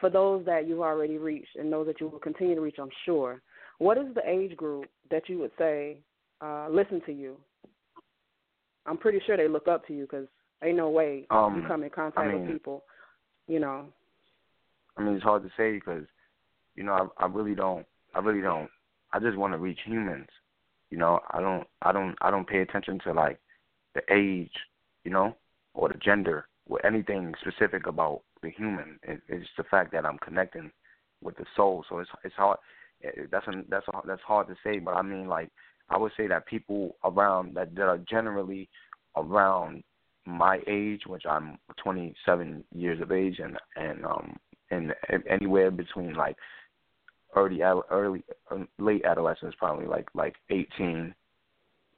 for 0.00 0.10
those 0.10 0.44
that 0.46 0.66
you've 0.66 0.80
already 0.80 1.18
reached 1.18 1.56
and 1.56 1.72
those 1.72 1.86
that 1.86 2.00
you 2.00 2.08
will 2.08 2.18
continue 2.18 2.54
to 2.54 2.60
reach, 2.60 2.76
I'm 2.78 2.90
sure. 3.04 3.40
What 3.78 3.96
is 3.96 4.14
the 4.14 4.28
age 4.28 4.56
group 4.56 4.86
that 5.10 5.28
you 5.28 5.38
would 5.38 5.52
say 5.58 5.98
uh, 6.40 6.68
listen 6.70 7.00
to 7.06 7.12
you? 7.12 7.36
I'm 8.86 8.98
pretty 8.98 9.20
sure 9.26 9.36
they 9.36 9.48
look 9.48 9.68
up 9.68 9.86
to 9.86 9.94
you 9.94 10.02
because 10.02 10.26
ain't 10.62 10.76
no 10.76 10.90
way 10.90 11.26
um, 11.30 11.56
you 11.56 11.68
come 11.68 11.82
in 11.82 11.90
contact 11.90 12.18
I 12.18 12.32
mean, 12.32 12.42
with 12.42 12.50
people, 12.50 12.84
you 13.46 13.60
know. 13.60 13.86
I 14.96 15.02
mean, 15.02 15.14
it's 15.14 15.22
hard 15.22 15.42
to 15.42 15.50
say 15.56 15.72
because, 15.72 16.04
you 16.76 16.82
know, 16.82 17.10
I, 17.18 17.24
I 17.24 17.26
really 17.26 17.54
don't. 17.54 17.86
I 18.14 18.18
really 18.18 18.42
don't. 18.42 18.68
I 19.12 19.18
just 19.18 19.36
want 19.36 19.52
to 19.54 19.58
reach 19.58 19.78
humans. 19.84 20.28
You 20.90 20.98
know, 20.98 21.20
I 21.30 21.40
don't. 21.40 21.66
I 21.82 21.92
don't. 21.92 22.16
I 22.20 22.30
don't 22.30 22.48
pay 22.48 22.60
attention 22.60 22.98
to 23.04 23.12
like 23.12 23.38
the 23.94 24.02
age, 24.12 24.52
you 25.04 25.10
know, 25.10 25.36
or 25.74 25.88
the 25.88 25.98
gender 25.98 26.46
or 26.68 26.84
anything 26.84 27.34
specific 27.40 27.86
about 27.86 28.22
the 28.42 28.50
human. 28.50 28.98
It, 29.02 29.20
it's 29.28 29.48
the 29.56 29.64
fact 29.64 29.92
that 29.92 30.04
I'm 30.04 30.18
connecting 30.18 30.70
with 31.22 31.36
the 31.36 31.44
soul. 31.56 31.84
So 31.88 31.98
it's 31.98 32.10
it's 32.24 32.34
hard. 32.34 32.58
That's 33.30 33.46
a, 33.46 33.52
that's 33.68 33.86
a, 33.88 34.00
that's 34.06 34.22
hard 34.22 34.48
to 34.48 34.56
say, 34.64 34.78
but 34.78 34.94
I 34.94 35.02
mean 35.02 35.26
like 35.26 35.50
I 35.88 35.96
would 35.96 36.12
say 36.16 36.26
that 36.26 36.46
people 36.46 36.96
around 37.04 37.56
that 37.56 37.74
that 37.74 37.82
are 37.86 37.98
generally 37.98 38.68
around 39.16 39.82
my 40.26 40.60
age, 40.66 41.02
which 41.06 41.24
I'm 41.28 41.58
27 41.82 42.64
years 42.74 43.00
of 43.00 43.12
age, 43.12 43.38
and 43.38 43.56
and 43.76 44.04
um 44.04 44.36
and 44.70 44.94
anywhere 45.28 45.70
between 45.70 46.14
like 46.14 46.36
early 47.36 47.62
early 47.62 48.24
late 48.78 49.04
adolescence, 49.04 49.54
probably 49.58 49.86
like 49.86 50.08
like 50.14 50.34
18 50.50 51.14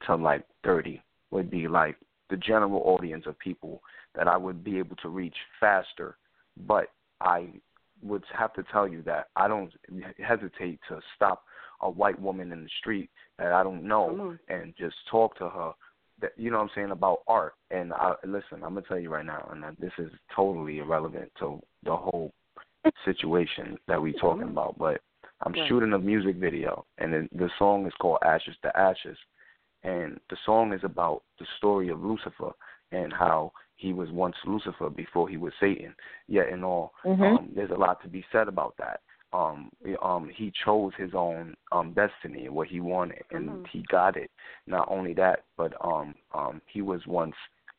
to 0.07 0.17
like 0.17 0.45
30 0.65 1.03
would 1.31 1.51
be 1.51 1.69
like 1.69 1.97
the 2.31 2.37
general 2.37 2.83
audience 2.85 3.25
of 3.27 3.39
people 3.39 3.83
that 4.15 4.29
I 4.29 4.37
would 4.37 4.63
be 4.65 4.79
able 4.79 4.97
to 4.97 5.09
reach 5.09 5.37
faster. 5.61 6.17
But 6.67 6.89
I 7.21 7.49
would 8.03 8.25
have 8.37 8.53
to 8.55 8.65
tell 8.73 8.89
you 8.89 9.03
that 9.03 9.29
I 9.37 9.49
don't 9.49 9.73
hesitate 10.19 10.81
to 10.89 11.01
stop 11.17 11.45
a 11.81 11.91
white 11.91 12.21
woman 12.21 12.53
in 12.53 12.63
the 12.63 12.71
street 12.81 13.11
that 13.39 13.53
I 13.53 13.63
don't 13.63 13.85
know 13.85 14.37
and 14.49 14.75
just 14.79 14.97
talk 15.11 15.37
to 15.39 15.49
her. 15.49 15.73
That 16.21 16.33
you 16.37 16.51
know 16.51 16.59
what 16.59 16.65
I'm 16.65 16.71
saying 16.75 16.91
about 16.91 17.21
art. 17.27 17.55
And 17.71 17.93
I 17.93 18.15
listen, 18.25 18.63
I'm 18.63 18.75
gonna 18.75 18.83
tell 18.83 18.99
you 18.99 19.11
right 19.11 19.27
now, 19.27 19.51
and 19.53 19.77
this 19.79 19.93
is 19.99 20.11
totally 20.35 20.79
irrelevant 20.79 21.33
to 21.41 21.61
the 21.85 21.97
whole 21.97 22.33
situation 23.05 23.77
that 23.89 24.01
we're 24.01 24.13
talking 24.15 24.49
about. 24.49 24.79
But 24.79 25.01
I'm 25.45 25.53
right. 25.53 25.69
shooting 25.69 25.93
a 25.93 25.99
music 25.99 26.37
video, 26.37 26.85
and 26.99 27.13
the, 27.13 27.29
the 27.33 27.51
song 27.59 27.87
is 27.87 27.93
called 28.01 28.19
Ashes 28.25 28.55
to 28.63 28.77
Ashes, 28.77 29.19
and 29.83 30.21
the 30.31 30.37
song 30.45 30.73
is 30.73 30.83
about 30.85 31.23
the 31.39 31.47
story 31.59 31.89
of 31.89 32.03
Lucifer 32.03 32.53
and 32.93 33.13
how 33.13 33.53
he 33.77 33.93
was 33.93 34.11
once 34.11 34.37
Lucifer 34.47 34.91
before 34.91 35.29
he 35.29 35.37
was 35.37 35.53
Satan. 35.59 35.95
Yet 36.29 36.49
in 36.49 36.63
all, 36.63 36.93
mm-hmm. 37.05 37.23
um, 37.23 37.49
there's 37.55 37.71
a 37.71 37.75
lot 37.75 38.01
to 38.03 38.09
be 38.09 38.25
said 38.31 38.49
about 38.49 38.75
that. 38.79 39.01
Um, 39.33 39.71
um, 40.03 40.31
he 40.35 40.53
chose 40.65 40.93
his 40.99 41.13
own 41.15 41.55
um, 41.73 41.95
destiny 41.95 42.47
and 42.47 42.55
what 42.55 42.69
he 42.69 42.81
wanted, 42.81 43.23
and 43.31 43.49
mm-hmm. 43.49 43.65
he 43.73 43.83
got 43.91 44.17
it. 44.17 44.31
Not 44.67 44.87
only 44.91 45.15
that, 45.15 45.45
but 45.57 45.73
um, 45.85 46.15
um, 46.35 46.61
he 46.67 46.83
was 46.83 47.01
once 47.07 47.35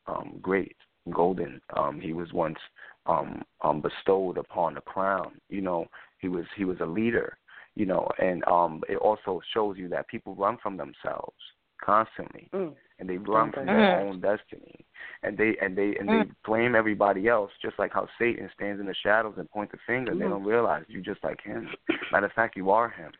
um, 0.06 0.38
great, 0.42 0.76
golden. 1.12 1.60
Um, 1.76 2.00
he 2.00 2.12
was 2.12 2.32
once 2.32 2.58
um, 3.06 3.42
um, 3.62 3.80
bestowed 3.80 4.36
upon 4.36 4.76
a 4.76 4.80
crown. 4.80 5.40
You 5.48 5.60
know, 5.60 5.86
he 6.18 6.28
was 6.28 6.44
he 6.56 6.64
was 6.64 6.78
a 6.80 6.86
leader. 6.86 7.38
You 7.76 7.86
know, 7.86 8.08
and 8.18 8.44
um, 8.46 8.82
it 8.88 8.96
also 8.96 9.40
shows 9.52 9.76
you 9.76 9.88
that 9.88 10.08
people 10.08 10.34
run 10.36 10.58
from 10.62 10.76
themselves 10.76 11.36
constantly, 11.84 12.48
mm. 12.52 12.72
and 12.98 13.08
they 13.08 13.18
run 13.18 13.48
okay. 13.48 13.56
from 13.56 13.66
their 13.66 14.00
own 14.00 14.20
destiny, 14.20 14.84
and 15.22 15.36
they 15.36 15.56
and 15.60 15.76
they 15.76 15.94
and 15.98 16.08
mm. 16.08 16.24
they 16.24 16.30
blame 16.46 16.74
everybody 16.74 17.28
else, 17.28 17.50
just 17.60 17.78
like 17.78 17.92
how 17.92 18.08
Satan 18.18 18.48
stands 18.54 18.80
in 18.80 18.86
the 18.86 18.94
shadows 19.02 19.34
and 19.38 19.50
points 19.50 19.72
the 19.72 19.78
finger. 19.86 20.12
Mm. 20.12 20.20
They 20.20 20.28
don't 20.28 20.44
realize 20.44 20.84
you're 20.88 21.02
just 21.02 21.22
like 21.24 21.42
him. 21.42 21.68
Matter 22.12 22.26
of 22.26 22.32
fact, 22.32 22.56
you 22.56 22.70
are 22.70 22.88
him. 22.88 23.10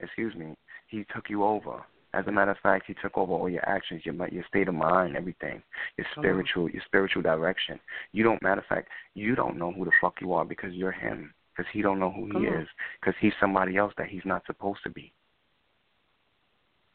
Excuse 0.00 0.34
me. 0.34 0.54
He 0.88 1.04
took 1.14 1.28
you 1.28 1.44
over. 1.44 1.82
As 2.12 2.24
a 2.28 2.32
matter 2.32 2.52
of 2.52 2.58
fact, 2.62 2.84
he 2.86 2.94
took 3.02 3.18
over 3.18 3.32
all 3.32 3.50
your 3.50 3.68
actions, 3.68 4.02
your 4.04 4.14
your 4.28 4.44
state 4.48 4.68
of 4.68 4.74
mind, 4.74 5.16
everything, 5.16 5.60
your 5.98 6.06
spiritual, 6.16 6.70
your 6.70 6.82
spiritual 6.86 7.22
direction. 7.22 7.80
You 8.12 8.22
don't. 8.22 8.40
Matter 8.42 8.60
of 8.60 8.66
fact, 8.66 8.88
you 9.14 9.34
don't 9.34 9.58
know 9.58 9.72
who 9.72 9.84
the 9.84 9.90
fuck 10.00 10.14
you 10.20 10.32
are 10.32 10.44
because 10.44 10.72
you're 10.72 10.92
him. 10.92 11.34
Because 11.54 11.70
he 11.72 11.82
don't 11.82 12.00
know 12.00 12.10
who 12.10 12.30
Come 12.32 12.42
he 12.42 12.48
on. 12.48 12.62
is. 12.62 12.68
Because 13.00 13.14
he's 13.20 13.32
somebody 13.40 13.76
else 13.76 13.92
that 13.96 14.08
he's 14.08 14.24
not 14.24 14.42
supposed 14.46 14.80
to 14.84 14.90
be. 14.90 15.12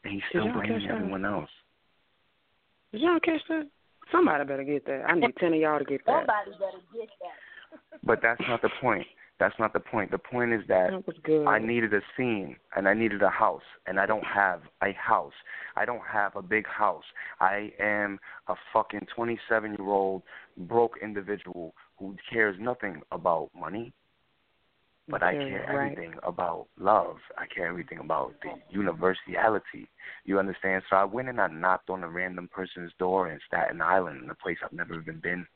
And 0.04 0.12
he's 0.12 0.22
still 0.30 0.52
blaming 0.52 0.80
catch 0.80 0.88
that? 0.88 0.96
everyone 0.96 1.24
else. 1.24 1.50
Did 2.92 3.02
y'all 3.02 3.20
catch 3.20 3.40
that? 3.48 3.68
Somebody 4.10 4.44
better 4.44 4.64
get 4.64 4.84
that. 4.86 5.04
I 5.08 5.14
need 5.14 5.36
ten 5.38 5.54
of 5.54 5.60
y'all 5.60 5.78
to 5.78 5.84
get 5.84 6.04
that. 6.06 6.26
Somebody 6.26 6.50
better 6.52 6.82
get 6.92 7.08
that. 7.20 7.98
But 8.02 8.20
that's 8.22 8.40
not 8.48 8.62
the 8.62 8.70
point. 8.80 9.06
That's 9.38 9.54
not 9.58 9.72
the 9.72 9.80
point. 9.80 10.10
The 10.10 10.18
point 10.18 10.52
is 10.52 10.60
that 10.68 10.90
That 10.90 11.06
was 11.06 11.16
good. 11.22 11.46
I 11.46 11.58
needed 11.58 11.94
a 11.94 12.00
scene 12.16 12.56
and 12.76 12.88
I 12.88 12.94
needed 12.94 13.22
a 13.22 13.30
house 13.30 13.62
and 13.86 13.98
I 14.00 14.06
don't 14.06 14.24
have 14.24 14.60
a 14.82 14.92
house. 14.92 15.32
I 15.76 15.84
don't 15.84 16.02
have 16.10 16.34
a 16.36 16.42
big 16.42 16.66
house. 16.66 17.04
I 17.40 17.72
am 17.80 18.18
a 18.48 18.54
fucking 18.72 19.06
27 19.14 19.76
year 19.78 19.88
old 19.88 20.22
broke 20.56 20.96
individual 21.02 21.74
who 21.98 22.16
cares 22.30 22.56
nothing 22.60 23.02
about 23.12 23.50
money. 23.58 23.92
But 25.10 25.22
I 25.22 25.34
care 25.34 25.66
right. 25.68 25.92
everything 25.92 26.14
about 26.22 26.68
love. 26.78 27.16
I 27.36 27.46
care 27.46 27.66
everything 27.66 27.98
about 27.98 28.34
the 28.42 28.50
universality. 28.70 29.88
You 30.24 30.38
understand? 30.38 30.82
So 30.88 30.96
I 30.96 31.04
went 31.04 31.28
and 31.28 31.40
I 31.40 31.48
knocked 31.48 31.90
on 31.90 32.04
a 32.04 32.08
random 32.08 32.48
person's 32.52 32.92
door 32.98 33.30
in 33.30 33.38
Staten 33.46 33.80
Island, 33.80 34.22
in 34.24 34.30
a 34.30 34.34
place 34.34 34.58
I've 34.64 34.72
never 34.72 35.00
even 35.00 35.20
been. 35.20 35.46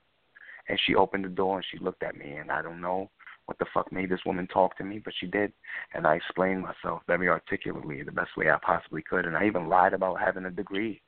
And 0.68 0.80
she 0.86 0.94
opened 0.94 1.24
the 1.24 1.28
door 1.28 1.56
and 1.56 1.66
she 1.70 1.78
looked 1.78 2.02
at 2.02 2.16
me, 2.16 2.36
and 2.36 2.50
I 2.50 2.62
don't 2.62 2.80
know 2.80 3.10
what 3.46 3.58
the 3.58 3.66
fuck 3.74 3.92
made 3.92 4.08
this 4.08 4.24
woman 4.24 4.46
talk 4.46 4.76
to 4.78 4.84
me, 4.84 4.98
but 4.98 5.12
she 5.20 5.26
did. 5.26 5.52
And 5.92 6.06
I 6.06 6.14
explained 6.14 6.62
myself 6.62 7.02
very 7.06 7.28
articulately 7.28 8.02
the 8.02 8.10
best 8.10 8.36
way 8.36 8.50
I 8.50 8.58
possibly 8.64 9.02
could. 9.02 9.26
And 9.26 9.36
I 9.36 9.46
even 9.46 9.68
lied 9.68 9.92
about 9.92 10.18
having 10.18 10.46
a 10.46 10.50
degree 10.50 11.02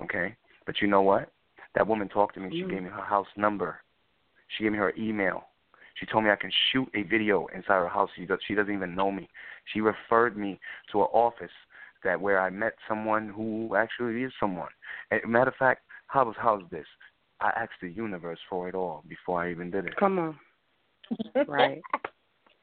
Okay? 0.00 0.36
But 0.66 0.80
you 0.80 0.88
know 0.88 1.02
what? 1.02 1.30
That 1.74 1.86
woman 1.86 2.08
talked 2.08 2.34
to 2.34 2.40
me. 2.40 2.50
She 2.50 2.62
Mm. 2.64 2.70
gave 2.70 2.82
me 2.82 2.90
her 2.90 3.02
house 3.02 3.28
number. 3.36 3.82
She 4.48 4.64
gave 4.64 4.72
me 4.72 4.78
her 4.78 4.94
email. 4.96 5.48
She 5.94 6.06
told 6.06 6.24
me 6.24 6.30
I 6.30 6.36
can 6.36 6.50
shoot 6.72 6.88
a 6.94 7.02
video 7.02 7.46
inside 7.54 7.74
her 7.74 7.88
house. 7.88 8.10
She, 8.16 8.26
does, 8.26 8.38
she 8.46 8.54
doesn't 8.54 8.72
even 8.74 8.94
know 8.94 9.12
me. 9.12 9.28
She 9.72 9.80
referred 9.80 10.36
me 10.36 10.58
to 10.92 11.00
an 11.02 11.08
office 11.12 11.50
that 12.02 12.20
where 12.20 12.40
I 12.40 12.50
met 12.50 12.74
someone 12.88 13.28
who 13.28 13.76
actually 13.76 14.22
is 14.22 14.32
someone. 14.38 14.68
And 15.10 15.20
matter 15.26 15.50
of 15.50 15.56
fact, 15.56 15.82
how 16.08 16.24
was 16.24 16.36
how's 16.38 16.62
this? 16.70 16.86
I 17.40 17.48
asked 17.56 17.80
the 17.80 17.90
universe 17.90 18.38
for 18.48 18.68
it 18.68 18.74
all 18.74 19.04
before 19.08 19.42
I 19.42 19.50
even 19.50 19.70
did 19.70 19.86
it. 19.86 19.96
Come 19.96 20.18
on. 20.18 20.38
Right. 21.46 21.82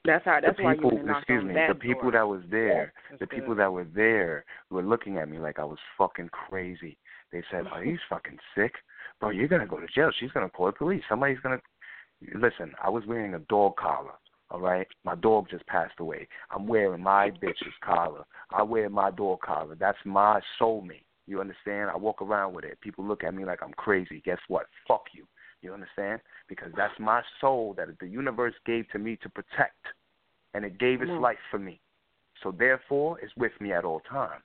That's 0.03 0.25
how. 0.25 0.39
That's 0.41 0.57
the 0.57 0.63
why 0.63 0.73
people, 0.73 0.93
you 0.93 1.03
knocked 1.03 1.21
excuse 1.21 1.41
on 1.41 1.47
me, 1.49 1.53
that 1.53 1.67
the 1.67 1.75
people 1.75 2.09
door. 2.09 2.11
that 2.13 2.27
was 2.27 2.41
there, 2.49 2.91
That's 3.09 3.19
the 3.19 3.25
good. 3.27 3.35
people 3.35 3.55
that 3.55 3.71
were 3.71 3.85
there 3.95 4.45
were 4.71 4.81
looking 4.81 5.17
at 5.17 5.29
me 5.29 5.37
like 5.37 5.59
I 5.59 5.63
was 5.63 5.77
fucking 5.97 6.29
crazy. 6.29 6.97
They 7.31 7.43
said, 7.51 7.67
"Are 7.67 7.85
you 7.85 7.99
fucking 8.09 8.39
sick, 8.55 8.73
bro? 9.19 9.29
You're 9.29 9.47
gonna 9.47 9.67
go 9.67 9.79
to 9.79 9.85
jail. 9.87 10.09
She's 10.19 10.31
gonna 10.31 10.49
call 10.49 10.65
the 10.67 10.71
police. 10.71 11.03
Somebody's 11.07 11.39
gonna." 11.39 11.61
Listen, 12.35 12.73
I 12.83 12.89
was 12.89 13.03
wearing 13.07 13.33
a 13.33 13.39
dog 13.39 13.75
collar. 13.77 14.13
All 14.49 14.59
right, 14.59 14.87
my 15.05 15.15
dog 15.15 15.47
just 15.49 15.65
passed 15.67 15.99
away. 15.99 16.27
I'm 16.53 16.67
wearing 16.67 17.01
my 17.01 17.31
bitch's 17.31 17.73
collar. 17.81 18.25
I 18.51 18.63
wear 18.63 18.89
my 18.89 19.09
dog 19.09 19.39
collar. 19.41 19.75
That's 19.79 19.97
my 20.03 20.41
soulmate. 20.59 21.05
You 21.25 21.39
understand? 21.39 21.89
I 21.89 21.95
walk 21.95 22.21
around 22.21 22.53
with 22.53 22.65
it. 22.65 22.77
People 22.81 23.05
look 23.05 23.23
at 23.23 23.33
me 23.33 23.45
like 23.45 23.59
I'm 23.63 23.71
crazy. 23.77 24.21
Guess 24.25 24.39
what? 24.49 24.65
Fuck 24.87 25.03
you. 25.13 25.25
You 25.61 25.73
understand? 25.73 26.19
Because 26.49 26.71
that's 26.75 26.99
my 26.99 27.21
soul 27.39 27.73
that 27.77 27.87
the 27.99 28.07
universe 28.07 28.55
gave 28.65 28.89
to 28.89 28.99
me 28.99 29.17
to 29.23 29.29
protect, 29.29 29.85
and 30.53 30.65
it 30.65 30.79
gave 30.79 31.01
its 31.01 31.11
life 31.11 31.37
for 31.49 31.59
me. 31.59 31.79
So 32.43 32.51
therefore, 32.51 33.19
it's 33.21 33.35
with 33.37 33.53
me 33.61 33.71
at 33.71 33.85
all 33.85 34.01
times. 34.01 34.43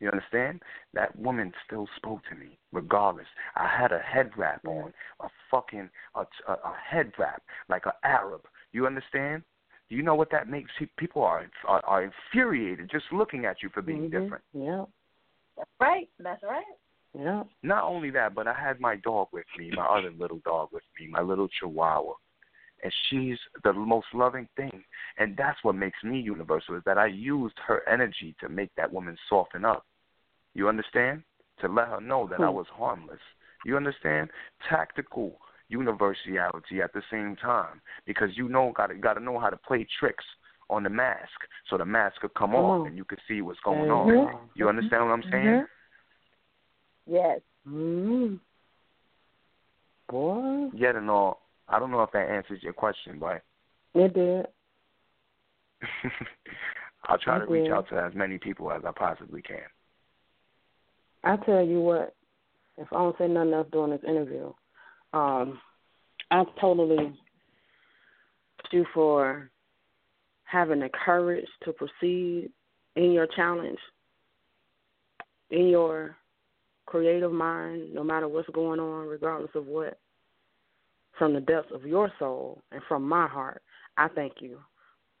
You 0.00 0.10
understand? 0.10 0.62
That 0.94 1.16
woman 1.18 1.52
still 1.66 1.88
spoke 1.96 2.20
to 2.30 2.36
me, 2.36 2.56
regardless. 2.72 3.26
I 3.56 3.66
had 3.68 3.90
a 3.92 3.98
head 3.98 4.30
wrap 4.36 4.64
on, 4.66 4.92
a 5.20 5.28
fucking 5.50 5.90
a, 6.14 6.20
a, 6.46 6.52
a 6.52 6.74
head 6.88 7.12
wrap 7.18 7.42
like 7.68 7.86
an 7.86 7.92
Arab. 8.04 8.42
You 8.72 8.86
understand? 8.86 9.42
Do 9.88 9.96
you 9.96 10.02
know 10.02 10.14
what 10.14 10.30
that 10.30 10.48
makes? 10.48 10.70
Pe- 10.78 10.86
People 10.98 11.22
are, 11.24 11.46
are 11.66 11.84
are 11.84 12.04
infuriated 12.04 12.90
just 12.90 13.06
looking 13.12 13.44
at 13.44 13.62
you 13.62 13.70
for 13.70 13.82
being 13.82 14.08
Mhm. 14.08 14.10
different. 14.10 14.44
Yeah. 14.52 14.84
That's 15.56 15.70
right. 15.80 16.08
That's 16.20 16.42
right. 16.42 16.64
Yeah. 17.18 17.42
Not 17.62 17.84
only 17.84 18.10
that, 18.10 18.34
but 18.34 18.46
I 18.46 18.52
had 18.52 18.78
my 18.80 18.96
dog 18.96 19.28
with 19.32 19.46
me, 19.58 19.70
my 19.74 19.84
other 19.86 20.10
little 20.12 20.38
dog 20.44 20.68
with 20.72 20.84
me, 21.00 21.08
my 21.08 21.22
little 21.22 21.48
Chihuahua. 21.48 22.12
And 22.84 22.92
she's 23.08 23.38
the 23.64 23.72
most 23.72 24.06
loving 24.14 24.46
thing. 24.56 24.84
And 25.16 25.36
that's 25.36 25.58
what 25.64 25.74
makes 25.74 25.98
me 26.04 26.20
universal 26.20 26.76
is 26.76 26.82
that 26.84 26.96
I 26.98 27.06
used 27.06 27.56
her 27.66 27.82
energy 27.88 28.36
to 28.40 28.48
make 28.48 28.72
that 28.76 28.92
woman 28.92 29.16
soften 29.28 29.64
up. 29.64 29.84
You 30.58 30.68
understand? 30.68 31.22
To 31.60 31.68
let 31.68 31.86
her 31.86 32.00
know 32.00 32.26
that 32.26 32.40
I 32.40 32.48
Hmm. 32.48 32.56
was 32.56 32.66
harmless. 32.68 33.20
You 33.64 33.76
understand? 33.76 34.28
Tactical 34.68 35.40
universality 35.68 36.82
at 36.82 36.92
the 36.92 37.02
same 37.10 37.36
time. 37.36 37.80
Because 38.06 38.36
you 38.36 38.48
know 38.48 38.72
gotta 38.72 38.94
gotta 38.96 39.20
know 39.20 39.38
how 39.38 39.50
to 39.50 39.56
play 39.56 39.84
tricks 40.00 40.24
on 40.68 40.82
the 40.82 40.90
mask 40.90 41.46
so 41.68 41.78
the 41.78 41.84
mask 41.84 42.20
could 42.20 42.34
come 42.34 42.50
Come 42.50 42.64
off 42.64 42.80
on. 42.80 42.86
and 42.88 42.96
you 42.96 43.04
could 43.04 43.20
see 43.28 43.40
what's 43.40 43.60
going 43.60 43.86
There 43.88 43.94
on. 43.94 44.50
you 44.54 44.68
understand 44.68 45.04
what 45.06 45.12
I'm 45.12 45.22
saying? 45.30 45.62
Mhm. 45.62 45.68
Yes. 47.06 47.40
Mm. 47.64 48.40
Boy, 50.08 50.70
yet 50.72 50.96
and 50.96 51.08
all, 51.08 51.46
I 51.68 51.78
don't 51.78 51.90
know 51.92 52.02
if 52.02 52.10
that 52.12 52.28
answers 52.28 52.62
your 52.64 52.72
question, 52.72 53.20
but 53.20 53.44
it 53.94 54.12
did. 54.12 54.48
I'll 57.04 57.18
try 57.18 57.38
to 57.38 57.44
It 57.44 57.50
reach 57.50 57.64
did. 57.66 57.72
out 57.72 57.88
to 57.90 57.96
as 58.02 58.14
many 58.14 58.38
people 58.38 58.72
as 58.72 58.84
I 58.84 58.90
possibly 58.90 59.40
can. 59.42 59.68
I 61.24 61.36
tell 61.36 61.64
you 61.64 61.80
what, 61.80 62.14
if 62.76 62.86
I 62.92 62.96
don't 62.96 63.18
say 63.18 63.28
nothing 63.28 63.52
else 63.52 63.66
during 63.72 63.90
this 63.90 64.08
interview, 64.08 64.52
um, 65.12 65.60
I 66.30 66.44
totally 66.60 67.12
you 68.72 68.84
for 68.92 69.50
having 70.44 70.80
the 70.80 70.90
courage 71.04 71.46
to 71.64 71.72
proceed 71.72 72.50
in 72.96 73.12
your 73.12 73.26
challenge, 73.26 73.78
in 75.50 75.68
your 75.68 76.16
creative 76.86 77.32
mind, 77.32 77.94
no 77.94 78.02
matter 78.02 78.28
what's 78.28 78.48
going 78.50 78.80
on, 78.80 79.06
regardless 79.06 79.50
of 79.54 79.66
what, 79.66 79.98
from 81.18 81.34
the 81.34 81.40
depths 81.40 81.72
of 81.74 81.84
your 81.84 82.12
soul 82.18 82.62
and 82.72 82.80
from 82.88 83.06
my 83.06 83.26
heart, 83.26 83.62
I 83.96 84.08
thank 84.08 84.34
you 84.40 84.58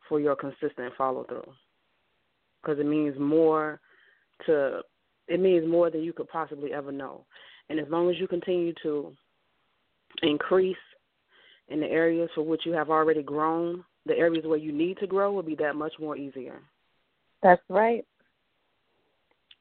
for 0.08 0.20
your 0.20 0.36
consistent 0.36 0.92
follow 0.96 1.24
through. 1.24 1.52
Because 2.62 2.78
it 2.78 2.86
means 2.86 3.18
more 3.18 3.80
to 4.46 4.80
it 5.28 5.40
means 5.40 5.68
more 5.68 5.90
than 5.90 6.02
you 6.02 6.12
could 6.12 6.28
possibly 6.28 6.72
ever 6.72 6.90
know. 6.90 7.24
And 7.68 7.78
as 7.78 7.86
long 7.88 8.10
as 8.10 8.16
you 8.18 8.26
continue 8.26 8.72
to 8.82 9.12
increase 10.22 10.76
in 11.68 11.80
the 11.80 11.86
areas 11.86 12.30
for 12.34 12.42
which 12.42 12.62
you 12.64 12.72
have 12.72 12.90
already 12.90 13.22
grown, 13.22 13.84
the 14.06 14.16
areas 14.16 14.46
where 14.46 14.58
you 14.58 14.72
need 14.72 14.98
to 14.98 15.06
grow 15.06 15.32
will 15.32 15.42
be 15.42 15.54
that 15.56 15.76
much 15.76 15.92
more 16.00 16.16
easier. 16.16 16.62
That's 17.42 17.62
right. 17.68 18.04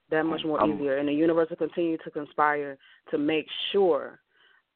That 0.09 0.23
much 0.23 0.45
more 0.45 0.61
Um, 0.61 0.73
easier. 0.75 0.97
And 0.97 1.09
the 1.09 1.13
universe 1.13 1.49
will 1.49 1.57
continue 1.57 1.97
to 1.97 2.11
conspire 2.11 2.77
to 3.11 3.17
make 3.17 3.45
sure 3.71 4.19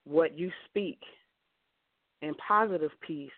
what 0.03 0.37
you 0.37 0.51
speak 0.67 0.99
in 2.21 2.33
positive 2.35 2.91
peace 2.99 3.31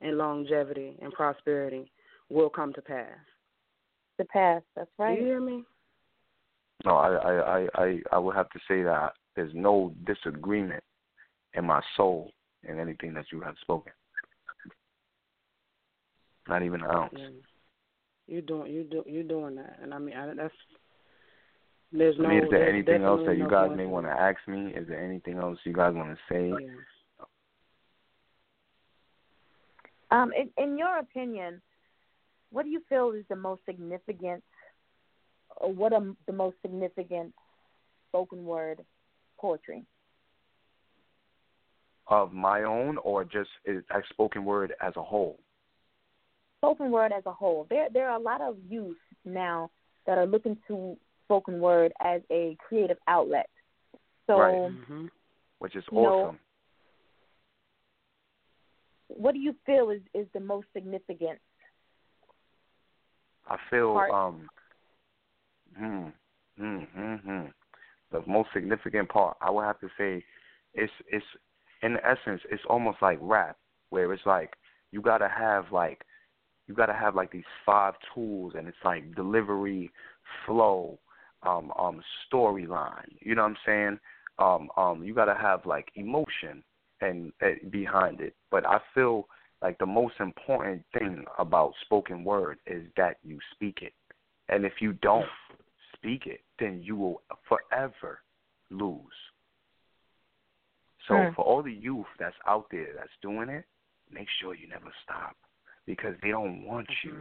and 0.00 0.18
longevity 0.18 0.96
and 1.00 1.12
prosperity 1.12 1.92
will 2.28 2.50
come 2.50 2.72
to 2.72 2.82
pass. 2.82 3.16
The 4.18 4.24
past. 4.24 4.64
That's 4.74 4.90
Do 4.96 5.04
right. 5.04 5.18
you 5.18 5.24
hear 5.24 5.40
me? 5.40 5.64
No, 6.84 6.96
I, 6.96 7.08
I, 7.08 7.32
I, 7.32 7.68
I, 7.74 8.00
I 8.12 8.18
would 8.18 8.36
have 8.36 8.50
to 8.50 8.58
say 8.68 8.82
that 8.82 9.12
there's 9.34 9.52
no 9.54 9.92
disagreement 10.06 10.82
in 11.54 11.64
my 11.64 11.80
soul 11.96 12.32
in 12.62 12.78
anything 12.78 13.14
that 13.14 13.26
you 13.32 13.40
have 13.40 13.56
spoken. 13.60 13.92
Not 16.48 16.62
even 16.62 16.82
an 16.82 16.90
ounce. 16.90 17.14
Yeah. 17.16 17.28
You 18.26 18.42
doing 18.42 18.70
you 18.70 18.84
do 18.84 19.02
you 19.06 19.22
doing 19.22 19.54
that, 19.56 19.78
and 19.82 19.94
I 19.94 19.98
mean 19.98 20.14
I, 20.14 20.34
that's 20.34 20.52
there's 21.92 22.18
no. 22.18 22.26
I 22.26 22.34
mean, 22.34 22.44
is 22.44 22.50
there 22.50 22.68
anything 22.68 23.02
else 23.02 23.22
that 23.26 23.38
you 23.38 23.44
no 23.44 23.50
guys 23.50 23.70
may 23.74 23.86
want 23.86 24.06
to 24.06 24.10
ask 24.10 24.36
me? 24.46 24.72
Is 24.74 24.86
there 24.86 25.02
anything 25.02 25.38
else 25.38 25.58
you 25.64 25.72
guys 25.72 25.94
want 25.94 26.10
to 26.10 26.18
say? 26.28 26.48
Yeah. 26.48 26.74
Um, 30.10 30.32
in, 30.32 30.50
in 30.62 30.78
your 30.78 30.98
opinion, 30.98 31.60
what 32.50 32.64
do 32.64 32.70
you 32.70 32.82
feel 32.88 33.10
is 33.12 33.24
the 33.28 33.36
most 33.36 33.62
significant, 33.66 34.20
or 34.22 34.42
what 35.60 35.92
are 35.92 36.02
the 36.26 36.32
most 36.32 36.56
significant 36.62 37.34
spoken 38.08 38.44
word 38.44 38.84
poetry? 39.38 39.84
Of 42.06 42.32
my 42.32 42.62
own, 42.62 42.96
or 42.98 43.24
just 43.24 43.50
is 43.66 43.84
a 43.90 44.00
spoken 44.10 44.44
word 44.44 44.72
as 44.80 44.94
a 44.96 45.02
whole? 45.02 45.38
Spoken 46.60 46.90
word 46.90 47.12
as 47.12 47.22
a 47.26 47.32
whole. 47.32 47.66
There, 47.68 47.88
there 47.92 48.08
are 48.08 48.16
a 48.18 48.22
lot 48.22 48.40
of 48.40 48.56
youth 48.68 48.96
now 49.24 49.70
that 50.06 50.16
are 50.16 50.26
looking 50.26 50.56
to 50.68 50.96
spoken 51.24 51.60
word 51.60 51.92
as 52.00 52.22
a 52.30 52.56
creative 52.66 52.96
outlet. 53.06 53.48
So, 54.26 54.38
Right. 54.38 54.72
hmm 54.88 55.06
Which 55.58 55.76
is 55.76 55.84
You 55.92 56.02
know, 56.02 56.08
awesome. 56.08 56.38
what 59.08 59.32
do 59.34 59.40
you 59.40 59.54
feel 59.66 59.90
is 59.90 60.00
is 60.14 60.26
the 60.32 60.40
most 60.40 60.66
significant? 60.72 61.38
I 63.48 63.56
feel 63.70 63.92
part- 63.94 64.12
um 64.12 64.48
hmm, 65.78 66.08
hmm, 66.58 66.78
hmm, 66.94 67.14
hmm. 67.14 67.46
the 68.12 68.22
most 68.26 68.48
significant 68.52 69.08
part 69.08 69.36
I 69.40 69.50
would 69.50 69.64
have 69.64 69.80
to 69.80 69.88
say 69.98 70.24
it's 70.74 70.92
it's 71.08 71.24
in 71.82 71.96
essence 71.98 72.42
it's 72.50 72.62
almost 72.68 72.98
like 73.00 73.18
rap 73.20 73.56
where 73.90 74.12
it's 74.12 74.26
like 74.26 74.54
you 74.92 75.00
gotta 75.00 75.28
have 75.28 75.66
like 75.72 76.02
you 76.66 76.74
gotta 76.74 76.92
have 76.92 77.14
like 77.14 77.32
these 77.32 77.42
five 77.64 77.94
tools 78.14 78.52
and 78.56 78.68
it's 78.68 78.76
like 78.84 79.14
delivery, 79.16 79.90
flow, 80.44 80.98
um, 81.42 81.72
um, 81.78 82.02
storyline. 82.30 83.08
You 83.20 83.34
know 83.34 83.42
what 83.42 83.48
I'm 83.48 83.56
saying? 83.66 83.98
Um, 84.38 84.68
um, 84.76 85.02
you 85.02 85.14
gotta 85.14 85.34
have 85.34 85.64
like 85.64 85.90
emotion 85.94 86.62
and 87.00 87.32
uh, 87.42 87.68
behind 87.70 88.20
it. 88.20 88.34
But 88.50 88.66
I 88.66 88.78
feel 88.94 89.28
like 89.62 89.78
the 89.78 89.86
most 89.86 90.14
important 90.20 90.82
thing 90.96 91.24
about 91.38 91.72
spoken 91.82 92.22
word 92.22 92.58
is 92.66 92.84
that 92.96 93.16
you 93.24 93.38
speak 93.54 93.78
it. 93.82 93.94
And 94.48 94.64
if 94.64 94.74
you 94.80 94.92
don't 94.94 95.26
speak 96.00 96.26
it, 96.26 96.40
then 96.58 96.80
you 96.82 96.96
will 96.96 97.22
forever 97.48 98.20
lose. 98.70 99.32
So 101.06 101.24
Hmm. 101.24 101.34
for 101.34 101.44
all 101.44 101.62
the 101.62 101.72
youth 101.72 102.06
that's 102.18 102.36
out 102.46 102.66
there 102.70 102.92
that's 102.94 103.16
doing 103.22 103.48
it, 103.48 103.64
make 104.10 104.28
sure 104.40 104.54
you 104.54 104.68
never 104.68 104.92
stop 105.02 105.36
because 105.86 106.14
they 106.22 106.30
don't 106.30 106.64
want 106.64 106.88
you 107.02 107.14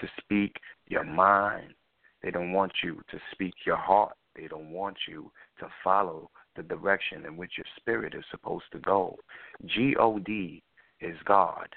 to 0.00 0.08
speak 0.18 0.58
your 0.88 1.04
mind. 1.04 1.74
They 2.22 2.30
don't 2.30 2.52
want 2.52 2.72
you 2.82 3.02
to 3.10 3.20
speak 3.32 3.54
your 3.66 3.76
heart. 3.76 4.16
They 4.34 4.48
don't 4.48 4.70
want 4.70 4.96
you 5.06 5.30
to 5.60 5.68
follow 5.82 6.30
the 6.56 6.62
direction 6.62 7.24
in 7.26 7.36
which 7.36 7.58
your 7.58 7.66
spirit 7.76 8.14
is 8.14 8.24
supposed 8.30 8.64
to 8.72 8.78
go. 8.78 9.18
G 9.66 9.94
O 9.96 10.18
D 10.18 10.62
is 11.00 11.16
God. 11.24 11.68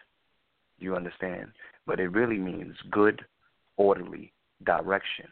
You 0.80 0.96
understand? 0.96 1.52
But 1.86 2.00
it 2.00 2.10
really 2.10 2.38
means 2.38 2.76
good, 2.92 3.26
orderly 3.76 4.32
direction. 4.64 5.28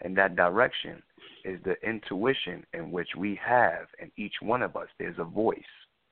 And 0.00 0.16
that 0.16 0.36
direction 0.36 1.02
is 1.44 1.58
the 1.64 1.74
intuition 1.86 2.64
in 2.72 2.90
which 2.90 3.08
we 3.16 3.38
have 3.44 3.86
in 4.00 4.10
each 4.16 4.34
one 4.40 4.62
of 4.62 4.76
us. 4.76 4.88
There's 4.98 5.18
a 5.18 5.24
voice, 5.24 5.58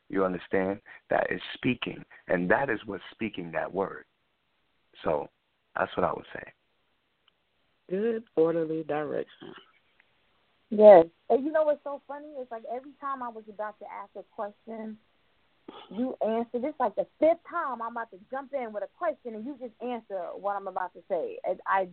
you 0.09 0.25
understand, 0.25 0.81
that 1.11 1.27
is 1.31 1.41
speaking, 1.55 2.05
and 2.29 2.51
that 2.51 2.69
is 2.71 2.81
what's 2.87 3.03
speaking 3.13 3.53
that 3.53 3.73
word. 3.73 4.05
So 5.05 5.29
that's 5.77 5.95
what 5.97 6.05
I 6.05 6.13
would 6.13 6.27
say. 6.35 6.53
Good 7.89 8.25
orderly 8.35 8.83
direction. 8.83 9.55
Yes. 10.71 11.07
And 11.31 11.45
you 11.45 11.53
know 11.53 11.63
what's 11.63 11.85
so 11.85 12.03
funny? 12.09 12.27
It's 12.39 12.51
like 12.51 12.65
every 12.75 12.93
time 13.01 13.23
I 13.23 13.29
was 13.29 13.45
about 13.49 13.79
to 13.79 13.85
ask 13.85 14.11
a 14.17 14.25
question, 14.35 14.97
you 15.91 16.17
answer. 16.27 16.59
This 16.59 16.75
like 16.81 16.97
the 16.97 17.07
fifth 17.21 17.39
time 17.49 17.83
I'm 17.83 17.93
about 17.93 18.11
to 18.11 18.19
jump 18.31 18.53
in 18.53 18.73
with 18.73 18.83
a 18.83 18.89
question, 18.99 19.35
and 19.35 19.45
you 19.45 19.57
just 19.61 19.75
answer 19.81 20.21
what 20.35 20.57
I'm 20.57 20.67
about 20.67 20.93
to 20.95 21.01
say. 21.09 21.39
And 21.45 21.61
I, 21.67 21.89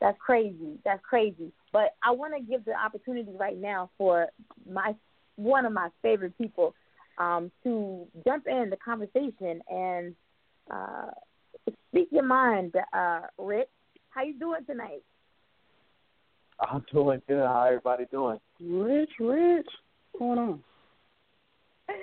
that's 0.00 0.18
crazy. 0.18 0.78
That's 0.84 1.02
crazy. 1.02 1.52
But 1.72 1.94
I 2.02 2.10
want 2.10 2.34
to 2.36 2.42
give 2.42 2.64
the 2.64 2.74
opportunity 2.74 3.32
right 3.38 3.58
now 3.58 3.90
for 3.98 4.28
my 4.70 4.94
one 5.36 5.66
of 5.66 5.72
my 5.72 5.88
favorite 6.02 6.36
people 6.38 6.74
um, 7.18 7.50
to 7.64 8.06
jump 8.24 8.46
in 8.46 8.70
the 8.70 8.76
conversation 8.76 9.60
and 9.68 10.14
uh, 10.70 11.10
speak 11.90 12.08
your 12.10 12.24
mind. 12.24 12.74
Uh, 12.92 13.22
Rich, 13.38 13.68
how 14.10 14.22
you 14.22 14.38
doing 14.38 14.64
tonight? 14.66 15.02
I'm 16.60 16.84
doing 16.92 17.20
good. 17.28 17.44
How 17.44 17.64
everybody 17.64 18.04
doing? 18.10 18.38
Rich, 18.60 19.10
Rich, 19.18 19.66
what's 20.12 20.18
going 20.18 20.38
on? 20.38 20.60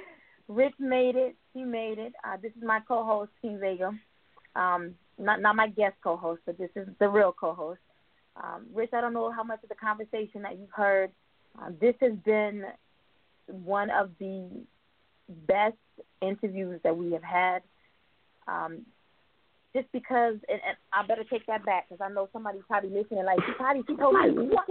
Rich 0.48 0.74
made 0.80 1.16
it. 1.16 1.36
He 1.54 1.64
made 1.64 1.98
it. 1.98 2.14
Uh, 2.24 2.38
this 2.42 2.52
is 2.58 2.64
my 2.64 2.80
co-host, 2.86 3.32
King 3.42 3.60
Vega. 3.60 3.92
Um, 4.56 4.96
not 5.18 5.42
not 5.42 5.56
my 5.56 5.68
guest 5.68 5.96
co-host, 6.04 6.42
but 6.46 6.58
this 6.58 6.70
is 6.76 6.88
the 7.00 7.08
real 7.08 7.34
co-host. 7.38 7.80
Um, 8.42 8.66
Rich, 8.74 8.92
I 8.94 9.02
don't 9.02 9.14
know 9.14 9.32
how 9.32 9.44
much 9.44 9.62
of 9.64 9.70
the 9.70 9.76
conversation 9.76 10.42
that 10.44 10.58
you've 10.58 10.72
heard. 10.72 11.12
Uh, 11.62 11.70
this 11.80 11.96
has 12.02 12.14
been 12.24 12.64
one 13.48 13.90
of 13.90 14.12
the 14.20 14.48
best 15.48 15.76
interviews 16.22 16.80
that 16.84 16.96
we 16.96 17.12
have 17.12 17.24
had. 17.24 17.62
Um, 18.48 18.86
just 19.74 19.92
because, 19.92 20.36
and, 20.50 20.60
and 20.68 20.78
I 20.94 21.06
better 21.06 21.24
take 21.24 21.46
that 21.48 21.66
back 21.66 21.88
because 21.88 22.04
I 22.04 22.14
know 22.14 22.30
somebody's 22.34 22.62
probably 22.68 22.90
listening. 22.90 23.26
Like, 23.26 23.40
she 23.46 23.54
probably 23.54 23.84
she 23.88 23.96
told 23.96 24.16
me 24.16 24.48
what? 24.48 24.68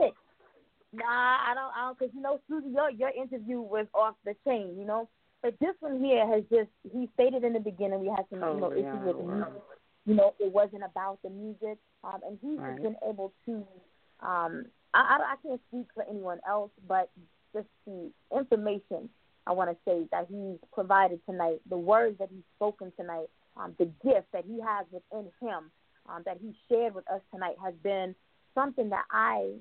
Nah, 0.93 1.05
I 1.05 1.53
don't, 1.55 1.73
I 1.77 1.87
don't, 1.87 1.99
because 1.99 2.15
you 2.15 2.21
know, 2.21 2.41
Susie, 2.49 2.69
your 2.69 2.91
your 2.91 3.11
interview 3.11 3.61
was 3.61 3.87
off 3.95 4.17
the 4.25 4.35
chain, 4.47 4.77
you 4.79 4.85
know. 4.85 5.09
But 5.43 5.55
this 5.61 5.75
one 5.81 6.01
here 6.01 6.27
has 6.27 6.43
just 6.53 6.69
he 6.93 7.09
stated 7.15 7.45
in 7.45 7.53
the 7.55 7.61
beginning 7.61 8.01
we 8.01 8.09
had 8.09 8.25
some 8.29 8.43
oh, 8.43 8.55
you 8.55 8.61
know 8.61 8.73
yeah, 8.73 8.93
issues 8.93 9.07
with 9.07 9.17
the 9.17 9.33
music. 9.33 9.53
You 10.07 10.15
know, 10.15 10.35
it 10.41 10.53
wasn't 10.53 10.83
about 10.83 11.19
the 11.23 11.31
music, 11.31 11.79
um, 12.05 12.21
and 12.27 12.39
he's 12.41 12.59
Right. 12.59 12.83
been 12.83 12.97
able 13.07 13.33
to. 13.47 13.67
Um, 14.21 14.67
I, 14.95 15.01
I 15.19 15.33
I 15.33 15.37
can't 15.43 15.61
speak 15.69 15.87
for 15.95 16.03
anyone 16.09 16.41
else, 16.49 16.71
but 16.89 17.11
just 17.55 17.69
the 17.87 18.11
information 18.35 19.09
I 19.47 19.53
want 19.53 19.71
to 19.71 19.77
say 19.85 20.07
that 20.11 20.27
he's 20.29 20.59
provided 20.73 21.21
tonight, 21.27 21.61
the 21.69 21.77
words 21.77 22.19
that 22.19 22.29
he's 22.31 22.45
spoken 22.57 22.93
tonight, 22.99 23.29
um, 23.57 23.75
the 23.79 23.87
gift 24.05 24.31
that 24.33 24.45
he 24.47 24.61
has 24.61 24.87
within 24.91 25.31
him, 25.41 25.71
um, 26.09 26.23
that 26.25 26.39
he 26.41 26.55
shared 26.69 26.95
with 26.95 27.09
us 27.11 27.21
tonight, 27.33 27.57
has 27.63 27.75
been 27.83 28.15
something 28.55 28.89
that 28.91 29.05
I 29.11 29.53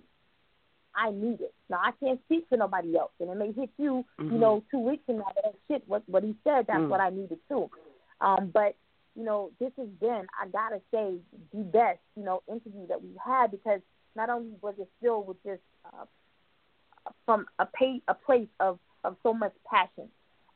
I 0.95 1.11
needed. 1.11 1.51
Now 1.69 1.81
I 1.83 1.91
can't 2.03 2.19
speak 2.25 2.45
for 2.49 2.57
nobody 2.57 2.97
else, 2.97 3.11
and 3.19 3.29
it 3.29 3.35
may 3.35 3.51
hit 3.51 3.69
you, 3.77 4.05
you 4.19 4.25
Mhm. 4.31 4.39
know, 4.39 4.63
two 4.71 4.79
weeks 4.79 5.05
from 5.05 5.17
now. 5.17 5.31
But 5.35 5.55
shit, 5.67 5.87
what 5.87 6.03
what 6.07 6.23
he 6.23 6.35
said, 6.43 6.65
that's 6.67 6.79
Mm. 6.79 6.89
what 6.89 7.01
I 7.01 7.09
needed 7.09 7.39
too. 7.47 7.69
Um, 8.21 8.49
but 8.51 8.75
you 9.15 9.23
know, 9.23 9.51
this 9.59 9.71
has 9.77 9.87
been, 9.99 10.27
I 10.41 10.47
gotta 10.47 10.81
say, 10.91 11.15
the 11.53 11.63
best, 11.63 11.99
you 12.15 12.23
know, 12.23 12.41
interview 12.47 12.87
that 12.87 13.01
we've 13.01 13.15
had 13.23 13.51
because 13.51 13.81
not 14.15 14.29
only 14.29 14.51
was 14.61 14.75
it 14.79 14.89
filled 15.01 15.27
with 15.27 15.41
just 15.43 15.61
uh, 15.85 16.05
from 17.25 17.45
a 17.59 17.65
pay, 17.65 18.01
a 18.07 18.13
place 18.13 18.49
of 18.59 18.79
of 19.03 19.15
so 19.23 19.33
much 19.33 19.53
passion, 19.69 20.09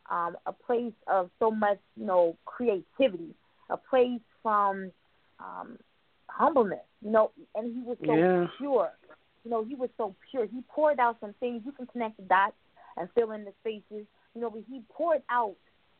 um, 0.09 0.35
a 0.45 0.51
place 0.53 0.93
of 1.07 1.29
so 1.39 1.49
much, 1.49 1.79
you 1.95 2.05
know, 2.05 2.37
creativity, 2.45 3.33
a 3.69 3.77
place 3.77 4.19
from 4.41 4.91
um, 5.39 5.77
humbleness, 6.27 6.85
you 7.01 7.11
know, 7.11 7.31
and 7.55 7.73
he 7.73 7.81
was 7.81 7.97
so 8.05 8.13
Yeah. 8.15 8.47
pure. 8.57 8.91
You 9.45 9.51
know, 9.51 9.63
he 9.63 9.75
was 9.75 9.89
so 9.97 10.15
pure. 10.31 10.45
He 10.45 10.61
poured 10.69 10.99
out 10.99 11.17
some 11.19 11.33
things. 11.39 11.63
You 11.65 11.71
can 11.71 11.87
connect 11.87 12.17
the 12.17 12.23
dots 12.23 12.55
and 12.97 13.09
fill 13.15 13.31
in 13.31 13.43
the 13.45 13.53
spaces. 13.61 14.05
You 14.35 14.41
know, 14.41 14.49
but 14.49 14.63
he 14.69 14.81
poured 14.89 15.21
out, 15.29 15.55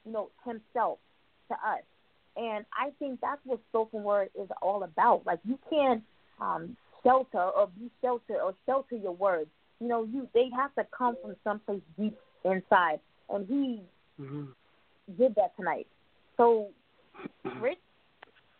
you 0.06 0.12
know, 0.12 0.30
himself 0.46 1.00
to 1.50 1.56
us. 1.56 1.84
And 2.36 2.66
I 2.74 2.92
think 3.00 3.20
that's 3.22 3.42
what 3.44 3.60
spoken 3.70 4.04
word 4.04 4.30
is 4.40 4.50
all 4.62 4.84
about. 4.84 5.24
Like 5.26 5.40
you 5.46 5.60
can't 5.70 6.04
um, 6.42 6.76
shelter 7.04 7.42
or 7.42 7.68
be 7.68 7.92
sheltered 8.02 8.42
or 8.44 8.56
shelter 8.66 8.96
your 8.96 9.12
words. 9.14 9.50
You 9.80 9.88
know, 9.88 10.04
you 10.04 10.28
they 10.34 10.50
have 10.56 10.74
to 10.76 10.86
come 10.96 11.16
from 11.22 11.36
someplace 11.44 11.82
deep 11.98 12.18
inside. 12.44 13.00
And 13.30 13.48
he 13.48 13.82
hmm 14.18 14.46
did 15.18 15.36
that 15.36 15.56
tonight. 15.58 15.88
So, 16.38 16.70
Rich, 17.60 17.78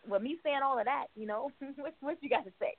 with 0.06 0.22
me 0.22 0.36
saying 0.44 0.60
all 0.64 0.78
of 0.78 0.84
that, 0.84 1.06
you 1.16 1.26
know, 1.26 1.50
what 1.76 1.94
what 2.00 2.18
you 2.20 2.28
got 2.28 2.44
to 2.44 2.52
say? 2.60 2.74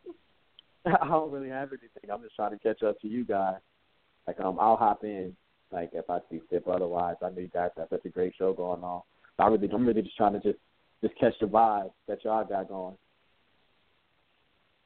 I 1.02 1.08
don't 1.08 1.32
really 1.32 1.50
have 1.50 1.70
anything. 1.70 2.12
I'm 2.12 2.22
just 2.22 2.36
trying 2.36 2.52
to 2.52 2.60
catch 2.60 2.84
up 2.84 3.00
to 3.02 3.08
you 3.08 3.26
guys. 3.26 3.58
Like 4.28 4.40
um, 4.40 4.58
I'll 4.60 4.78
hop 4.78 5.04
in. 5.04 5.36
Like 5.72 5.90
if 5.94 6.10
I 6.10 6.20
see 6.30 6.42
fit. 6.50 6.64
But 6.66 6.76
otherwise, 6.76 7.16
I 7.22 7.30
know 7.30 7.40
you 7.40 7.48
guys 7.48 7.72
have 7.78 7.88
such 7.90 8.06
a 8.06 8.10
great 8.10 8.34
show 8.38 8.54
going 8.54 8.84
on. 8.84 9.02
So 9.38 9.44
I 9.44 9.48
really, 9.48 9.70
I'm 9.74 9.86
really 9.86 10.04
just 10.04 10.16
trying 10.16 10.34
to 10.34 10.40
just 10.40 10.60
just 11.06 11.20
catch 11.20 11.34
the 11.40 11.46
vibe 11.46 11.92
that 12.08 12.24
y'all 12.24 12.44
got 12.44 12.68
going. 12.68 12.96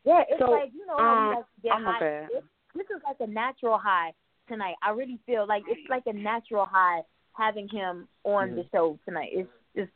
Yeah, 0.04 0.24
it's 0.30 0.40
So, 0.40 0.52
like 0.52 0.72
you 0.74 0.86
know 0.86 0.98
um, 0.98 1.36
like 1.36 1.46
get 1.64 1.74
I'm 1.74 1.84
high. 1.84 2.00
bad. 2.00 2.28
It, 2.32 2.44
this 2.76 2.86
is 2.96 3.02
like 3.06 3.18
a 3.20 3.32
natural 3.32 3.78
high 3.78 4.12
tonight. 4.48 4.76
I 4.84 4.92
really 4.92 5.20
feel 5.26 5.48
like 5.48 5.64
it's 5.68 5.90
like 5.90 6.04
a 6.08 6.14
natural 6.14 6.66
high 6.66 7.02
having 7.34 7.70
him 7.70 8.08
on 8.24 8.56
the 8.56 8.64
show 8.72 9.00
tonight. 9.06 9.30
It's 9.32 9.50
it's 9.76 9.92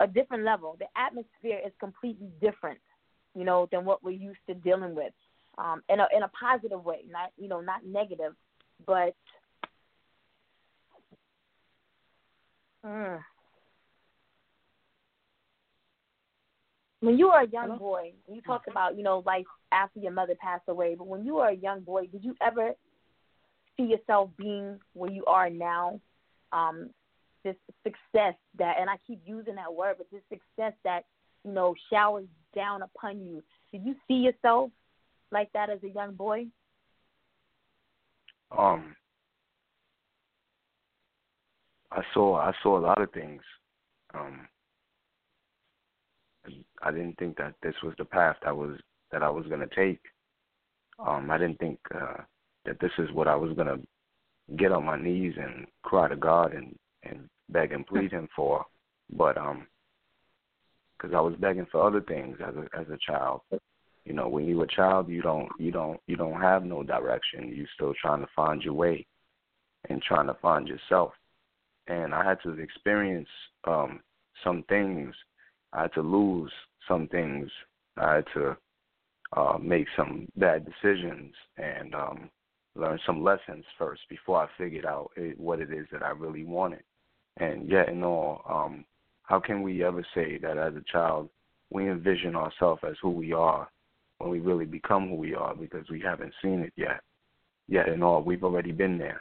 a 0.00 0.06
different 0.06 0.44
level. 0.44 0.76
The 0.78 0.86
atmosphere 0.96 1.60
is 1.64 1.72
completely 1.80 2.28
different, 2.40 2.80
you 3.34 3.44
know, 3.44 3.68
than 3.72 3.84
what 3.84 4.04
we're 4.04 4.10
used 4.10 4.40
to 4.48 4.54
dealing 4.54 4.94
with, 4.94 5.12
um, 5.56 5.82
in 5.88 6.00
a 6.00 6.06
in 6.14 6.22
a 6.22 6.28
positive 6.28 6.84
way, 6.84 7.00
not 7.10 7.30
you 7.38 7.48
know 7.48 7.60
not 7.60 7.86
negative, 7.86 8.34
but. 8.86 9.14
Mm. 12.84 13.18
When 17.06 17.18
you 17.18 17.28
were 17.28 17.38
a 17.38 17.46
young 17.46 17.78
boy, 17.78 18.14
you 18.26 18.40
talked 18.40 18.66
about, 18.66 18.96
you 18.96 19.04
know, 19.04 19.22
life 19.24 19.44
after 19.70 20.00
your 20.00 20.10
mother 20.10 20.34
passed 20.42 20.64
away, 20.66 20.96
but 20.96 21.06
when 21.06 21.24
you 21.24 21.36
were 21.36 21.46
a 21.46 21.54
young 21.54 21.82
boy, 21.82 22.08
did 22.08 22.24
you 22.24 22.34
ever 22.42 22.72
see 23.76 23.84
yourself 23.84 24.30
being 24.36 24.80
where 24.92 25.12
you 25.12 25.24
are 25.26 25.48
now? 25.48 26.00
Um, 26.50 26.90
this 27.44 27.54
success 27.84 28.34
that, 28.58 28.78
and 28.80 28.90
I 28.90 28.96
keep 29.06 29.20
using 29.24 29.54
that 29.54 29.72
word, 29.72 29.98
but 29.98 30.08
this 30.10 30.22
success 30.28 30.72
that, 30.82 31.04
you 31.44 31.52
know, 31.52 31.76
showers 31.92 32.26
down 32.56 32.82
upon 32.82 33.24
you. 33.24 33.40
Did 33.70 33.82
you 33.84 33.94
see 34.08 34.14
yourself 34.14 34.72
like 35.30 35.52
that 35.52 35.70
as 35.70 35.78
a 35.84 35.88
young 35.88 36.14
boy? 36.14 36.46
Um, 38.50 38.96
I 41.92 42.02
saw 42.12 42.38
I 42.38 42.52
saw 42.64 42.78
a 42.78 42.80
lot 42.80 43.00
of 43.00 43.12
things. 43.12 43.42
Um, 44.12 44.48
I 46.82 46.90
didn't 46.90 47.18
think 47.18 47.36
that 47.38 47.54
this 47.62 47.74
was 47.82 47.94
the 47.98 48.04
path 48.04 48.36
that 48.44 48.56
was 48.56 48.78
that 49.12 49.22
I 49.22 49.30
was 49.30 49.46
gonna 49.46 49.68
take. 49.74 50.00
Um, 50.98 51.30
I 51.30 51.38
didn't 51.38 51.58
think 51.58 51.78
uh, 51.94 52.22
that 52.64 52.80
this 52.80 52.92
is 52.98 53.10
what 53.12 53.28
I 53.28 53.36
was 53.36 53.52
gonna 53.56 53.78
get 54.56 54.72
on 54.72 54.84
my 54.84 55.00
knees 55.00 55.34
and 55.38 55.66
cry 55.82 56.08
to 56.08 56.16
God 56.16 56.54
and 56.54 56.76
and 57.02 57.28
beg 57.48 57.72
and 57.72 57.86
plead 57.86 58.12
Him 58.12 58.28
for. 58.34 58.64
But 59.10 59.36
um, 59.38 59.66
because 60.96 61.14
I 61.14 61.20
was 61.20 61.34
begging 61.38 61.66
for 61.70 61.86
other 61.86 62.00
things 62.00 62.38
as 62.46 62.54
a 62.54 62.78
as 62.78 62.86
a 62.88 62.98
child. 62.98 63.42
You 64.04 64.12
know, 64.12 64.28
when 64.28 64.46
you're 64.46 64.64
a 64.64 64.68
child, 64.68 65.08
you 65.08 65.22
don't 65.22 65.48
you 65.58 65.72
don't 65.72 66.00
you 66.06 66.16
don't 66.16 66.40
have 66.40 66.64
no 66.64 66.82
direction. 66.82 67.52
You're 67.54 67.66
still 67.74 67.94
trying 68.00 68.20
to 68.20 68.28
find 68.34 68.62
your 68.62 68.74
way 68.74 69.06
and 69.88 70.02
trying 70.02 70.26
to 70.26 70.34
find 70.34 70.68
yourself. 70.68 71.12
And 71.88 72.14
I 72.14 72.24
had 72.24 72.40
to 72.42 72.50
experience 72.52 73.28
um, 73.64 74.00
some 74.42 74.64
things. 74.68 75.14
I 75.72 75.82
had 75.82 75.92
to 75.94 76.02
lose 76.02 76.52
some 76.88 77.08
things. 77.08 77.50
I 77.96 78.16
had 78.16 78.24
to 78.34 78.56
uh, 79.36 79.58
make 79.60 79.86
some 79.96 80.28
bad 80.36 80.64
decisions 80.64 81.34
and 81.56 81.94
um, 81.94 82.30
learn 82.74 82.98
some 83.06 83.22
lessons 83.22 83.64
first 83.78 84.02
before 84.08 84.42
I 84.42 84.48
figured 84.58 84.86
out 84.86 85.10
it, 85.16 85.38
what 85.38 85.60
it 85.60 85.72
is 85.72 85.86
that 85.92 86.02
I 86.02 86.10
really 86.10 86.44
wanted. 86.44 86.82
And 87.38 87.68
yet, 87.68 87.88
in 87.88 88.02
all, 88.02 88.42
um, 88.48 88.84
how 89.24 89.40
can 89.40 89.62
we 89.62 89.84
ever 89.84 90.06
say 90.14 90.38
that 90.38 90.56
as 90.56 90.74
a 90.74 90.92
child 90.92 91.28
we 91.70 91.90
envision 91.90 92.36
ourselves 92.36 92.82
as 92.88 92.96
who 93.02 93.10
we 93.10 93.32
are 93.32 93.68
when 94.18 94.30
we 94.30 94.40
really 94.40 94.64
become 94.64 95.08
who 95.08 95.16
we 95.16 95.34
are 95.34 95.54
because 95.54 95.88
we 95.90 96.00
haven't 96.00 96.32
seen 96.42 96.60
it 96.60 96.72
yet? 96.76 97.00
Yet, 97.68 97.88
in 97.88 98.02
all, 98.02 98.22
we've 98.22 98.44
already 98.44 98.72
been 98.72 98.96
there. 98.96 99.20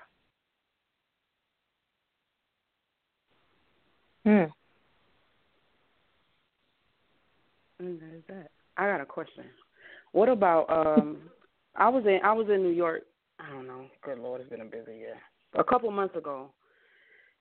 Hmm. 4.24 4.52
Mm, 7.82 8.00
that. 8.28 8.52
I 8.78 8.88
got 8.88 9.02
a 9.02 9.06
question. 9.06 9.46
What 10.12 10.30
about 10.30 10.70
um 10.70 11.18
I 11.76 11.90
was 11.90 12.06
in 12.06 12.20
I 12.24 12.34
was 12.34 12.48
in 12.50 12.64
New 12.64 12.70
York. 12.70 13.04
I 13.40 13.50
don't 13.52 13.68
know. 13.68 13.86
Good 14.04 14.20
Lord, 14.20 14.42
it's 14.42 14.50
been 14.50 14.62
a 14.62 14.66
busy 14.66 14.98
year. 14.98 15.18
A 15.56 15.64
couple 15.64 15.92
months 15.92 16.16
ago, 16.16 16.50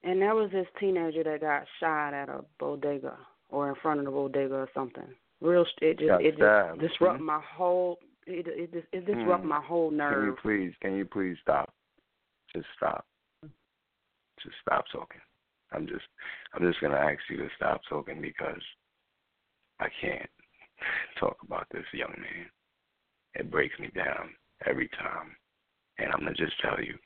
and 0.02 0.20
there 0.20 0.34
was 0.34 0.50
this 0.50 0.66
teenager 0.78 1.22
that 1.24 1.40
got 1.40 1.64
shot 1.80 2.14
at 2.14 2.28
a 2.28 2.44
bodega 2.58 3.16
or 3.48 3.68
in 3.68 3.74
front 3.82 4.00
of 4.00 4.06
the 4.06 4.10
bodega 4.10 4.54
or 4.54 4.68
something. 4.74 5.06
Real, 5.40 5.64
it 5.80 5.98
just 5.98 6.08
Got 6.08 6.24
it 6.24 6.34
stabbed. 6.36 6.80
just 6.80 6.92
disrupt 6.94 7.20
Mhm. 7.20 7.24
my 7.24 7.40
whole. 7.40 7.98
It 8.26 8.46
it 8.48 8.72
just 8.72 8.86
it 8.92 9.04
disrupt 9.06 9.42
Hmm. 9.42 9.48
my 9.48 9.60
whole 9.60 9.90
nerve. 9.90 10.14
Can 10.14 10.24
you 10.26 10.36
please? 10.40 10.76
Can 10.80 10.96
you 10.96 11.04
please 11.04 11.36
stop? 11.42 11.72
Just 12.52 12.66
stop. 12.76 13.06
Just 14.42 14.56
stop 14.62 14.86
talking. 14.92 15.20
I'm 15.72 15.86
just. 15.86 16.04
I'm 16.52 16.62
just 16.62 16.80
gonna 16.80 16.96
ask 16.96 17.20
you 17.28 17.36
to 17.38 17.48
stop 17.56 17.82
talking 17.88 18.20
because 18.20 18.62
I 19.84 19.88
can't 20.00 20.30
talk 21.20 21.36
about 21.44 21.66
this 21.70 21.84
young 21.92 22.14
man. 22.16 22.46
It 23.34 23.50
breaks 23.50 23.78
me 23.78 23.90
down 23.94 24.30
every 24.66 24.88
time, 24.88 25.36
and 25.98 26.10
I'm 26.12 26.20
gonna 26.20 26.34
just 26.34 26.58
tell 26.60 26.80
you, 26.82 26.96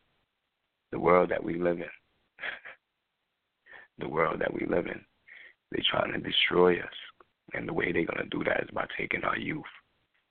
the 0.93 0.99
world 1.01 1.31
that 1.31 1.43
we 1.43 1.59
live 1.59 1.79
in, 1.79 1.91
the 3.99 4.09
world 4.09 4.41
that 4.41 4.53
we 4.55 4.65
live 4.67 4.87
in, 4.87 5.01
they're 5.73 5.83
trying 5.91 6.13
to 6.13 6.19
destroy 6.21 6.79
us, 6.79 6.95
and 7.55 7.69
the 7.69 7.73
way 7.73 7.91
they're 7.91 8.05
gonna 8.05 8.29
do 8.31 8.45
that 8.45 8.63
is 8.63 8.71
by 8.73 8.87
taking 8.97 9.25
our 9.25 9.39
youth, 9.39 9.65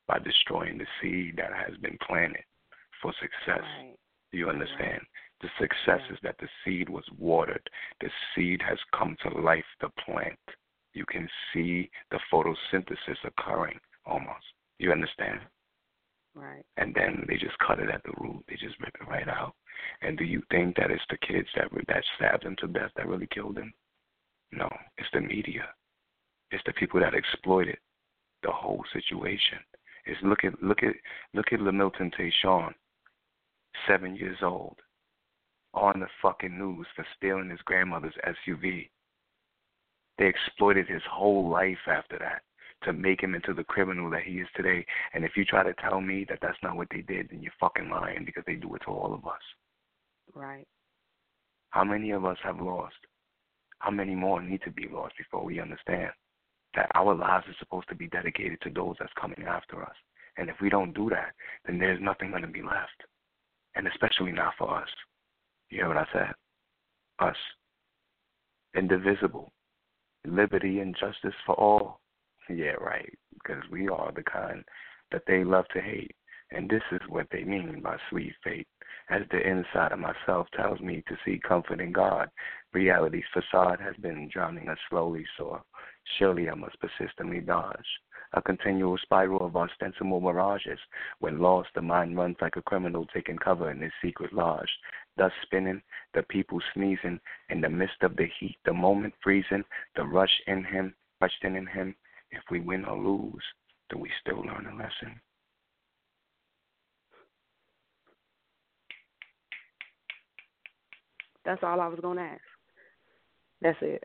by 0.07 0.19
destroying 0.19 0.77
the 0.77 0.87
seed 1.01 1.35
that 1.37 1.51
has 1.53 1.75
been 1.77 1.97
planted 2.07 2.43
for 3.01 3.11
success. 3.19 3.61
Right. 3.61 3.95
Do 4.31 4.37
you 4.37 4.49
understand? 4.49 5.01
The 5.41 5.49
success 5.59 6.01
Yeah. 6.07 6.13
is 6.13 6.19
that 6.21 6.37
the 6.39 6.49
seed 6.63 6.89
was 6.89 7.05
watered. 7.11 7.69
The 7.99 8.11
seed 8.33 8.61
has 8.61 8.79
come 8.93 9.15
to 9.17 9.29
life, 9.29 9.65
the 9.79 9.89
plant. 9.89 10.39
You 10.97 11.05
can 11.05 11.29
see 11.53 11.91
the 12.09 12.19
photosynthesis 12.33 13.17
occurring 13.23 13.79
almost. 14.03 14.45
You 14.79 14.91
understand? 14.91 15.39
Right. 16.33 16.65
And 16.77 16.93
then 16.95 17.23
they 17.27 17.35
just 17.35 17.57
cut 17.59 17.79
it 17.79 17.89
at 17.89 18.01
the 18.03 18.13
root. 18.19 18.43
They 18.47 18.55
just 18.55 18.79
rip 18.79 18.95
it 18.99 19.07
right 19.07 19.27
out. 19.27 19.53
And 20.01 20.17
do 20.17 20.23
you 20.23 20.41
think 20.49 20.75
that 20.77 20.89
it's 20.89 21.03
the 21.09 21.17
kids 21.17 21.47
that 21.55 21.69
that 21.87 22.03
stabbed 22.15 22.43
him 22.43 22.55
to 22.59 22.67
death 22.67 22.91
that 22.95 23.07
really 23.07 23.27
killed 23.27 23.57
him? 23.57 23.71
No, 24.51 24.67
it's 24.97 25.09
the 25.13 25.21
media. 25.21 25.69
It's 26.49 26.63
the 26.65 26.73
people 26.73 26.99
that 26.99 27.13
exploited 27.13 27.77
the 28.41 28.51
whole 28.51 28.83
situation. 28.91 29.59
It's 30.05 30.19
look 30.23 30.43
at 30.43 30.61
look 30.63 30.81
at 30.81 30.95
look 31.35 31.47
at 31.51 31.59
Lamilton 31.59 32.11
Tayshawn, 32.15 32.73
seven 33.87 34.15
years 34.15 34.37
old, 34.41 34.77
on 35.73 35.99
the 35.99 36.07
fucking 36.21 36.57
news 36.57 36.87
for 36.95 37.05
stealing 37.15 37.49
his 37.51 37.61
grandmother's 37.65 38.15
SUV. 38.25 38.89
They 40.17 40.25
exploited 40.25 40.87
his 40.87 41.01
whole 41.09 41.49
life 41.49 41.77
after 41.87 42.17
that 42.19 42.41
to 42.83 42.93
make 42.93 43.21
him 43.21 43.35
into 43.35 43.53
the 43.53 43.63
criminal 43.63 44.09
that 44.11 44.23
he 44.23 44.33
is 44.39 44.47
today. 44.55 44.85
And 45.13 45.23
if 45.23 45.31
you 45.35 45.45
try 45.45 45.63
to 45.63 45.73
tell 45.75 46.01
me 46.01 46.25
that 46.29 46.39
that's 46.41 46.57
not 46.63 46.75
what 46.75 46.87
they 46.91 47.01
did, 47.01 47.29
then 47.29 47.41
you're 47.41 47.51
fucking 47.59 47.89
lying 47.89 48.23
because 48.25 48.43
they 48.45 48.55
do 48.55 48.73
it 48.75 48.81
to 48.85 48.91
all 48.91 49.13
of 49.13 49.25
us. 49.25 49.41
Right. 50.33 50.67
How 51.71 51.83
many 51.83 52.11
of 52.11 52.25
us 52.25 52.37
have 52.43 52.59
lost? 52.59 52.95
How 53.79 53.91
many 53.91 54.15
more 54.15 54.41
need 54.41 54.61
to 54.63 54.71
be 54.71 54.87
lost 54.91 55.13
before 55.17 55.43
we 55.43 55.59
understand 55.59 56.11
that 56.75 56.91
our 56.95 57.13
lives 57.13 57.45
are 57.47 57.55
supposed 57.59 57.87
to 57.89 57.95
be 57.95 58.07
dedicated 58.07 58.59
to 58.61 58.69
those 58.69 58.95
that's 58.99 59.11
coming 59.19 59.43
after 59.47 59.83
us? 59.83 59.95
And 60.37 60.49
if 60.49 60.55
we 60.61 60.69
don't 60.69 60.93
do 60.93 61.09
that, 61.09 61.33
then 61.65 61.79
there's 61.79 62.01
nothing 62.01 62.29
going 62.29 62.43
to 62.43 62.47
be 62.47 62.61
left. 62.61 63.03
And 63.75 63.87
especially 63.87 64.31
not 64.31 64.53
for 64.57 64.75
us. 64.75 64.89
You 65.69 65.79
hear 65.79 65.87
what 65.89 65.97
I 65.97 66.07
said? 66.13 66.33
Us. 67.19 67.35
Indivisible. 68.75 69.51
Liberty 70.27 70.79
and 70.81 70.95
justice 70.99 71.33
for 71.45 71.55
all. 71.55 72.01
Yeah, 72.49 72.73
right. 72.81 73.11
Because 73.33 73.63
we 73.71 73.87
are 73.87 74.11
the 74.13 74.23
kind 74.23 74.63
that 75.11 75.23
they 75.25 75.43
love 75.43 75.65
to 75.73 75.81
hate. 75.81 76.15
And 76.51 76.69
this 76.69 76.83
is 76.91 77.01
what 77.09 77.27
they 77.31 77.43
mean 77.43 77.81
by 77.81 77.97
sweet 78.09 78.33
fate. 78.43 78.67
As 79.09 79.21
the 79.31 79.39
inside 79.39 79.91
of 79.93 79.99
myself 79.99 80.47
tells 80.55 80.79
me 80.81 81.03
to 81.07 81.17
see 81.23 81.39
comfort 81.39 81.79
in 81.79 81.91
God, 81.91 82.29
reality's 82.73 83.23
facade 83.33 83.79
has 83.79 83.95
been 83.97 84.29
drowning 84.31 84.67
us 84.69 84.77
slowly, 84.89 85.25
so 85.37 85.61
surely 86.17 86.49
I 86.49 86.55
must 86.55 86.77
persistently 86.79 87.39
dodge. 87.39 87.87
A 88.33 88.41
continual 88.41 88.97
spiral 88.97 89.45
of 89.45 89.55
ostensible 89.55 90.19
mirages. 90.19 90.79
When 91.19 91.39
lost, 91.39 91.69
the 91.73 91.81
mind 91.81 92.17
runs 92.17 92.35
like 92.41 92.57
a 92.57 92.61
criminal 92.61 93.05
taking 93.13 93.37
cover 93.37 93.71
in 93.71 93.81
his 93.81 93.93
secret 94.01 94.33
lodge. 94.33 94.69
Thus 95.17 95.31
spinning, 95.41 95.81
the 96.13 96.23
people 96.23 96.59
sneezing, 96.73 97.19
in 97.49 97.61
the 97.61 97.69
midst 97.69 98.01
of 98.01 98.15
the 98.15 98.27
heat, 98.39 98.57
the 98.65 98.73
moment 98.73 99.13
freezing, 99.23 99.63
the 99.95 100.03
rush 100.03 100.41
in 100.47 100.63
him, 100.63 100.93
questioning 101.19 101.65
him. 101.65 101.95
If 102.31 102.43
we 102.51 102.59
win 102.59 102.85
or 102.85 102.97
lose, 102.97 103.43
do 103.89 103.97
we 103.97 104.09
still 104.21 104.41
learn 104.45 104.67
a 104.67 104.75
lesson? 104.75 105.19
That's 111.45 111.63
all 111.63 111.79
I 111.79 111.87
was 111.87 111.99
gonna 112.01 112.21
ask. 112.21 112.41
That's 113.61 113.77
it. 113.81 114.03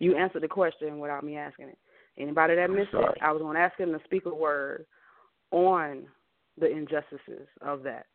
You 0.00 0.16
answered 0.16 0.42
the 0.42 0.48
question 0.48 0.98
without 0.98 1.24
me 1.24 1.36
asking 1.36 1.68
it. 1.68 1.78
Anybody 2.18 2.56
that 2.56 2.64
I'm 2.64 2.74
missed 2.74 2.90
sorry. 2.90 3.14
it, 3.16 3.22
I 3.22 3.30
was 3.30 3.40
gonna 3.40 3.60
ask 3.60 3.78
him 3.78 3.92
to 3.92 4.00
speak 4.04 4.26
a 4.26 4.34
word 4.34 4.84
on 5.52 6.08
the 6.58 6.68
injustices 6.68 7.46
of 7.60 7.84
that. 7.84 8.06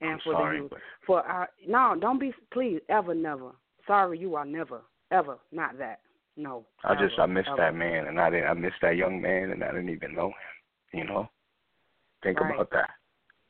And 0.00 0.10
I'm 0.12 0.20
for 0.24 0.32
sorry, 0.34 0.58
the 0.58 0.62
youth. 0.64 0.72
For 1.06 1.22
our 1.22 1.48
no, 1.66 1.96
don't 2.00 2.20
be 2.20 2.32
please, 2.52 2.80
ever 2.88 3.14
never. 3.14 3.52
Sorry 3.86 4.18
you 4.18 4.34
are 4.36 4.44
never, 4.44 4.82
ever, 5.10 5.38
not 5.52 5.78
that. 5.78 6.00
No. 6.36 6.64
I 6.84 6.94
just 6.94 7.18
I 7.18 7.26
missed 7.26 7.48
ever. 7.48 7.56
that 7.56 7.74
man, 7.74 8.06
and 8.06 8.20
I 8.20 8.30
didn't 8.30 8.46
I 8.48 8.54
missed 8.54 8.80
that 8.82 8.96
young 8.96 9.20
man, 9.20 9.50
and 9.50 9.64
I 9.64 9.68
didn't 9.72 9.90
even 9.90 10.14
know 10.14 10.28
him. 10.28 11.00
You 11.00 11.04
know, 11.04 11.28
think 12.22 12.40
Right. 12.40 12.54
about 12.54 12.70
that. 12.70 12.90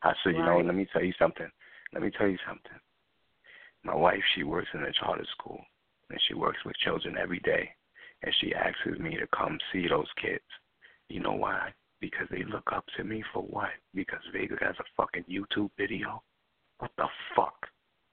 I 0.02 0.12
said, 0.22 0.34
you 0.34 0.42
know, 0.44 0.58
let 0.60 0.74
me 0.74 0.86
tell 0.92 1.02
you 1.02 1.12
something. 1.18 1.50
Let 1.92 2.02
me 2.02 2.10
tell 2.10 2.28
you 2.28 2.38
something. 2.46 2.78
My 3.84 3.94
wife, 3.94 4.22
she 4.34 4.42
works 4.44 4.68
in 4.74 4.82
a 4.82 4.92
charter 4.92 5.24
school, 5.38 5.60
and 6.10 6.20
she 6.26 6.34
works 6.34 6.58
with 6.64 6.76
children 6.76 7.16
every 7.18 7.40
day, 7.40 7.68
and 8.22 8.34
she 8.40 8.54
asks 8.54 8.86
me 8.98 9.16
to 9.16 9.26
come 9.36 9.58
see 9.72 9.86
those 9.88 10.08
kids. 10.20 10.44
You 11.08 11.20
know 11.20 11.32
why? 11.32 11.72
Because 12.00 12.28
they 12.30 12.44
look 12.44 12.70
up 12.72 12.84
to 12.96 13.04
me 13.04 13.22
for 13.32 13.42
what? 13.42 13.70
Because 13.94 14.20
Vega 14.32 14.56
has 14.60 14.76
a 14.78 14.84
fucking 14.96 15.24
YouTube 15.24 15.70
video. 15.76 16.22
What 16.78 16.90
the 16.96 17.08
fuck? 17.34 17.68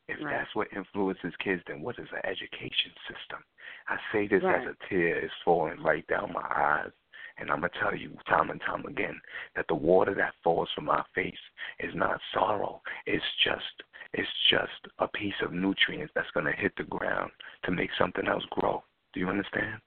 If 0.07 0.19
Right. 0.21 0.31
that's 0.31 0.53
what 0.53 0.71
influences 0.71 1.35
kids, 1.37 1.63
then 1.65 1.81
what 1.81 1.97
is 1.97 2.07
the 2.11 2.23
education 2.25 2.93
system? 3.07 3.43
I 3.87 3.99
say 4.11 4.27
this 4.27 4.43
Right. 4.43 4.61
as 4.61 4.67
a 4.67 4.75
tear 4.87 5.17
is 5.17 5.31
falling 5.43 5.81
right 5.81 6.05
down 6.07 6.31
my 6.31 6.47
eyes. 6.49 6.91
And 7.37 7.51
I'm 7.51 7.59
going 7.59 7.71
to 7.71 7.79
tell 7.79 7.95
you 7.95 8.17
time 8.27 8.49
and 8.49 8.61
time 8.61 8.85
again 8.85 9.19
that 9.55 9.67
the 9.67 9.75
water 9.75 10.13
that 10.13 10.35
falls 10.41 10.71
from 10.71 10.85
my 10.85 11.03
face 11.13 11.39
is 11.79 11.93
not 11.93 12.21
sorrow. 12.33 12.81
It's 13.05 13.25
just 13.43 13.83
it's 14.13 14.31
just 14.49 14.87
a 14.99 15.07
piece 15.09 15.35
of 15.41 15.51
nutrients 15.51 16.13
that's 16.13 16.31
going 16.31 16.45
to 16.45 16.53
hit 16.53 16.73
the 16.77 16.83
ground 16.83 17.31
to 17.63 17.71
make 17.71 17.89
something 17.97 18.27
else 18.27 18.45
grow. 18.51 18.81
Do 19.13 19.19
you 19.19 19.27
understand? 19.27 19.81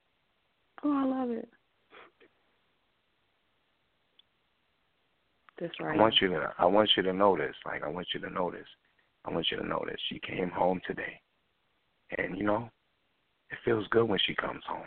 Oh, 0.83 0.93
I 0.93 1.05
love 1.05 1.31
it. 1.31 1.49
That's 5.61 5.75
right. 5.81 5.99
I 5.99 6.01
want 6.01 6.15
you 6.21 6.29
to 6.29 6.53
I 6.59 6.67
want 6.67 6.91
you 6.97 7.03
to 7.03 7.13
know 7.13 7.37
this. 7.37 7.55
Like 7.67 7.83
I 7.83 7.89
want 7.89 8.07
you 8.15 8.21
to 8.21 8.31
know 8.31 8.51
this. 8.51 8.67
I 9.25 9.33
want 9.33 9.47
you 9.51 9.57
to 9.59 9.67
know 9.67 9.85
this. 9.87 10.01
She 10.09 10.21
came 10.21 10.51
home 10.51 10.81
today. 10.87 11.21
And 12.17 12.39
you 12.39 12.45
know, 12.45 12.71
it 13.51 13.59
feels 13.65 13.87
good 13.89 14.09
when 14.09 14.19
she 14.25 14.35
comes 14.35 14.63
home. 14.69 14.83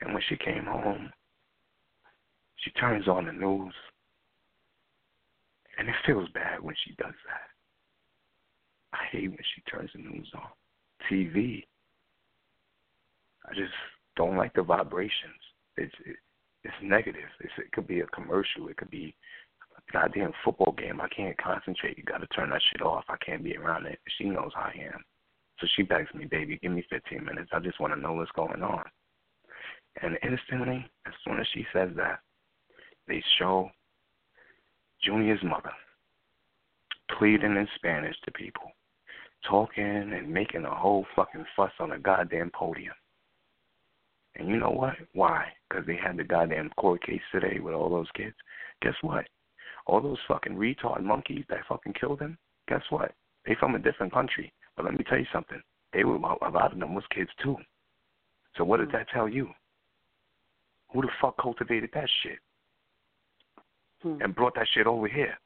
And 0.00 0.12
when 0.12 0.22
she 0.28 0.36
came 0.36 0.64
home, 0.64 1.10
she 2.56 2.70
turns 2.72 3.08
on 3.08 3.26
the 3.26 3.32
news. 3.32 3.72
And 5.78 5.88
it 5.88 5.94
feels 6.06 6.28
bad 6.30 6.60
when 6.62 6.74
she 6.84 6.94
does 6.94 7.14
that. 7.26 7.46
I 8.92 9.04
hate 9.10 9.28
when 9.28 9.38
she 9.54 9.62
turns 9.70 9.90
the 9.94 10.00
news 10.00 10.30
on. 10.34 10.48
TV. 11.10 11.64
I 13.48 13.54
just 13.54 13.72
don't 14.16 14.36
like 14.36 14.52
the 14.54 14.62
vibrations. 14.62 15.12
It's 15.76 15.94
it, 16.04 16.16
it's 16.66 16.82
negative. 16.82 17.30
It's, 17.40 17.52
it 17.58 17.72
could 17.72 17.86
be 17.86 18.00
a 18.00 18.06
commercial. 18.06 18.68
It 18.68 18.76
could 18.76 18.90
be 18.90 19.14
a 19.76 19.92
goddamn 19.92 20.32
football 20.44 20.74
game. 20.76 21.00
I 21.00 21.08
can't 21.08 21.36
concentrate. 21.38 21.96
You 21.96 22.04
got 22.04 22.18
to 22.18 22.26
turn 22.28 22.50
that 22.50 22.60
shit 22.72 22.82
off. 22.82 23.04
I 23.08 23.16
can't 23.24 23.44
be 23.44 23.56
around 23.56 23.86
it. 23.86 23.98
She 24.18 24.24
knows 24.24 24.50
how 24.54 24.62
I 24.62 24.92
am. 24.92 25.04
So 25.60 25.66
she 25.74 25.82
begs 25.82 26.12
me, 26.14 26.26
baby, 26.26 26.58
give 26.60 26.72
me 26.72 26.84
15 26.90 27.24
minutes. 27.24 27.50
I 27.52 27.60
just 27.60 27.80
want 27.80 27.94
to 27.94 28.00
know 28.00 28.12
what's 28.12 28.30
going 28.32 28.62
on. 28.62 28.84
And 30.02 30.18
instantly, 30.22 30.84
as 31.06 31.14
soon 31.24 31.38
as 31.40 31.46
she 31.54 31.64
says 31.72 31.90
that, 31.96 32.18
they 33.08 33.22
show 33.38 33.70
Junior's 35.02 35.42
mother 35.42 35.70
pleading 37.18 37.56
in 37.56 37.68
Spanish 37.76 38.16
to 38.24 38.32
people, 38.32 38.70
talking 39.48 39.84
and 39.84 40.28
making 40.28 40.64
a 40.64 40.74
whole 40.74 41.06
fucking 41.14 41.44
fuss 41.54 41.70
on 41.80 41.92
a 41.92 41.98
goddamn 41.98 42.50
podium. 42.54 42.94
And 44.36 44.48
you 44.48 44.58
know 44.58 44.70
what? 44.70 44.94
Why? 45.14 45.46
Because 45.68 45.86
they 45.86 45.96
had 45.96 46.16
the 46.16 46.24
goddamn 46.24 46.70
court 46.76 47.02
case 47.04 47.20
today 47.32 47.58
with 47.60 47.74
all 47.74 47.90
those 47.90 48.10
kids. 48.14 48.36
Guess 48.82 48.94
what? 49.00 49.26
All 49.86 50.00
those 50.00 50.18
fucking 50.28 50.54
retard 50.54 51.02
monkeys 51.02 51.44
that 51.48 51.60
fucking 51.68 51.94
killed 51.98 52.18
them, 52.18 52.38
Guess 52.68 52.82
what? 52.90 53.12
They 53.46 53.54
from 53.58 53.74
a 53.74 53.78
different 53.78 54.12
country. 54.12 54.52
But 54.76 54.84
let 54.84 54.94
me 54.94 55.04
tell 55.08 55.18
you 55.18 55.26
something. 55.32 55.62
They 55.92 56.04
were 56.04 56.16
a 56.16 56.50
lot 56.50 56.72
of 56.72 56.78
them 56.78 56.94
was 56.94 57.04
kids 57.14 57.30
too. 57.42 57.56
So 58.56 58.64
what 58.64 58.80
does 58.80 58.88
that 58.92 59.08
tell 59.12 59.28
you? 59.28 59.48
Who 60.92 61.02
the 61.02 61.08
fuck 61.20 61.40
cultivated 61.40 61.90
that 61.94 62.08
shit? 62.22 62.38
Hmm. 64.02 64.20
and 64.20 64.34
brought 64.34 64.54
that 64.56 64.66
shit 64.74 64.86
over 64.86 65.08
here. 65.08 65.38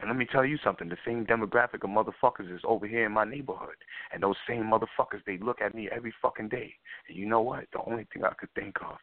And 0.00 0.08
let 0.08 0.16
me 0.16 0.26
tell 0.30 0.44
you 0.44 0.58
something, 0.62 0.88
the 0.88 0.96
same 1.04 1.26
demographic 1.26 1.82
of 1.82 1.90
motherfuckers 1.90 2.54
is 2.54 2.60
over 2.64 2.86
here 2.86 3.06
in 3.06 3.12
my 3.12 3.24
neighborhood. 3.24 3.74
And 4.12 4.22
those 4.22 4.36
same 4.46 4.64
motherfuckers, 4.64 5.24
they 5.26 5.38
look 5.38 5.60
at 5.60 5.74
me 5.74 5.88
every 5.90 6.14
fucking 6.22 6.48
day. 6.48 6.72
And 7.08 7.16
you 7.16 7.26
know 7.26 7.40
what? 7.40 7.64
The 7.72 7.80
only 7.84 8.06
thing 8.12 8.24
I 8.24 8.32
could 8.38 8.52
think 8.54 8.76
of 8.80 8.96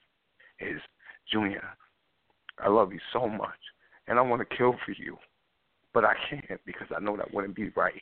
is, 0.59 0.79
Junior, 1.29 1.63
I 2.59 2.69
love 2.69 2.93
you 2.93 2.99
so 3.11 3.27
much. 3.27 3.59
And 4.07 4.17
I 4.17 4.21
want 4.21 4.47
to 4.47 4.57
kill 4.57 4.75
for 4.85 4.91
you. 4.91 5.17
But 5.93 6.05
I 6.05 6.13
can't 6.29 6.61
because 6.65 6.87
I 6.95 7.01
know 7.01 7.17
that 7.17 7.33
wouldn't 7.33 7.55
be 7.55 7.69
right. 7.75 8.01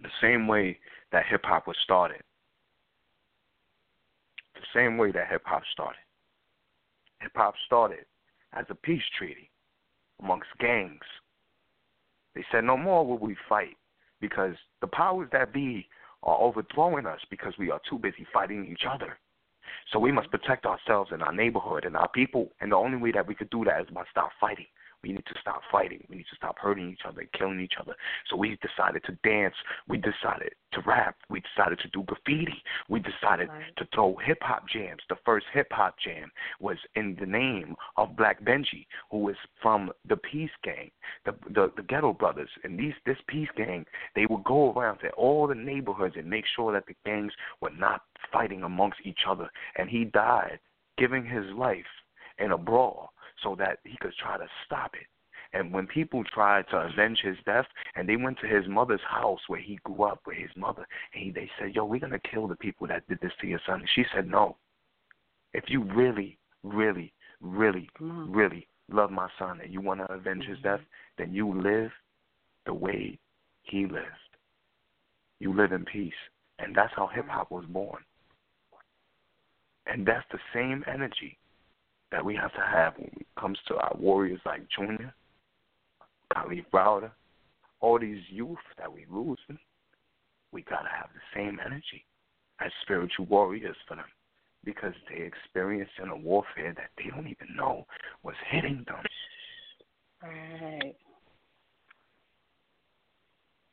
The 0.00 0.08
same 0.20 0.48
way 0.48 0.78
that 1.12 1.26
hip 1.26 1.42
hop 1.44 1.66
was 1.66 1.76
started. 1.84 2.22
The 4.54 4.60
same 4.74 4.96
way 4.96 5.12
that 5.12 5.28
hip 5.28 5.42
hop 5.44 5.62
started 5.72 5.98
hip 7.22 7.32
hop 7.34 7.54
started 7.66 8.04
as 8.52 8.66
a 8.68 8.74
peace 8.74 9.02
treaty 9.16 9.50
amongst 10.22 10.48
gangs. 10.58 11.04
They 12.34 12.44
said 12.50 12.64
no 12.64 12.76
more 12.76 13.06
will 13.06 13.18
we 13.18 13.36
fight 13.48 13.76
because 14.20 14.54
the 14.80 14.86
powers 14.86 15.28
that 15.32 15.52
be 15.52 15.88
are 16.22 16.38
overthrowing 16.38 17.06
us 17.06 17.20
because 17.30 17.54
we 17.58 17.70
are 17.70 17.80
too 17.88 17.98
busy 17.98 18.26
fighting 18.32 18.66
each 18.70 18.84
other. 18.88 19.18
So 19.92 19.98
we 19.98 20.12
must 20.12 20.30
protect 20.30 20.64
ourselves 20.64 21.10
and 21.12 21.22
our 21.22 21.32
neighborhood 21.32 21.84
and 21.84 21.96
our 21.96 22.08
people, 22.08 22.50
and 22.60 22.72
the 22.72 22.76
only 22.76 22.98
way 22.98 23.12
that 23.12 23.26
we 23.26 23.34
could 23.34 23.50
do 23.50 23.64
that 23.64 23.82
is 23.82 23.90
by 23.92 24.04
stop 24.10 24.30
fighting. 24.40 24.66
We 25.02 25.12
need 25.12 25.26
to 25.26 25.34
stop 25.40 25.62
fighting. 25.70 26.04
We 26.08 26.16
need 26.16 26.26
to 26.30 26.36
stop 26.36 26.58
hurting 26.58 26.90
each 26.90 27.02
other 27.06 27.20
and 27.20 27.32
killing 27.32 27.60
each 27.60 27.74
other. 27.80 27.94
So 28.30 28.36
we 28.36 28.58
decided 28.62 29.02
to 29.04 29.12
dance. 29.24 29.54
We 29.88 29.98
decided 29.98 30.54
to 30.72 30.80
rap. 30.86 31.16
We 31.28 31.42
decided 31.54 31.78
to 31.80 31.88
do 31.88 32.02
graffiti. 32.04 32.62
We 32.88 33.00
decided 33.00 33.48
Right. 33.48 33.76
to 33.76 33.84
throw 33.86 34.16
hip 34.16 34.42
hop 34.42 34.68
jams. 34.68 35.02
The 35.08 35.16
first 35.24 35.46
hip 35.52 35.72
hop 35.72 35.98
jam 35.98 36.30
was 36.60 36.78
in 36.94 37.16
the 37.16 37.26
name 37.26 37.74
of 37.96 38.16
Black 38.16 38.42
Benji, 38.42 38.86
who 39.10 39.18
was 39.18 39.36
from 39.60 39.92
the 40.06 40.16
Peace 40.16 40.50
Gang, 40.62 40.90
the, 41.24 41.32
the 41.50 41.72
the 41.76 41.82
Ghetto 41.82 42.12
Brothers. 42.12 42.50
And 42.64 42.78
these 42.78 42.94
this 43.04 43.18
Peace 43.26 43.50
Gang, 43.56 43.84
they 44.14 44.26
would 44.26 44.44
go 44.44 44.72
around 44.72 44.98
to 44.98 45.10
all 45.10 45.46
the 45.46 45.54
neighborhoods 45.54 46.16
and 46.16 46.28
make 46.28 46.46
sure 46.46 46.72
that 46.72 46.86
the 46.86 46.94
gangs 47.04 47.32
were 47.60 47.70
not 47.70 48.02
fighting 48.32 48.62
amongst 48.62 49.00
each 49.04 49.26
other. 49.26 49.50
And 49.76 49.88
he 49.90 50.04
died 50.04 50.60
giving 50.98 51.24
his 51.24 51.44
life 51.54 51.86
in 52.38 52.52
a 52.52 52.58
brawl 52.58 53.12
so 53.42 53.54
that 53.58 53.78
he 53.84 53.96
could 54.00 54.14
try 54.20 54.38
to 54.38 54.46
stop 54.64 54.94
it. 54.94 55.06
And 55.54 55.72
when 55.72 55.86
people 55.86 56.24
tried 56.24 56.66
to 56.70 56.78
avenge 56.78 57.20
his 57.22 57.36
death, 57.44 57.66
and 57.94 58.08
they 58.08 58.16
went 58.16 58.38
to 58.40 58.46
his 58.46 58.66
mother's 58.68 59.02
house 59.06 59.40
where 59.48 59.60
he 59.60 59.78
grew 59.84 60.04
up 60.04 60.20
with 60.26 60.36
his 60.36 60.50
mother, 60.56 60.86
and 61.14 61.24
he, 61.24 61.30
they 61.30 61.50
said, 61.58 61.74
"Yo, 61.74 61.84
we're 61.84 62.00
gonna 62.00 62.18
kill 62.18 62.48
the 62.48 62.56
people 62.56 62.86
that 62.86 63.06
did 63.08 63.20
this 63.20 63.32
to 63.40 63.46
your 63.46 63.60
son." 63.66 63.80
And 63.80 63.88
she 63.94 64.04
said, 64.14 64.26
"No. 64.26 64.56
If 65.52 65.68
you 65.68 65.82
really, 65.82 66.38
really, 66.62 67.12
really, 67.40 67.90
really 68.00 68.66
love 68.88 69.10
my 69.10 69.28
son 69.38 69.60
and 69.60 69.72
you 69.72 69.80
want 69.80 70.00
to 70.00 70.12
avenge 70.12 70.44
his 70.44 70.58
mm-hmm. 70.58 70.68
death, 70.68 70.80
then 71.18 71.34
you 71.34 71.52
live 71.60 71.90
the 72.64 72.72
way 72.74 73.18
he 73.62 73.86
lived. 73.86 74.06
You 75.38 75.52
live 75.52 75.72
in 75.72 75.84
peace, 75.84 76.14
and 76.58 76.74
that's 76.74 76.94
how 76.94 77.08
hip 77.08 77.28
hop 77.28 77.50
was 77.50 77.66
born. 77.66 78.02
And 79.86 80.06
that's 80.06 80.26
the 80.30 80.38
same 80.54 80.84
energy 80.86 81.38
that 82.12 82.24
we 82.24 82.36
have 82.36 82.52
to 82.52 82.60
have 82.60 82.94
when 82.96 83.06
it 83.06 83.26
comes 83.40 83.58
to 83.66 83.74
our 83.74 83.96
warriors 83.98 84.40
like 84.46 84.62
Junior, 84.76 85.12
Kalief 86.32 86.64
Browder, 86.72 87.10
all 87.80 87.98
these 87.98 88.22
youth 88.28 88.58
that 88.78 88.92
we 88.92 89.06
losing. 89.10 89.58
We 90.52 90.62
gotta 90.62 90.88
have 90.94 91.08
the 91.14 91.20
same 91.34 91.58
energy 91.64 92.04
as 92.60 92.70
spiritual 92.82 93.26
warriors 93.26 93.76
for 93.88 93.96
them 93.96 94.04
because 94.64 94.92
they 95.08 95.22
experiencing 95.24 96.08
a 96.10 96.16
warfare 96.16 96.74
that 96.76 96.90
they 96.96 97.10
don't 97.10 97.26
even 97.26 97.56
know 97.56 97.86
was 98.22 98.36
hitting 98.50 98.84
them. 98.86 99.02
Right. 100.22 100.94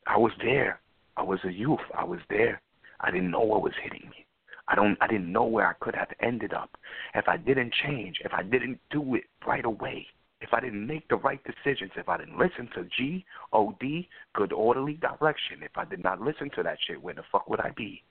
I 0.07 0.17
was 0.17 0.31
there. 0.41 0.79
I 1.17 1.21
was 1.21 1.39
a 1.43 1.51
youth. 1.51 1.79
I 1.95 2.03
was 2.03 2.19
there. 2.29 2.61
I 3.01 3.11
didn't 3.11 3.29
know 3.29 3.41
what 3.41 3.61
was 3.61 3.73
hitting 3.83 4.09
me. 4.09 4.25
I 4.69 4.75
don't 4.75 4.97
I 5.01 5.07
didn't 5.07 5.31
know 5.31 5.45
where 5.45 5.67
I 5.67 5.73
could 5.81 5.95
have 5.95 6.09
ended 6.21 6.53
up 6.53 6.69
if 7.15 7.27
I 7.27 7.37
didn't 7.37 7.73
change, 7.73 8.21
if 8.23 8.31
I 8.33 8.43
didn't 8.43 8.79
do 8.91 9.15
it 9.15 9.23
right 9.45 9.65
away, 9.65 10.05
if 10.41 10.53
I 10.53 10.61
didn't 10.61 10.85
make 10.85 11.07
the 11.09 11.17
right 11.17 11.41
decisions, 11.43 11.91
if 11.97 12.07
I 12.07 12.17
didn't 12.17 12.37
listen 12.37 12.69
to 12.75 12.87
G 12.95 13.25
O 13.51 13.75
D, 13.79 14.07
good 14.35 14.53
orderly 14.53 14.93
direction, 14.93 15.63
if 15.63 15.71
I 15.75 15.85
did 15.85 16.03
not 16.03 16.21
listen 16.21 16.49
to 16.55 16.63
that 16.63 16.77
shit, 16.87 17.01
where 17.01 17.15
the 17.15 17.23
fuck 17.31 17.49
would 17.49 17.59
I 17.59 17.71
be? 17.75 18.03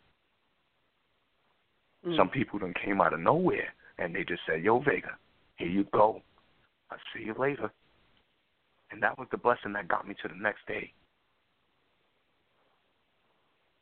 Mm. 2.05 2.17
Some 2.17 2.29
people 2.29 2.59
done 2.59 2.75
came 2.85 3.01
out 3.01 3.15
of 3.15 3.21
nowhere 3.21 3.73
and 3.99 4.15
they 4.15 4.25
just 4.25 4.43
said, 4.47 4.63
Yo, 4.63 4.81
Vega, 4.81 5.17
here 5.57 5.69
you 5.69 5.85
go. 5.93 6.23
I'll 6.91 6.99
see 7.15 7.25
you 7.25 7.35
later. 7.39 7.71
And 8.91 9.03
that 9.03 9.19
was 9.19 9.29
the 9.31 9.37
blessing 9.37 9.73
that 9.75 9.89
got 9.89 10.09
me 10.09 10.15
to 10.23 10.29
the 10.29 10.35
next 10.35 10.67
day. 10.67 10.93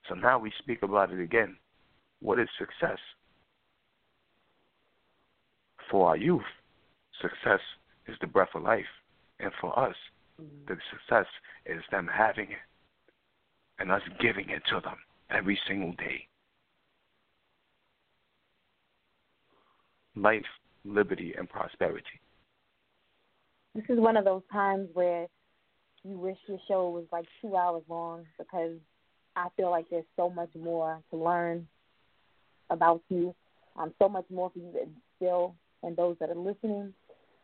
So 0.08 0.14
now 0.14 0.38
we 0.38 0.52
speak 0.58 0.82
about 0.82 1.12
it 1.12 1.20
again. 1.20 1.56
What 2.20 2.38
is 2.38 2.48
success? 2.58 2.98
For 5.90 6.08
our 6.08 6.16
youth, 6.16 6.42
success 7.20 7.60
is 8.08 8.16
the 8.20 8.26
breath 8.26 8.48
of 8.54 8.62
life. 8.62 8.84
And 9.38 9.52
for 9.60 9.78
us, 9.78 9.94
mm-hmm. 10.40 10.66
the 10.66 10.76
success 10.90 11.26
is 11.66 11.82
them 11.90 12.08
having 12.12 12.50
it 12.50 12.58
and 13.78 13.92
us 13.92 14.02
giving 14.20 14.48
it 14.50 14.62
to 14.70 14.80
them 14.80 14.96
every 15.30 15.58
single 15.68 15.92
day. 15.92 16.26
Life, 20.14 20.46
liberty, 20.84 21.34
and 21.36 21.48
prosperity. 21.48 22.20
This 23.74 23.84
is 23.90 23.98
one 23.98 24.16
of 24.16 24.24
those 24.24 24.42
times 24.50 24.88
where 24.94 25.26
you 26.02 26.16
wish 26.18 26.38
your 26.46 26.58
show 26.66 26.88
was 26.88 27.04
like 27.12 27.26
two 27.42 27.56
hours 27.56 27.82
long 27.88 28.24
because 28.38 28.76
I 29.34 29.48
feel 29.56 29.70
like 29.70 29.86
there's 29.90 30.04
so 30.16 30.30
much 30.30 30.48
more 30.58 31.02
to 31.10 31.16
learn 31.16 31.68
about 32.70 33.02
you, 33.08 33.34
um, 33.76 33.92
so 34.00 34.08
much 34.08 34.24
more 34.30 34.50
for 34.50 34.58
you 34.58 34.72
to 34.72 34.82
instill 34.82 35.54
in 35.82 35.94
those 35.94 36.16
that 36.20 36.30
are 36.30 36.34
listening. 36.34 36.92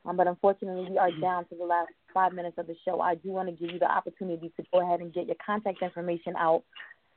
Um, 0.04 0.16
but 0.16 0.26
unfortunately, 0.26 0.88
we 0.90 0.98
are 0.98 1.10
down 1.20 1.44
to 1.46 1.54
the 1.56 1.64
last 1.64 1.92
five 2.12 2.32
minutes 2.32 2.58
of 2.58 2.66
the 2.66 2.74
show. 2.84 3.00
I 3.00 3.14
do 3.14 3.30
want 3.30 3.48
to 3.48 3.54
give 3.54 3.72
you 3.72 3.78
the 3.78 3.90
opportunity 3.90 4.52
to 4.56 4.66
go 4.72 4.80
ahead 4.80 5.00
and 5.00 5.12
get 5.12 5.26
your 5.26 5.36
contact 5.44 5.80
information 5.82 6.34
out 6.36 6.64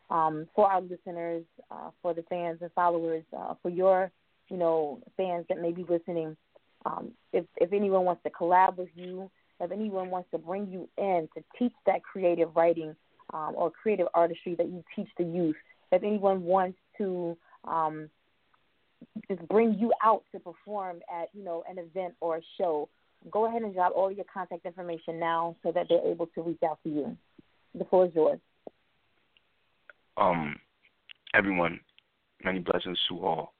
um, 0.09 0.47
for 0.55 0.71
our 0.71 0.81
listeners, 0.81 1.43
uh, 1.71 1.89
for 2.01 2.13
the 2.13 2.23
fans 2.23 2.59
and 2.61 2.71
followers, 2.73 3.23
uh, 3.35 3.55
for 3.61 3.69
your, 3.69 4.11
you 4.49 4.57
know, 4.57 4.99
fans 5.17 5.45
that 5.49 5.59
may 5.59 5.71
be 5.71 5.83
listening. 5.89 6.37
Um, 6.85 7.11
if 7.33 7.45
if 7.57 7.73
anyone 7.73 8.05
wants 8.05 8.21
to 8.23 8.29
collab 8.29 8.77
with 8.77 8.89
you, 8.95 9.31
if 9.59 9.71
anyone 9.71 10.11
wants 10.11 10.29
to 10.31 10.37
bring 10.37 10.67
you 10.67 10.87
in 10.97 11.27
to 11.35 11.43
teach 11.57 11.73
that 11.87 12.03
creative 12.03 12.55
writing 12.55 12.95
um, 13.33 13.53
or 13.55 13.71
creative 13.71 14.07
artistry 14.13 14.53
that 14.55 14.67
you 14.67 14.83
teach 14.95 15.09
the 15.17 15.23
youth, 15.23 15.55
if 15.91 16.03
anyone 16.03 16.43
wants 16.43 16.77
to 16.99 17.35
um, 17.67 18.09
just 19.27 19.47
bring 19.47 19.75
you 19.79 19.91
out 20.03 20.23
to 20.31 20.39
perform 20.39 20.99
at 21.13 21.29
you 21.33 21.43
know 21.43 21.63
an 21.69 21.77
event 21.77 22.13
or 22.21 22.37
a 22.37 22.41
show, 22.57 22.89
go 23.31 23.47
ahead 23.47 23.61
and 23.61 23.73
drop 23.73 23.93
all 23.95 24.11
your 24.11 24.25
contact 24.31 24.65
information 24.65 25.19
now 25.19 25.55
so 25.63 25.71
that 25.71 25.87
they're 25.89 26.05
able 26.05 26.27
to 26.27 26.41
reach 26.41 26.61
out 26.67 26.79
to 26.83 26.89
you. 26.89 27.17
The 27.77 27.85
floor 27.85 28.05
is 28.05 28.11
yours. 28.15 28.39
Um, 30.17 30.55
everyone, 31.33 31.79
many 32.43 32.59
blessings 32.59 32.99
to 33.09 33.25
all. 33.25 33.53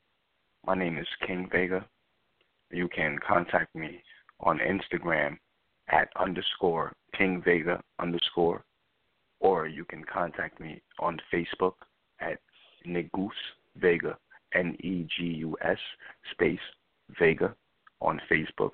My 0.65 0.75
name 0.75 0.97
is 0.97 1.07
King 1.27 1.49
Vega. 1.51 1.85
You 2.71 2.87
can 2.87 3.17
contact 3.25 3.75
me 3.75 4.01
on 4.39 4.59
Instagram 4.59 5.37
at 5.89 6.09
underscore 6.19 6.93
King 7.17 7.41
Vega 7.43 7.81
underscore, 7.99 8.63
or 9.39 9.67
you 9.67 9.85
can 9.85 10.03
contact 10.03 10.59
me 10.59 10.81
on 10.99 11.19
Facebook 11.33 11.73
at 12.19 12.39
Negus 12.85 13.31
Vega, 13.77 14.17
N 14.53 14.75
E 14.79 15.07
G 15.17 15.25
U 15.25 15.57
S 15.61 15.77
space 16.31 16.59
Vega 17.19 17.55
on 18.01 18.19
Facebook. 18.31 18.71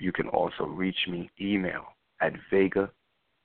You 0.00 0.12
can 0.12 0.28
also 0.28 0.64
reach 0.64 1.06
me 1.08 1.30
email 1.40 1.84
at 2.20 2.32
vega 2.50 2.90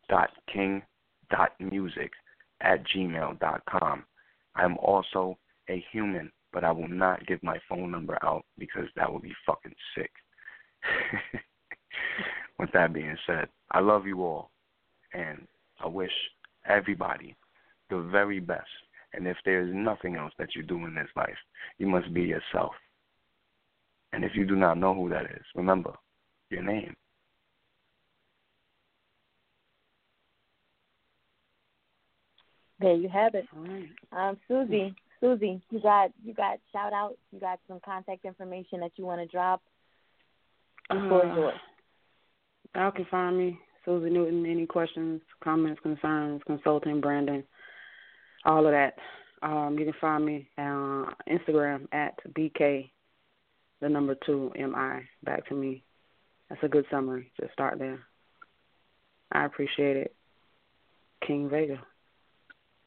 dot 0.09 0.29
king 0.51 0.81
dot 1.29 1.51
music 1.59 2.11
at 2.61 2.83
gmail.com. 2.87 4.03
I'm 4.55 4.77
also 4.77 5.37
a 5.69 5.83
human, 5.91 6.31
but 6.51 6.63
I 6.63 6.71
will 6.71 6.87
not 6.87 7.25
give 7.27 7.41
my 7.43 7.59
phone 7.69 7.91
number 7.91 8.17
out 8.23 8.43
because 8.57 8.87
that 8.95 9.11
would 9.11 9.21
be 9.21 9.33
fucking 9.45 9.75
sick. 9.95 10.11
With 12.59 12.71
that 12.73 12.93
being 12.93 13.17
said, 13.25 13.47
I 13.71 13.79
love 13.79 14.05
you 14.05 14.23
all, 14.23 14.51
and 15.13 15.47
I 15.83 15.87
wish 15.87 16.11
everybody 16.67 17.35
the 17.89 18.01
very 18.11 18.39
best. 18.39 18.67
And 19.13 19.27
if 19.27 19.37
there 19.43 19.61
is 19.61 19.69
nothing 19.73 20.15
else 20.15 20.33
that 20.37 20.55
you 20.55 20.63
do 20.63 20.77
in 20.85 20.95
this 20.95 21.07
life, 21.15 21.37
you 21.77 21.87
must 21.87 22.13
be 22.13 22.21
yourself. 22.21 22.73
And 24.13 24.23
if 24.23 24.31
you 24.35 24.45
do 24.45 24.55
not 24.55 24.77
know 24.77 24.93
who 24.93 25.09
that 25.09 25.25
is, 25.25 25.43
remember 25.55 25.93
your 26.49 26.63
name. 26.63 26.95
There 32.79 32.95
you 32.95 33.09
have 33.09 33.35
it. 33.35 33.45
All 33.55 33.63
right. 33.63 33.89
Um, 34.11 34.37
Susie, 34.47 34.95
Susie, 35.19 35.61
you 35.69 35.81
got 35.81 36.11
you 36.23 36.33
got 36.33 36.59
shout 36.71 36.93
outs, 36.93 37.17
you 37.31 37.39
got 37.39 37.59
some 37.67 37.79
contact 37.83 38.23
information 38.23 38.79
that 38.79 38.91
you 38.95 39.05
want 39.05 39.19
to 39.21 39.27
drop. 39.27 39.61
The 40.89 40.95
floor 40.95 41.25
Uh, 41.25 41.35
yours. 41.35 41.59
Y'all 42.75 42.91
can 42.91 43.05
find 43.11 43.37
me, 43.37 43.59
Susie 43.83 44.09
Newton. 44.09 44.45
Any 44.45 44.65
questions, 44.65 45.21
comments, 45.43 45.81
concerns, 45.81 46.41
consulting, 46.47 47.01
branding, 47.01 47.43
all 48.45 48.65
of 48.65 48.71
that. 48.71 48.95
Um, 49.41 49.77
you 49.79 49.85
can 49.85 49.93
find 50.01 50.25
me 50.25 50.47
on 50.57 51.13
Instagram 51.29 51.87
at 51.93 52.15
BK, 52.33 52.89
the 53.81 53.89
number 53.89 54.15
two 54.25 54.51
MI. 54.55 55.07
Back 55.23 55.47
to 55.49 55.55
me. 55.55 55.83
That's 56.49 56.63
a 56.63 56.67
good 56.67 56.85
summary. 56.91 57.31
Just 57.39 57.53
start 57.53 57.79
there. 57.79 57.99
I 59.31 59.45
appreciate 59.45 59.97
it. 59.97 60.15
King 61.25 61.49
Vega. 61.49 61.81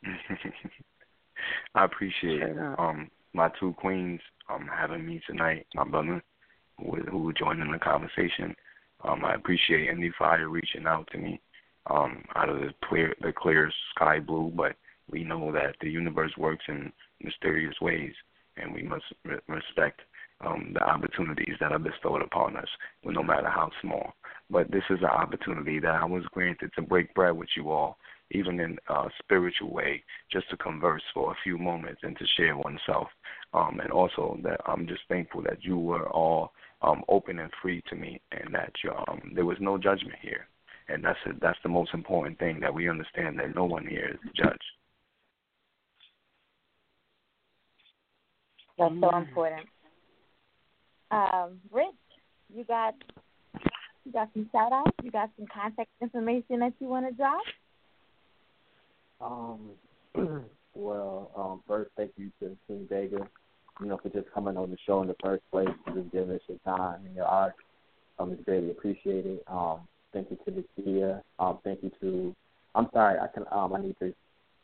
I 1.75 1.85
appreciate 1.85 2.43
um 2.79 3.11
my 3.33 3.51
two 3.59 3.75
queens 3.79 4.21
um 4.49 4.69
having 4.73 5.07
me 5.07 5.21
tonight, 5.27 5.67
my 5.75 5.85
brother 5.85 6.23
who 6.79 6.97
who 7.11 7.33
joined 7.33 7.63
in 7.63 7.71
the 7.71 7.79
conversation. 7.79 8.55
Um 9.05 9.25
I 9.25 9.35
appreciate 9.35 9.89
Indie 9.91 10.13
Fire 10.19 10.49
reaching 10.49 10.87
out 10.87 11.09
to 11.13 11.19
me 11.19 11.41
um 11.89 12.25
out 12.35 12.49
of 12.49 12.61
the 12.61 12.71
clear 12.85 13.15
the 13.21 13.33
clear 13.33 13.71
sky 13.95 14.19
blue, 14.19 14.53
but 14.55 14.75
we 15.11 15.25
know 15.25 15.53
that 15.53 15.77
the 15.81 15.91
universe 15.91 16.33
works 16.37 16.65
in 16.69 16.93
mysterious 17.23 17.75
ways 17.81 18.13
and 18.57 18.73
we 18.73 18.83
must 18.83 19.05
re- 19.25 19.39
respect 19.49 20.01
um 20.45 20.73
the 20.75 20.83
opportunities 20.83 21.55
that 21.61 21.73
are 21.73 21.79
bestowed 21.79 22.23
upon 22.23 22.57
us, 22.57 22.69
no 23.05 23.23
matter 23.23 23.49
how 23.49 23.71
small. 23.81 24.13
But 24.51 24.71
this 24.71 24.85
is 24.91 24.99
an 25.01 25.07
opportunity 25.07 25.79
that 25.81 25.95
I 25.95 26.05
was 26.05 26.25
granted 26.33 26.73
to 26.75 26.83
break 26.83 27.15
bread 27.15 27.37
with 27.37 27.49
you 27.57 27.71
all 27.71 27.99
even 28.33 28.61
in 28.61 28.79
a 28.89 29.09
spiritual 29.19 29.73
way, 29.73 30.03
just 30.31 30.49
to 30.51 30.57
converse 30.57 31.03
for 31.15 31.33
a 31.33 31.37
few 31.45 31.59
moments 31.59 32.01
and 32.03 32.17
to 32.19 32.25
share 32.37 32.57
oneself. 32.57 33.09
Um, 33.55 33.81
and 33.81 33.93
also 33.93 34.39
that 34.43 34.61
I'm 34.67 34.87
just 34.87 35.03
thankful 35.09 35.43
that 35.43 35.63
you 35.63 35.79
were 35.79 36.09
all 36.09 36.53
um, 36.81 37.03
open 37.09 37.39
and 37.39 37.51
free 37.61 37.83
to 37.89 37.95
me, 37.95 38.21
and 38.33 38.55
that 38.55 38.73
um, 39.09 39.33
there 39.35 39.45
was 39.45 39.59
no 39.61 39.79
judgment 39.79 40.17
here. 40.21 40.47
And 40.89 41.05
that's 41.05 41.19
a, 41.27 41.33
that's 41.41 41.59
the 41.63 41.69
most 41.69 41.95
important 41.95 42.39
thing 42.39 42.59
that 42.61 42.75
we 42.75 42.89
understand 42.89 43.39
that 43.39 43.55
no 43.55 43.65
one 43.65 43.87
here 43.87 44.11
is 44.13 44.19
the 44.25 44.43
judge. 44.45 44.63
That's 48.79 48.95
so 49.01 49.11
Mm. 49.11 49.19
important. 49.19 49.69
Um, 51.11 51.61
Rich, 51.71 51.95
you 52.55 52.65
got 52.65 52.95
you 54.05 54.13
got 54.13 54.33
some 54.33 54.49
shout 54.51 54.73
outs, 54.73 54.91
you 55.03 55.11
got 55.11 55.31
some 55.37 55.47
contact 55.47 55.91
information 56.01 56.59
that 56.61 56.73
you 56.81 56.89
want 56.89 57.07
to 57.07 57.13
drop? 57.13 57.43
Um, 59.21 59.71
well, 60.75 61.31
um, 61.37 61.63
first, 61.69 61.91
thank 61.97 62.13
you 62.17 62.33
to 62.41 62.57
King 62.67 62.87
Vega, 62.89 63.29
you 63.81 63.87
know, 63.87 63.99
for 63.99 64.09
just 64.09 64.31
coming 64.33 64.57
on 64.57 64.71
the 64.71 64.79
show 64.85 65.03
in 65.03 65.09
the 65.09 65.17
first 65.23 65.43
place 65.53 65.69
and 65.87 65.95
just 65.95 66.13
giving 66.13 66.35
us 66.35 66.43
your 66.49 66.59
time 66.65 67.07
and 67.07 67.15
your 67.15 67.27
art. 67.27 67.55
Um, 68.19 68.33
it's 68.33 68.43
greatly 68.45 68.71
appreciated. 68.71 69.41
Um, 69.47 69.81
thank 70.13 70.31
you 70.31 70.39
to 70.45 70.51
Nakia. 70.51 71.23
Um, 71.39 71.59
thank 71.65 71.83
you 71.83 71.91
to. 72.01 72.35
I'm 72.75 72.89
sorry, 72.93 73.19
I 73.19 73.27
can. 73.29 73.45
Um, 73.53 73.75
I 73.75 73.81
need 73.81 73.97
to. 74.01 74.13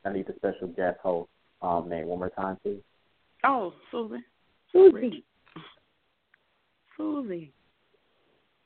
I 0.04 0.12
need 0.12 0.26
the 0.26 0.34
special 0.36 0.68
guest 0.68 0.98
host. 1.02 1.28
Um, 1.62 1.88
name 1.88 2.06
one 2.06 2.18
more 2.18 2.30
time, 2.30 2.56
please. 2.62 2.80
Oh, 3.44 3.72
Susie. 3.90 4.24
Susie. 4.72 5.24
Susie. 6.96 7.52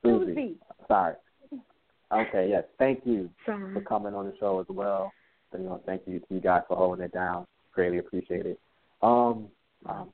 Susie. 0.05 0.57
Sorry. 0.89 1.15
Okay. 2.13 2.49
Yes. 2.51 2.65
Thank 2.79 3.03
you 3.05 3.31
Sorry. 3.47 3.73
for 3.75 3.81
coming 3.83 4.15
on 4.15 4.27
the 4.27 4.35
show 4.39 4.61
as 4.61 4.67
well. 4.69 5.13
So, 5.51 5.59
you 5.59 5.65
know, 5.65 5.83
thank 5.87 6.03
you 6.07 6.19
to 6.19 6.27
you 6.31 6.41
guys 6.41 6.63
for 6.69 6.77
holding 6.77 7.05
it 7.05 7.13
down. 7.13 7.47
Greatly 7.73 7.99
appreciate 7.99 8.47
it. 8.47 8.59
Um, 9.03 9.49
um 9.87 10.11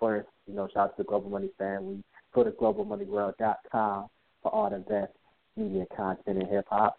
first, 0.00 0.28
you 0.46 0.54
know, 0.54 0.68
shout 0.72 0.90
out 0.90 0.96
to 0.96 1.02
the 1.02 1.04
Global 1.04 1.30
Money 1.30 1.50
family. 1.58 2.02
Go 2.34 2.44
to 2.44 2.50
globalmoneyworld.com 2.50 4.06
for 4.42 4.54
all 4.54 4.70
the 4.70 4.78
best 4.78 5.12
media 5.56 5.86
content 5.96 6.42
in 6.42 6.48
hip 6.48 6.66
hop. 6.68 6.98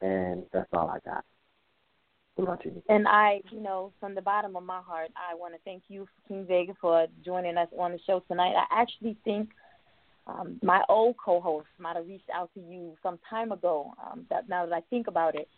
And 0.00 0.44
that's 0.52 0.68
all 0.72 0.88
I 0.88 0.98
got. 1.08 1.24
And 2.88 3.06
I, 3.06 3.40
you 3.50 3.60
know, 3.60 3.92
from 4.00 4.14
the 4.14 4.22
bottom 4.22 4.56
of 4.56 4.64
my 4.64 4.80
heart, 4.80 5.10
I 5.16 5.34
want 5.34 5.54
to 5.54 5.60
thank 5.64 5.84
you, 5.88 6.08
King 6.26 6.46
Vega, 6.46 6.74
for 6.80 7.06
joining 7.24 7.56
us 7.56 7.68
on 7.78 7.92
the 7.92 7.98
show 8.06 8.22
tonight. 8.28 8.54
I 8.56 8.82
actually 8.82 9.16
think 9.24 9.50
um, 10.26 10.58
my 10.62 10.82
old 10.88 11.16
co-host 11.22 11.66
might 11.78 11.96
have 11.96 12.06
reached 12.06 12.30
out 12.34 12.50
to 12.54 12.60
you 12.60 12.96
some 13.02 13.18
time 13.28 13.52
ago. 13.52 13.92
Um, 14.04 14.26
that 14.30 14.48
now 14.48 14.66
that 14.66 14.74
I 14.74 14.80
think 14.90 15.06
about 15.06 15.34
it, 15.34 15.48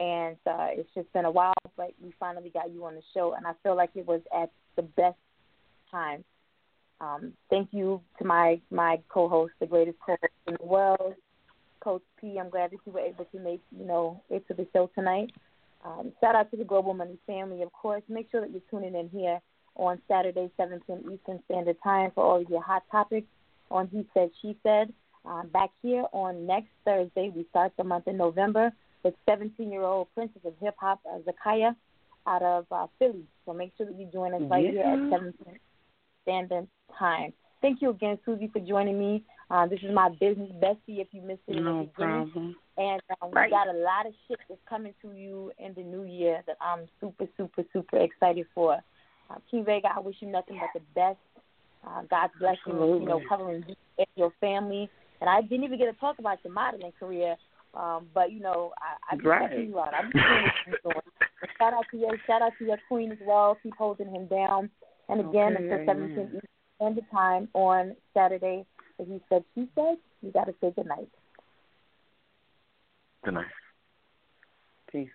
and 0.00 0.36
uh, 0.46 0.68
it's 0.70 0.88
just 0.94 1.12
been 1.12 1.24
a 1.24 1.30
while, 1.30 1.54
but 1.76 1.92
we 2.02 2.14
finally 2.18 2.50
got 2.50 2.72
you 2.72 2.84
on 2.84 2.94
the 2.94 3.02
show, 3.14 3.34
and 3.34 3.46
I 3.46 3.52
feel 3.62 3.76
like 3.76 3.90
it 3.94 4.06
was 4.06 4.20
at 4.34 4.50
the 4.76 4.82
best 4.82 5.18
time. 5.90 6.24
Um, 7.00 7.32
thank 7.50 7.68
you 7.72 8.00
to 8.18 8.24
my 8.24 8.60
my 8.70 9.00
co-host, 9.08 9.54
the 9.60 9.66
greatest 9.66 9.98
co-host 10.04 10.32
in 10.46 10.56
the 10.60 10.66
world, 10.66 11.14
Coach 11.80 12.02
P. 12.20 12.38
I'm 12.38 12.48
glad 12.48 12.70
that 12.70 12.78
you 12.86 12.92
were 12.92 13.00
able 13.00 13.24
to 13.26 13.38
make 13.38 13.60
you 13.76 13.84
know 13.84 14.22
it 14.30 14.46
to 14.48 14.54
the 14.54 14.66
show 14.72 14.90
tonight. 14.94 15.32
Um, 15.84 16.12
shout 16.20 16.34
out 16.34 16.50
to 16.50 16.56
the 16.56 16.64
Global 16.64 16.94
Money 16.94 17.18
family, 17.26 17.62
of 17.62 17.72
course. 17.72 18.02
Make 18.08 18.30
sure 18.30 18.40
that 18.40 18.50
you're 18.50 18.62
tuning 18.70 18.94
in 18.94 19.08
here 19.08 19.40
on 19.74 20.00
Saturday, 20.06 20.50
7 20.56 20.80
p.m. 20.86 21.00
Eastern 21.12 21.40
Standard 21.46 21.76
Time 21.82 22.10
for 22.14 22.24
all 22.24 22.40
of 22.40 22.48
your 22.48 22.62
hot 22.62 22.82
topics 22.90 23.26
on 23.70 23.88
He 23.88 24.06
Said, 24.14 24.30
She 24.40 24.56
Said. 24.62 24.92
Um, 25.24 25.48
back 25.48 25.70
here 25.82 26.04
on 26.12 26.46
next 26.46 26.70
Thursday, 26.84 27.32
we 27.34 27.46
start 27.50 27.72
the 27.76 27.84
month 27.84 28.08
in 28.08 28.16
November 28.16 28.72
with 29.02 29.14
17-year-old 29.28 30.08
Princess 30.14 30.42
of 30.44 30.54
Hip 30.60 30.74
Hop, 30.78 31.00
uh, 31.10 31.18
Zakaya, 31.20 31.74
out 32.26 32.42
of 32.42 32.66
uh, 32.70 32.86
Philly. 32.98 33.24
So 33.46 33.52
make 33.52 33.72
sure 33.76 33.86
that 33.86 33.98
you 33.98 34.08
join 34.12 34.34
us 34.34 34.42
right 34.48 34.70
here 34.70 34.82
at 34.82 35.10
7 35.10 35.34
p.m. 35.44 35.56
Standard 36.22 36.68
Time. 36.98 37.32
Thank 37.60 37.80
you 37.80 37.90
again, 37.90 38.18
Susie, 38.24 38.50
for 38.52 38.60
joining 38.60 38.98
me. 38.98 39.24
Uh, 39.52 39.66
this 39.66 39.80
is 39.82 39.92
my 39.94 40.08
business 40.08 40.50
bestie. 40.62 41.00
If 41.04 41.08
you 41.12 41.20
missed 41.20 41.40
it 41.46 41.58
in 41.58 41.64
the 41.64 41.70
No 41.70 41.80
beginning, 41.94 42.30
problem. 42.32 42.56
and 42.78 43.02
um, 43.20 43.30
Right. 43.32 43.50
we 43.50 43.50
got 43.50 43.68
a 43.68 43.78
lot 43.78 44.06
of 44.06 44.14
shit 44.26 44.38
that's 44.48 44.60
coming 44.66 44.94
to 45.02 45.12
you 45.12 45.52
in 45.58 45.74
the 45.74 45.82
new 45.82 46.04
year 46.04 46.42
that 46.46 46.56
I'm 46.58 46.88
super, 47.02 47.26
super, 47.36 47.62
super 47.70 47.98
excited 47.98 48.46
for. 48.54 48.80
Uh, 49.28 49.34
King 49.50 49.66
Vega, 49.66 49.88
I 49.94 50.00
wish 50.00 50.16
you 50.20 50.28
nothing 50.28 50.58
but 50.58 50.70
the 50.72 50.80
best. 50.94 51.18
Uh, 51.86 52.02
God's 52.08 52.32
blessings, 52.38 52.60
you 52.66 53.06
know, 53.06 53.20
covering 53.28 53.62
you 53.68 53.74
and 53.98 54.06
your 54.16 54.32
family. 54.40 54.88
And 55.20 55.28
I 55.28 55.42
didn't 55.42 55.64
even 55.64 55.78
get 55.78 55.92
to 55.92 56.00
talk 56.00 56.18
about 56.18 56.38
your 56.44 56.52
modeling 56.54 56.92
career, 56.98 57.36
um, 57.74 58.08
but 58.14 58.32
you 58.32 58.40
know, 58.40 58.72
I, 58.78 59.12
I 59.14 59.16
be 59.16 59.28
Right. 59.28 59.68
you 59.68 59.78
out. 59.78 59.92
I'm 59.92 60.10
just 60.12 60.24
seeing 60.24 60.42
what 60.44 60.52
you're 60.66 60.92
doing. 60.92 61.02
Shout 61.58 61.74
out 61.74 61.84
to 61.90 61.96
your 61.98 62.16
shout 62.26 62.40
out 62.40 62.52
to 62.58 62.64
your 62.64 62.78
queen 62.88 63.12
as 63.12 63.18
well. 63.20 63.58
Keep 63.62 63.74
holding 63.76 64.08
him 64.08 64.26
down. 64.28 64.70
And 65.08 65.20
again, 65.20 65.56
Okay, 65.56 65.64
until 65.64 65.92
amen. 65.92 66.10
17 66.14 66.24
Eastern 66.26 66.40
Standard 66.76 67.04
Time 67.12 67.48
on 67.54 67.96
Saturday, 68.14 68.64
as 69.02 69.08
he 69.08 69.20
said, 69.28 69.44
she 69.54 69.68
said, 69.74 69.96
you 70.22 70.30
got 70.32 70.44
to 70.44 70.54
say 70.60 70.72
good 70.74 70.86
night. 70.86 71.08
Good 73.24 73.34
night. 73.34 73.46
Peace. 74.90 75.08